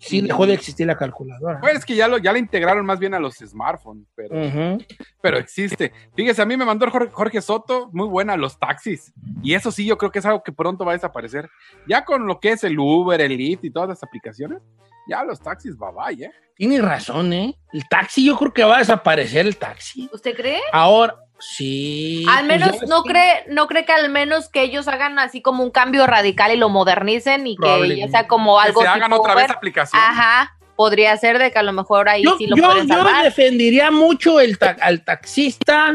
Sí, 0.00 0.22
dejó 0.22 0.46
de 0.46 0.54
existir 0.54 0.86
la 0.86 0.96
calculadora. 0.96 1.60
Pues 1.60 1.76
es 1.76 1.84
que 1.84 1.94
ya 1.94 2.08
lo 2.08 2.16
ya 2.18 2.32
la 2.32 2.38
integraron 2.38 2.86
más 2.86 2.98
bien 2.98 3.12
a 3.12 3.20
los 3.20 3.36
smartphones, 3.36 4.06
pero, 4.14 4.78
pero 5.20 5.38
existe. 5.38 5.92
Fíjese, 6.16 6.40
a 6.40 6.46
mí 6.46 6.56
me 6.56 6.64
mandó 6.64 6.86
el 6.86 6.90
Jorge, 6.90 7.12
Jorge 7.12 7.42
Soto, 7.42 7.90
muy 7.92 8.08
buena, 8.08 8.36
los 8.36 8.58
taxis. 8.58 9.12
Y 9.42 9.54
eso 9.54 9.70
sí, 9.70 9.84
yo 9.84 9.98
creo 9.98 10.10
que 10.10 10.20
es 10.20 10.26
algo 10.26 10.42
que 10.42 10.52
pronto 10.52 10.84
va 10.86 10.92
a 10.92 10.94
desaparecer. 10.94 11.50
Ya 11.86 12.04
con 12.04 12.26
lo 12.26 12.40
que 12.40 12.52
es 12.52 12.64
el 12.64 12.78
Uber, 12.78 13.20
el 13.20 13.36
Lyft 13.36 13.64
y 13.64 13.70
todas 13.70 13.90
las 13.90 14.02
aplicaciones, 14.02 14.62
ya 15.06 15.22
los 15.22 15.40
taxis, 15.40 15.76
bye 15.76 15.90
bye, 15.92 16.24
¿eh? 16.24 16.32
Tienes 16.54 16.82
razón, 16.82 17.32
¿eh? 17.32 17.58
El 17.72 17.86
taxi, 17.88 18.24
yo 18.24 18.36
creo 18.38 18.52
que 18.52 18.64
va 18.64 18.76
a 18.76 18.78
desaparecer 18.80 19.46
el 19.46 19.56
taxi. 19.56 20.08
¿Usted 20.12 20.34
cree? 20.34 20.60
Ahora, 20.72 21.16
sí. 21.40 22.24
Al 22.28 22.46
pues 22.46 22.60
menos 22.60 22.82
no 22.88 23.02
cree, 23.02 23.44
no 23.48 23.66
cree 23.66 23.84
que 23.84 23.92
al 23.92 24.08
menos 24.10 24.48
que 24.48 24.62
ellos 24.62 24.86
hagan 24.88 25.18
así 25.18 25.42
como 25.42 25.62
un 25.64 25.70
cambio 25.70 26.06
radical 26.06 26.52
y 26.52 26.56
lo 26.56 26.68
modernicen 26.68 27.46
y 27.46 27.56
que 27.56 27.96
ya 27.96 28.08
sea 28.08 28.26
como 28.28 28.58
Que 28.60 28.68
algo 28.68 28.82
se 28.82 28.88
hagan 28.88 29.12
otra 29.12 29.34
vez 29.34 29.50
aplicación. 29.50 30.00
Ajá, 30.02 30.56
podría 30.76 31.16
ser 31.16 31.38
de 31.38 31.50
que 31.50 31.58
a 31.58 31.62
lo 31.62 31.72
mejor 31.72 32.08
ahí 32.08 32.22
Yo, 32.22 32.36
sí 32.38 32.46
lo 32.46 32.56
yo- 32.56 32.64
pueden 32.64 32.86
yo 32.88 32.94
salvar. 32.94 33.24
defendería 33.24 33.90
mucho 33.90 34.40
el 34.40 34.58
ta- 34.58 34.76
al 34.80 35.02
taxista, 35.04 35.92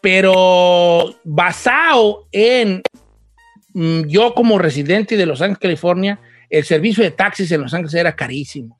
pero 0.00 1.14
basado 1.24 2.26
en 2.32 2.82
mm, 3.72 4.02
yo 4.06 4.34
como 4.34 4.58
residente 4.58 5.16
de 5.16 5.26
Los 5.26 5.40
Ángeles, 5.40 5.58
California, 5.60 6.18
el 6.50 6.64
servicio 6.64 7.02
de 7.02 7.10
taxis 7.10 7.50
en 7.52 7.62
Los 7.62 7.72
Ángeles 7.74 7.94
era 7.94 8.14
carísimo. 8.14 8.78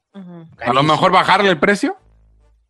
A 0.65 0.73
lo 0.73 0.83
mejor 0.85 1.11
bajarle 1.11 1.51
el 1.51 1.59
precio. 1.59 1.97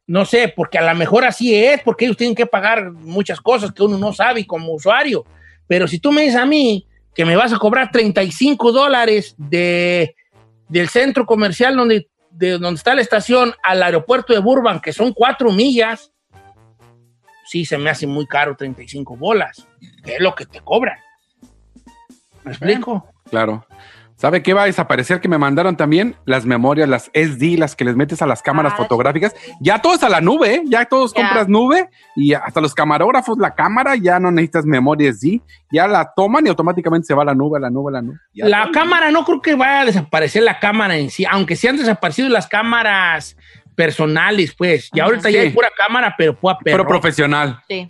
No 0.07 0.24
sé, 0.24 0.52
porque 0.55 0.78
a 0.78 0.92
lo 0.92 0.94
mejor 0.98 1.24
así 1.24 1.55
es, 1.55 1.80
porque 1.82 2.05
ellos 2.05 2.16
tienen 2.16 2.34
que 2.34 2.46
pagar 2.46 2.92
muchas 2.92 3.40
cosas 3.40 3.72
que 3.72 3.82
uno 3.82 3.96
no 3.96 4.12
sabe 4.12 4.46
como 4.46 4.74
usuario. 4.74 5.24
Pero 5.66 5.88
si 5.88 5.98
tú 5.98 6.12
me 6.12 6.22
dices 6.22 6.36
a 6.36 6.46
mí 6.46 6.86
que 7.14 7.24
me 7.24 7.36
vas 7.36 7.52
a 7.52 7.59
cobrar 7.59 7.90
35 7.90 8.72
dólares 8.72 9.34
de, 9.38 10.14
del 10.68 10.88
centro 10.88 11.24
comercial 11.24 11.76
donde, 11.76 12.09
de 12.30 12.59
donde 12.59 12.76
está 12.76 12.94
la 12.94 13.00
estación 13.00 13.55
al 13.62 13.82
aeropuerto 13.82 14.34
de 14.34 14.40
Burbank, 14.40 14.82
que 14.82 14.92
son 14.92 15.12
cuatro 15.12 15.52
millas, 15.52 16.12
sí 17.46 17.64
se 17.64 17.78
me 17.78 17.90
hace 17.90 18.07
muy 18.07 18.26
caro 18.26 18.57
35 18.57 19.16
bolas, 19.16 19.66
que 20.05 20.16
es 20.16 20.20
lo 20.20 20.34
que 20.34 20.44
te 20.44 20.61
cobran. 20.61 20.98
¿Me 22.42 22.50
explico? 22.50 23.09
Claro. 23.30 23.66
¿Sabe 24.25 24.43
qué 24.43 24.55
va 24.55 24.62
a 24.62 24.64
desaparecer? 24.66 25.20
Que 25.20 25.29
me 25.29 25.37
mandaron 25.37 25.77
también 25.77 26.16
las 26.25 26.47
memorias, 26.47 26.89
las 26.89 27.11
SD, 27.12 27.59
las 27.59 27.77
que 27.77 27.85
les 27.85 27.95
metes 27.95 28.22
a 28.22 28.27
las 28.27 28.41
cámaras 28.41 28.72
Ah, 28.72 28.77
fotográficas. 28.79 29.35
Ya 29.61 29.83
todo 29.83 29.97
es 29.97 30.03
a 30.03 30.09
la 30.09 30.22
nube, 30.22 30.55
¿eh? 30.55 30.62
ya 30.64 30.87
todos 30.87 31.12
compras 31.12 31.47
nube 31.47 31.91
y 32.16 32.33
hasta 32.33 32.62
los 32.62 32.72
camarógrafos, 32.72 33.37
la 33.37 33.55
cámara, 33.55 33.97
ya 33.97 34.18
no 34.18 34.31
necesitas 34.31 34.64
memoria 34.64 35.11
SD, 35.12 35.43
ya 35.70 35.87
la 35.87 36.11
toman 36.16 36.47
y 36.47 36.49
automáticamente 36.49 37.07
se 37.07 37.12
va 37.12 37.20
a 37.20 37.27
la 37.27 37.35
nube, 37.35 37.59
a 37.59 37.61
la 37.61 37.68
nube, 37.68 37.91
a 37.91 37.93
la 37.93 38.01
nube. 38.01 38.16
Ya 38.33 38.49
La 38.49 38.62
todo. 38.62 38.72
cámara 38.72 39.11
no 39.11 39.27
creo 39.27 39.43
que 39.43 39.57
vaya 39.57 39.81
a 39.83 39.85
desaparecer 39.85 40.43
la 40.43 40.59
cámara 40.59 40.97
en 40.97 41.11
sí, 41.11 41.27
aunque 41.31 41.55
sí 41.55 41.68
han 41.68 41.77
desaparecido 41.77 42.31
las 42.31 42.47
cámaras 42.47 43.37
personales, 43.75 44.55
pues. 44.57 44.89
Y 44.95 45.01
ahorita 45.01 45.29
ya 45.29 45.43
hay 45.43 45.51
pura 45.51 45.68
cámara, 45.77 46.14
pero 46.16 46.35
pura 46.35 46.57
Pero 46.64 46.79
perro. 46.79 46.89
profesional. 46.89 47.61
Sí. 47.68 47.87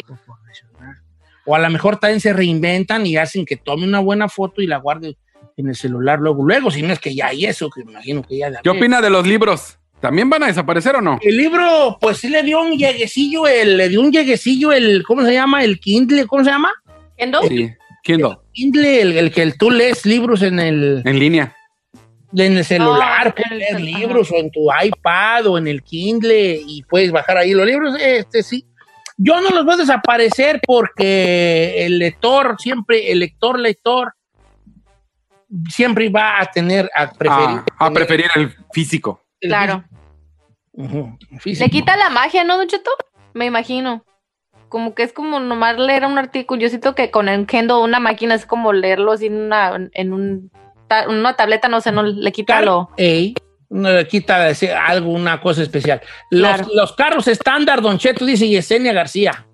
O 1.47 1.55
a 1.55 1.59
lo 1.61 1.71
mejor 1.71 1.99
también 1.99 2.19
se 2.21 2.33
reinventan 2.33 3.07
y 3.07 3.17
hacen 3.19 3.45
que 3.45 3.57
tome 3.57 3.85
una 3.87 4.01
buena 4.01 4.29
foto 4.29 4.63
y 4.63 4.67
la 4.67 4.79
guarde 4.79 5.17
en 5.57 5.69
el 5.69 5.77
celular 5.77 6.19
luego, 6.21 6.45
luego, 6.45 6.71
si 6.71 6.83
no 6.83 6.93
es 6.93 6.99
que 6.99 7.15
ya 7.15 7.29
hay 7.29 7.47
eso, 7.47 7.71
que 7.71 7.85
me 7.85 7.93
imagino 7.93 8.23
que 8.23 8.39
ya 8.39 8.51
de 8.51 8.59
¿Qué 8.63 8.71
opina 8.71 9.01
de 9.01 9.11
los 9.11 9.27
libros? 9.27 9.79
¿También 10.01 10.29
van 10.29 10.43
a 10.43 10.47
desaparecer 10.49 10.97
o 10.97 11.01
no? 11.01 11.19
El 11.23 11.37
libro, 11.37 11.97
pues 12.01 12.19
sí 12.19 12.29
le 12.29 12.43
dio 12.43 12.61
un 12.61 12.77
lleguecillo, 12.77 13.47
el, 13.47 13.77
le 13.77 13.89
dio 13.89 14.01
un 14.01 14.13
lleguecillo, 14.13 14.73
el, 14.73 15.03
¿cómo 15.05 15.23
se 15.25 15.33
llama? 15.33 15.65
El 15.65 15.81
Kindle, 15.81 16.27
¿cómo 16.27 16.45
se 16.45 16.51
llama? 16.51 16.71
¿Kendo? 17.17 17.43
Sí. 17.43 17.71
Kindle, 18.03 18.37
Kindle, 18.53 19.01
el, 19.01 19.17
el 19.17 19.33
que 19.33 19.51
tú 19.53 19.71
lees 19.71 20.05
libros 20.05 20.43
en 20.43 20.59
el, 20.61 21.01
en 21.07 21.19
línea. 21.19 21.57
en 22.37 22.59
el 22.59 22.65
celular, 22.65 23.29
Ah, 23.29 23.35
puedes 23.35 23.51
el 23.53 23.59
leer 23.59 23.81
libros 23.81 24.31
o 24.31 24.37
en 24.37 24.51
tu 24.51 24.67
iPad 24.71 25.47
o 25.47 25.57
en 25.57 25.69
el 25.69 25.83
Kindle 25.83 26.61
y 26.67 26.83
puedes 26.83 27.11
bajar 27.11 27.39
ahí 27.39 27.55
los 27.55 27.65
libros. 27.67 27.97
Este 27.99 28.43
sí. 28.43 28.67
Yo 29.17 29.41
no 29.41 29.49
los 29.51 29.65
voy 29.65 29.75
a 29.75 29.79
desaparecer 29.79 30.61
porque 30.67 31.87
el 31.87 31.99
lector 31.99 32.57
siempre, 32.59 33.11
el 33.11 33.21
lector, 33.21 33.59
lector, 33.59 34.13
siempre 35.69 36.09
va 36.09 36.41
a 36.41 36.47
tener, 36.47 36.91
a 36.95 37.11
preferir. 37.11 37.61
Ah, 37.79 37.87
a 37.87 37.91
preferir 37.91 38.27
el 38.35 38.55
físico. 38.73 39.23
el 39.41 39.49
Claro. 39.51 39.85
Le 41.45 41.71
quita 41.71 41.97
la 41.97 42.11
magia, 42.11 42.45
¿no, 42.45 42.57
Don 42.57 42.67
Cheto? 42.67 42.91
Me 43.33 43.47
imagino. 43.47 44.05
Como 44.69 44.95
que 44.95 45.05
es 45.05 45.13
como 45.13 45.39
nomás 45.39 45.79
leer 45.79 46.05
un 46.05 46.19
artículo. 46.19 46.61
Yo 46.61 46.69
siento 46.69 46.95
que 46.95 47.11
con 47.11 47.29
el 47.29 47.47
Kendo 47.47 47.83
una 47.83 48.01
máquina 48.01 48.35
es 48.35 48.45
como 48.47 48.73
leerlo 48.73 49.13
así 49.13 49.27
en 49.27 49.35
una, 49.37 49.89
en 49.93 50.13
un, 50.13 50.51
ta- 50.89 51.09
una 51.09 51.37
tableta, 51.37 51.69
no 51.69 51.81
sé, 51.81 51.93
no 51.93 52.03
le 52.03 52.33
quita 52.33 52.61
lo... 52.61 52.91
Ey, 52.97 53.35
no 53.71 53.91
le 53.93 54.07
quita 54.09 54.41
decir 54.41 54.73
algo, 54.73 55.13
una 55.13 55.41
cosa 55.41 55.63
especial. 55.63 56.01
Los, 56.31 56.55
Claro. 56.57 56.69
los 56.75 56.93
carros 56.95 57.29
estándar, 57.29 57.81
Don 57.83 57.99
Cheto, 57.99 58.25
dice 58.25 58.49
Yesenia 58.49 58.93
García. 58.93 59.47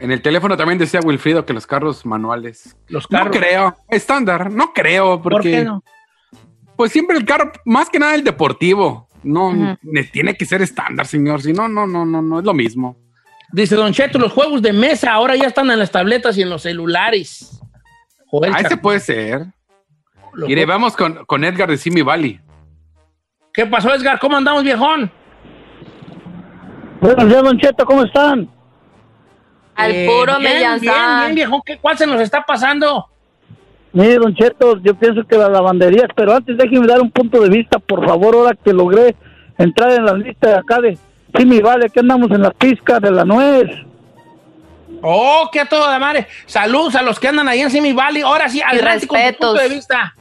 En 0.00 0.12
el 0.12 0.22
teléfono 0.22 0.56
también 0.56 0.78
decía 0.78 1.00
Wilfrido 1.02 1.44
que 1.44 1.52
los 1.52 1.66
carros 1.66 2.06
manuales. 2.06 2.76
Los 2.88 3.10
No 3.10 3.30
creo. 3.30 3.76
Estándar, 3.88 4.50
no 4.52 4.72
creo. 4.72 5.20
Porque, 5.20 5.34
¿Por 5.36 5.42
qué 5.42 5.64
no? 5.64 5.82
Pues 6.76 6.92
siempre 6.92 7.16
el 7.16 7.24
carro, 7.24 7.50
más 7.64 7.90
que 7.90 7.98
nada 7.98 8.14
el 8.14 8.22
deportivo. 8.22 9.08
No, 9.24 9.76
tiene 10.12 10.34
que 10.36 10.44
ser 10.44 10.62
estándar, 10.62 11.06
señor. 11.06 11.42
Si 11.42 11.52
no, 11.52 11.66
no, 11.68 11.86
no, 11.88 12.06
no, 12.06 12.22
no 12.22 12.38
es 12.38 12.44
lo 12.44 12.54
mismo. 12.54 12.96
Dice 13.50 13.74
Don 13.74 13.92
Cheto, 13.92 14.18
los 14.18 14.32
juegos 14.32 14.62
de 14.62 14.72
mesa 14.72 15.12
ahora 15.12 15.34
ya 15.34 15.48
están 15.48 15.68
en 15.70 15.78
las 15.80 15.90
tabletas 15.90 16.38
y 16.38 16.42
en 16.42 16.50
los 16.50 16.62
celulares. 16.62 17.60
Joder, 18.26 18.52
Ah, 18.54 18.60
ese 18.60 18.76
puede 18.76 19.00
ser. 19.00 19.46
los 20.34 20.48
Mire, 20.48 20.64
juegos- 20.64 20.68
vamos 20.68 20.96
con, 20.96 21.24
con 21.24 21.42
Edgar 21.42 21.68
de 21.70 21.76
Simi 21.78 22.02
Valley. 22.02 22.40
¿Qué 23.52 23.66
pasó, 23.66 23.92
Edgar? 23.92 24.20
¿Cómo 24.20 24.36
andamos, 24.36 24.62
viejón? 24.62 25.10
Buenos 27.00 27.28
días, 27.28 27.42
Don 27.42 27.58
Cheto, 27.58 27.84
¿cómo 27.84 28.04
están? 28.04 28.48
Al 29.78 29.92
Eh, 29.92 30.06
puro 30.06 30.38
bien, 30.38 30.54
Mellanzán. 30.54 30.80
Bien, 30.80 31.18
bien, 31.20 31.34
viejón. 31.36 31.62
¿Qué, 31.64 31.78
¿Cuál 31.78 31.96
se 31.96 32.06
nos 32.06 32.20
está 32.20 32.42
pasando? 32.42 33.06
Mire, 33.92 34.16
Don 34.16 34.34
Cheto, 34.34 34.78
yo 34.82 34.94
pienso 34.96 35.24
que 35.24 35.38
las 35.38 35.50
lavanderías, 35.50 36.08
pero 36.14 36.34
antes 36.34 36.58
déjeme 36.58 36.86
dar 36.86 37.00
un 37.00 37.10
punto 37.10 37.40
de 37.40 37.48
vista, 37.48 37.78
por 37.78 38.04
favor, 38.04 38.34
ahora 38.34 38.56
que 38.62 38.72
logré 38.72 39.14
entrar 39.56 39.92
en 39.92 40.04
la 40.04 40.14
lista 40.14 40.48
de 40.48 40.54
acá 40.56 40.80
de 40.80 40.98
sí, 41.36 41.46
mi 41.46 41.60
vale, 41.60 41.88
que 41.90 42.00
andamos 42.00 42.30
en 42.32 42.42
la 42.42 42.50
pizca 42.50 42.98
de 42.98 43.10
la 43.10 43.24
nuez. 43.24 43.70
Oh, 45.00 45.48
qué 45.52 45.60
a 45.60 45.66
todo 45.66 45.90
de 45.90 45.98
madre. 46.00 46.26
Saludos 46.46 46.96
a 46.96 47.02
los 47.02 47.20
que 47.20 47.28
andan 47.28 47.48
ahí 47.48 47.60
en 47.60 47.70
Simi 47.70 47.92
Valley. 47.92 48.22
Ahora 48.22 48.48
sí, 48.48 48.60
adelante 48.60 49.06
con 49.06 49.18
tu 49.18 49.38
punto 49.38 49.54
de 49.54 49.68
vista. 49.68 50.12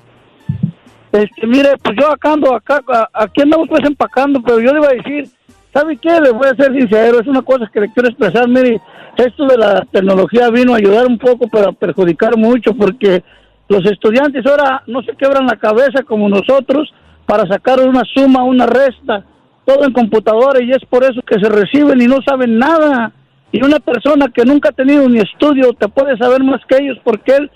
Este, 1.11 1.47
mire, 1.47 1.77
pues 1.81 1.97
yo 1.99 2.11
acá 2.11 2.33
ando, 2.33 2.53
acá, 2.53 2.79
aquí 3.11 3.41
andamos 3.41 3.67
pues 3.69 3.83
empacando, 3.85 4.39
pero 4.41 4.59
yo 4.59 4.71
le 4.71 4.79
iba 4.79 4.87
a 4.89 4.93
decir, 4.93 5.29
¿sabe 5.73 5.97
qué? 5.97 6.21
Le 6.21 6.31
voy 6.31 6.47
a 6.47 6.55
ser 6.55 6.71
sincero, 6.73 7.19
es 7.19 7.27
una 7.27 7.41
cosa 7.41 7.69
que 7.73 7.79
le 7.81 7.91
quiero 7.91 8.09
expresar, 8.09 8.47
mire, 8.47 8.79
esto 9.17 9.45
de 9.45 9.57
la 9.57 9.85
tecnología 9.91 10.49
vino 10.49 10.73
a 10.73 10.77
ayudar 10.77 11.07
un 11.07 11.17
poco, 11.17 11.47
pero 11.47 11.69
a 11.69 11.73
perjudicar 11.73 12.37
mucho, 12.37 12.73
porque 12.73 13.23
los 13.67 13.85
estudiantes 13.85 14.45
ahora 14.45 14.83
no 14.87 15.01
se 15.01 15.15
quebran 15.15 15.47
la 15.47 15.57
cabeza 15.57 16.03
como 16.03 16.29
nosotros 16.29 16.93
para 17.25 17.47
sacar 17.47 17.79
una 17.81 18.03
suma, 18.13 18.43
una 18.43 18.65
resta, 18.65 19.23
todo 19.65 19.85
en 19.85 19.91
computadora, 19.91 20.63
y 20.63 20.71
es 20.71 20.83
por 20.89 21.03
eso 21.03 21.21
que 21.21 21.39
se 21.39 21.49
reciben 21.49 22.01
y 22.01 22.07
no 22.07 22.21
saben 22.21 22.57
nada. 22.57 23.11
Y 23.51 23.63
una 23.63 23.79
persona 23.79 24.27
que 24.33 24.45
nunca 24.45 24.69
ha 24.69 24.73
tenido 24.73 25.07
ni 25.09 25.19
estudio 25.19 25.73
te 25.73 25.87
puede 25.87 26.17
saber 26.17 26.43
más 26.43 26.61
que 26.67 26.77
ellos 26.77 26.97
porque 27.03 27.35
él 27.35 27.51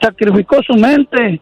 sacrificó 0.00 0.56
su 0.62 0.74
mente. 0.74 1.40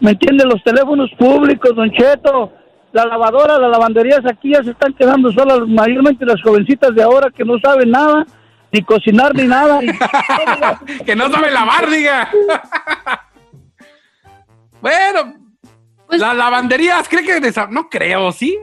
¿Me 0.00 0.12
entiende? 0.12 0.44
Los 0.44 0.62
teléfonos 0.64 1.10
públicos, 1.18 1.74
Don 1.76 1.90
Cheto, 1.90 2.52
la 2.92 3.04
lavadora, 3.04 3.58
las 3.58 3.70
lavanderías 3.70 4.20
aquí 4.26 4.52
ya 4.52 4.62
se 4.62 4.70
están 4.70 4.92
quedando 4.94 5.30
solas, 5.32 5.60
mayormente 5.66 6.26
las 6.26 6.42
jovencitas 6.42 6.94
de 6.94 7.02
ahora 7.02 7.30
que 7.30 7.44
no 7.44 7.58
saben 7.62 7.90
nada, 7.90 8.26
ni 8.72 8.82
cocinar 8.82 9.34
ni 9.34 9.44
nada. 9.44 9.80
que 11.06 11.16
no 11.16 11.30
sabe 11.30 11.50
lavar, 11.50 11.88
diga. 11.90 12.30
bueno, 14.80 15.34
Pues- 16.06 16.20
las 16.20 16.36
lavanderías, 16.36 17.08
¿cree 17.08 17.24
que 17.24 17.52
no 17.70 17.88
creo, 17.88 18.32
sí? 18.32 18.58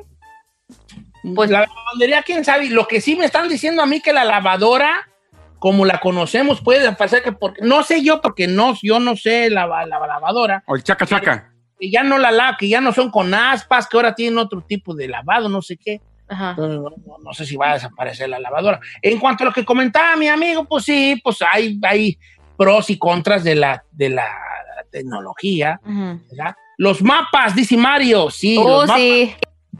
Pues 1.35 1.49
la 1.49 1.61
lavandería, 1.61 2.23
quién 2.23 2.45
sabe. 2.45 2.69
Lo 2.69 2.87
que 2.87 3.01
sí 3.01 3.15
me 3.15 3.25
están 3.25 3.49
diciendo 3.49 3.81
a 3.81 3.85
mí 3.85 4.01
que 4.01 4.13
la 4.13 4.23
lavadora, 4.23 5.09
como 5.59 5.85
la 5.85 5.99
conocemos, 5.99 6.61
puede 6.61 6.89
pasar 6.93 7.21
que 7.21 7.33
porque 7.33 7.61
no 7.63 7.83
sé 7.83 8.01
yo, 8.03 8.21
porque 8.21 8.47
no, 8.47 8.75
yo 8.81 8.99
no 8.99 9.15
sé 9.17 9.49
la, 9.49 9.67
la 9.85 9.99
lavadora, 10.07 10.63
O 10.67 10.75
el 10.75 10.83
chaca 10.83 11.05
chaca. 11.05 11.51
que 11.79 11.89
ya 11.91 12.03
no 12.03 12.17
la 12.17 12.31
lava, 12.31 12.55
que 12.57 12.69
ya 12.69 12.79
no 12.79 12.93
son 12.93 13.11
con 13.11 13.33
aspas, 13.33 13.87
que 13.87 13.97
ahora 13.97 14.15
tienen 14.15 14.37
otro 14.37 14.61
tipo 14.61 14.95
de 14.95 15.07
lavado, 15.09 15.49
no 15.49 15.61
sé 15.61 15.75
qué. 15.77 16.01
Ajá. 16.29 16.51
Entonces, 16.51 16.79
no, 17.23 17.33
sé 17.33 17.45
si 17.45 17.55
va 17.55 17.71
a 17.71 17.73
desaparecer 17.75 18.29
la 18.29 18.39
lavadora. 18.39 18.79
En 19.01 19.19
cuanto 19.19 19.43
a 19.43 19.47
lo 19.47 19.53
que 19.53 19.65
comentaba 19.65 20.15
mi 20.15 20.27
amigo, 20.27 20.65
pues 20.65 20.85
sí, 20.85 21.19
pues 21.23 21.37
hay, 21.41 21.79
hay 21.83 22.17
pros 22.57 22.89
y 22.89 22.97
contras 22.97 23.43
de 23.43 23.55
la, 23.55 23.83
de 23.91 24.09
la 24.09 24.27
tecnología. 24.91 25.79
Los 26.77 27.01
mapas, 27.01 27.55
dice 27.55 27.77
Mario, 27.77 28.29
sí. 28.29 28.57
Oh, 28.57 28.81
los 28.81 28.87
mapas. 28.87 29.01
sí. 29.01 29.35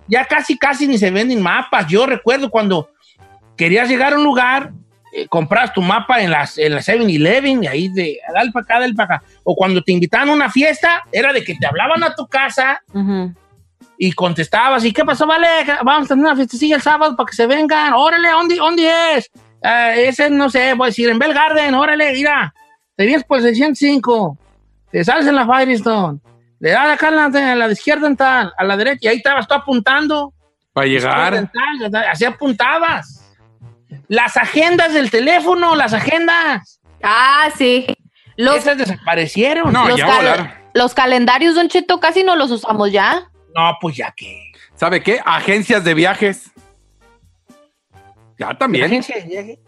ya 0.08 0.26
casi, 0.26 0.58
casi 0.58 0.88
ni 0.88 0.98
se 0.98 1.12
venden 1.12 1.42
mapas. 1.42 1.88
Yo 1.88 2.06
recuerdo 2.06 2.50
cuando 2.50 2.90
querías 3.56 3.90
llegar 3.90 4.14
a 4.14 4.18
un 4.18 4.24
lugar, 4.24 4.72
eh, 5.14 5.28
compras 5.28 5.74
tu 5.74 5.82
mapa 5.82 6.22
en 6.22 6.30
las 6.32 6.58
en 6.58 6.76
la 6.76 6.82
7-Eleven 6.82 7.64
y 7.64 7.68
ahí 7.68 7.90
de 7.90 8.20
dale 8.34 8.52
para 8.52 8.64
acá, 8.64 8.80
dale 8.80 8.94
para 8.94 9.16
acá. 9.16 9.26
O 9.44 9.56
cuando 9.56 9.82
te 9.82 9.92
invitaban 9.92 10.30
a 10.30 10.34
una 10.34 10.50
fiesta, 10.50 11.04
era 11.12 11.34
de 11.34 11.44
que 11.44 11.56
te 11.56 11.66
hablaban 11.66 12.04
a 12.04 12.14
tu 12.14 12.28
casa. 12.28 12.82
Y 13.98 14.12
contestabas, 14.12 14.84
¿y 14.86 14.94
qué 14.94 15.04
pasó, 15.04 15.26
vale? 15.26 15.48
Vamos 15.84 16.06
a 16.06 16.08
tener 16.10 16.26
una 16.26 16.36
fiestecilla 16.36 16.76
el 16.76 16.82
sábado 16.82 17.16
para 17.16 17.28
que 17.28 17.36
se 17.36 17.48
vengan. 17.48 17.94
Órale, 17.94 18.30
¿dónde, 18.30 18.56
dónde 18.56 18.92
es? 19.16 19.30
Ah, 19.64 19.94
ese, 19.96 20.30
no 20.30 20.50
sé, 20.50 20.74
voy 20.74 20.86
a 20.86 20.90
decir, 20.90 21.10
en 21.10 21.18
Bell 21.20 21.34
Garden, 21.34 21.74
órale, 21.74 22.14
mira. 22.14 22.54
Te 22.96 23.06
vienes 23.06 23.24
por 23.24 23.38
el 23.40 23.44
605. 23.46 24.38
Te 24.92 25.04
sales 25.04 25.28
en 25.28 25.36
la 25.36 25.46
Firestone. 25.48 26.20
Le 26.60 26.72
das 26.72 26.90
acá 26.90 27.10
a 27.10 27.12
la, 27.12 27.26
a 27.26 27.56
la 27.56 27.72
izquierda 27.72 28.08
en 28.08 28.16
tal, 28.18 28.52
a 28.58 28.64
la 28.64 28.78
derecha, 28.78 29.00
y 29.04 29.08
ahí 29.08 29.18
estabas 29.18 29.48
tú 29.48 29.54
apuntando. 29.54 30.34
Para 30.74 30.88
llegar. 30.88 31.52
Tal, 31.52 31.96
así 32.10 32.26
apuntabas. 32.26 33.24
Las 34.08 34.38
agendas 34.38 34.94
del 34.94 35.10
teléfono, 35.12 35.76
las 35.76 35.94
agendas. 35.94 36.80
Ah, 37.04 37.50
sí. 37.58 37.86
Los, 38.36 38.58
Esas 38.58 38.78
desaparecieron. 38.78 39.72
No, 39.74 39.88
los, 39.88 39.98
ya 39.98 40.06
cal- 40.08 40.18
volaron. 40.18 40.52
los 40.74 40.94
calendarios, 40.94 41.56
Don 41.56 41.68
Cheto, 41.70 42.00
casi 42.00 42.24
no 42.24 42.36
los 42.36 42.52
usamos 42.52 42.92
ya. 42.92 43.30
No, 43.58 43.78
pues 43.82 43.96
ya 43.98 44.12
que. 44.16 44.52
¿Sabe 44.76 45.02
qué? 45.02 45.20
Agencias 45.26 45.84
de 45.84 45.94
viajes. 45.96 46.52
Ya 48.38 48.56
también. 48.58 48.86
¿Agencia 48.86 49.16
de 49.18 49.24
viaje? 49.24 49.60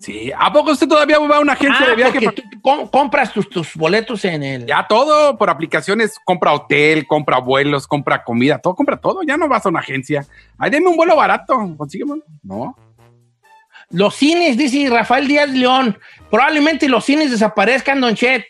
Sí. 0.00 0.32
¿A 0.36 0.52
poco 0.52 0.72
usted 0.72 0.88
todavía 0.88 1.18
va 1.20 1.36
a 1.36 1.40
una 1.40 1.52
agencia 1.52 1.84
Ah, 1.86 1.90
de 1.90 1.96
viaje? 1.96 2.20
porque 2.20 2.42
tú 2.42 2.60
com- 2.60 2.88
compras 2.88 3.32
tus, 3.32 3.48
tus 3.48 3.74
boletos 3.74 4.24
en 4.24 4.42
el. 4.42 4.66
Ya 4.66 4.86
todo 4.88 5.36
por 5.38 5.50
aplicaciones, 5.50 6.16
compra 6.24 6.52
hotel, 6.52 7.06
compra 7.06 7.38
vuelos, 7.38 7.86
compra 7.86 8.22
comida, 8.24 8.58
todo, 8.58 8.74
compra 8.74 8.96
todo. 8.96 9.22
Ya 9.22 9.36
no 9.36 9.48
vas 9.48 9.64
a 9.66 9.68
una 9.68 9.80
agencia. 9.80 10.26
Ay, 10.58 10.70
deme 10.70 10.88
un 10.88 10.96
vuelo 10.96 11.14
barato, 11.16 11.54
consígueme. 11.76 12.12
uno. 12.12 12.22
No. 12.42 12.76
Los 13.90 14.14
cines, 14.16 14.56
dice 14.58 14.88
Rafael 14.90 15.26
Díaz 15.28 15.50
León. 15.50 15.98
Probablemente 16.30 16.88
los 16.88 17.04
cines 17.04 17.30
desaparezcan, 17.30 18.00
Don 18.00 18.14
Chet. 18.14 18.44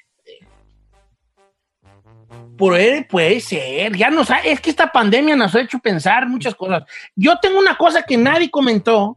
Puede, 2.58 3.04
puede 3.04 3.40
ser. 3.40 3.96
Ya 3.96 4.10
nos 4.10 4.30
ha- 4.30 4.40
es 4.40 4.60
que 4.60 4.68
esta 4.70 4.90
pandemia 4.92 5.36
nos 5.36 5.54
ha 5.54 5.60
hecho 5.60 5.78
pensar 5.78 6.28
muchas 6.28 6.54
cosas. 6.54 6.82
Yo 7.16 7.38
tengo 7.38 7.58
una 7.58 7.76
cosa 7.76 8.02
que 8.02 8.16
nadie 8.16 8.50
comentó 8.50 9.16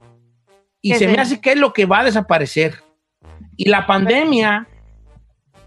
y 0.81 0.91
¿Qué 0.91 0.97
se 0.99 1.05
es 1.05 1.11
me 1.11 1.21
hace 1.21 1.41
que 1.41 1.51
es 1.51 1.57
lo 1.57 1.73
que 1.73 1.85
va 1.85 1.99
a 1.99 2.03
desaparecer. 2.05 2.81
Y 3.57 3.67
la 3.69 3.85
pandemia 3.85 4.67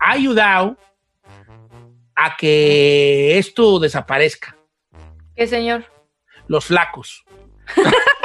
ha 0.01 0.11
ayudado 0.13 0.77
a 2.17 2.37
que 2.37 3.39
esto 3.39 3.79
desaparezca. 3.81 4.57
¿Qué, 5.37 5.47
señor? 5.47 5.85
Los 6.47 6.65
flacos. 6.67 7.25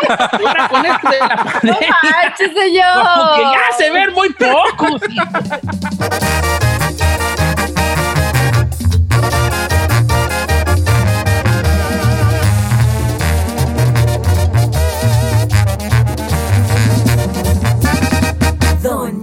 Ahora 0.10 0.68
con 0.70 0.86
esto 0.86 1.10
de 1.10 1.20
la 1.20 1.28
No 1.36 1.44
pandemia. 1.44 1.96
manches, 2.04 2.52
señor. 2.54 3.04
Como 3.16 3.36
que 3.36 3.42
ya 3.42 3.78
se 3.78 3.90
ven 3.92 4.14
muy 4.14 4.30
pocos. 4.34 5.02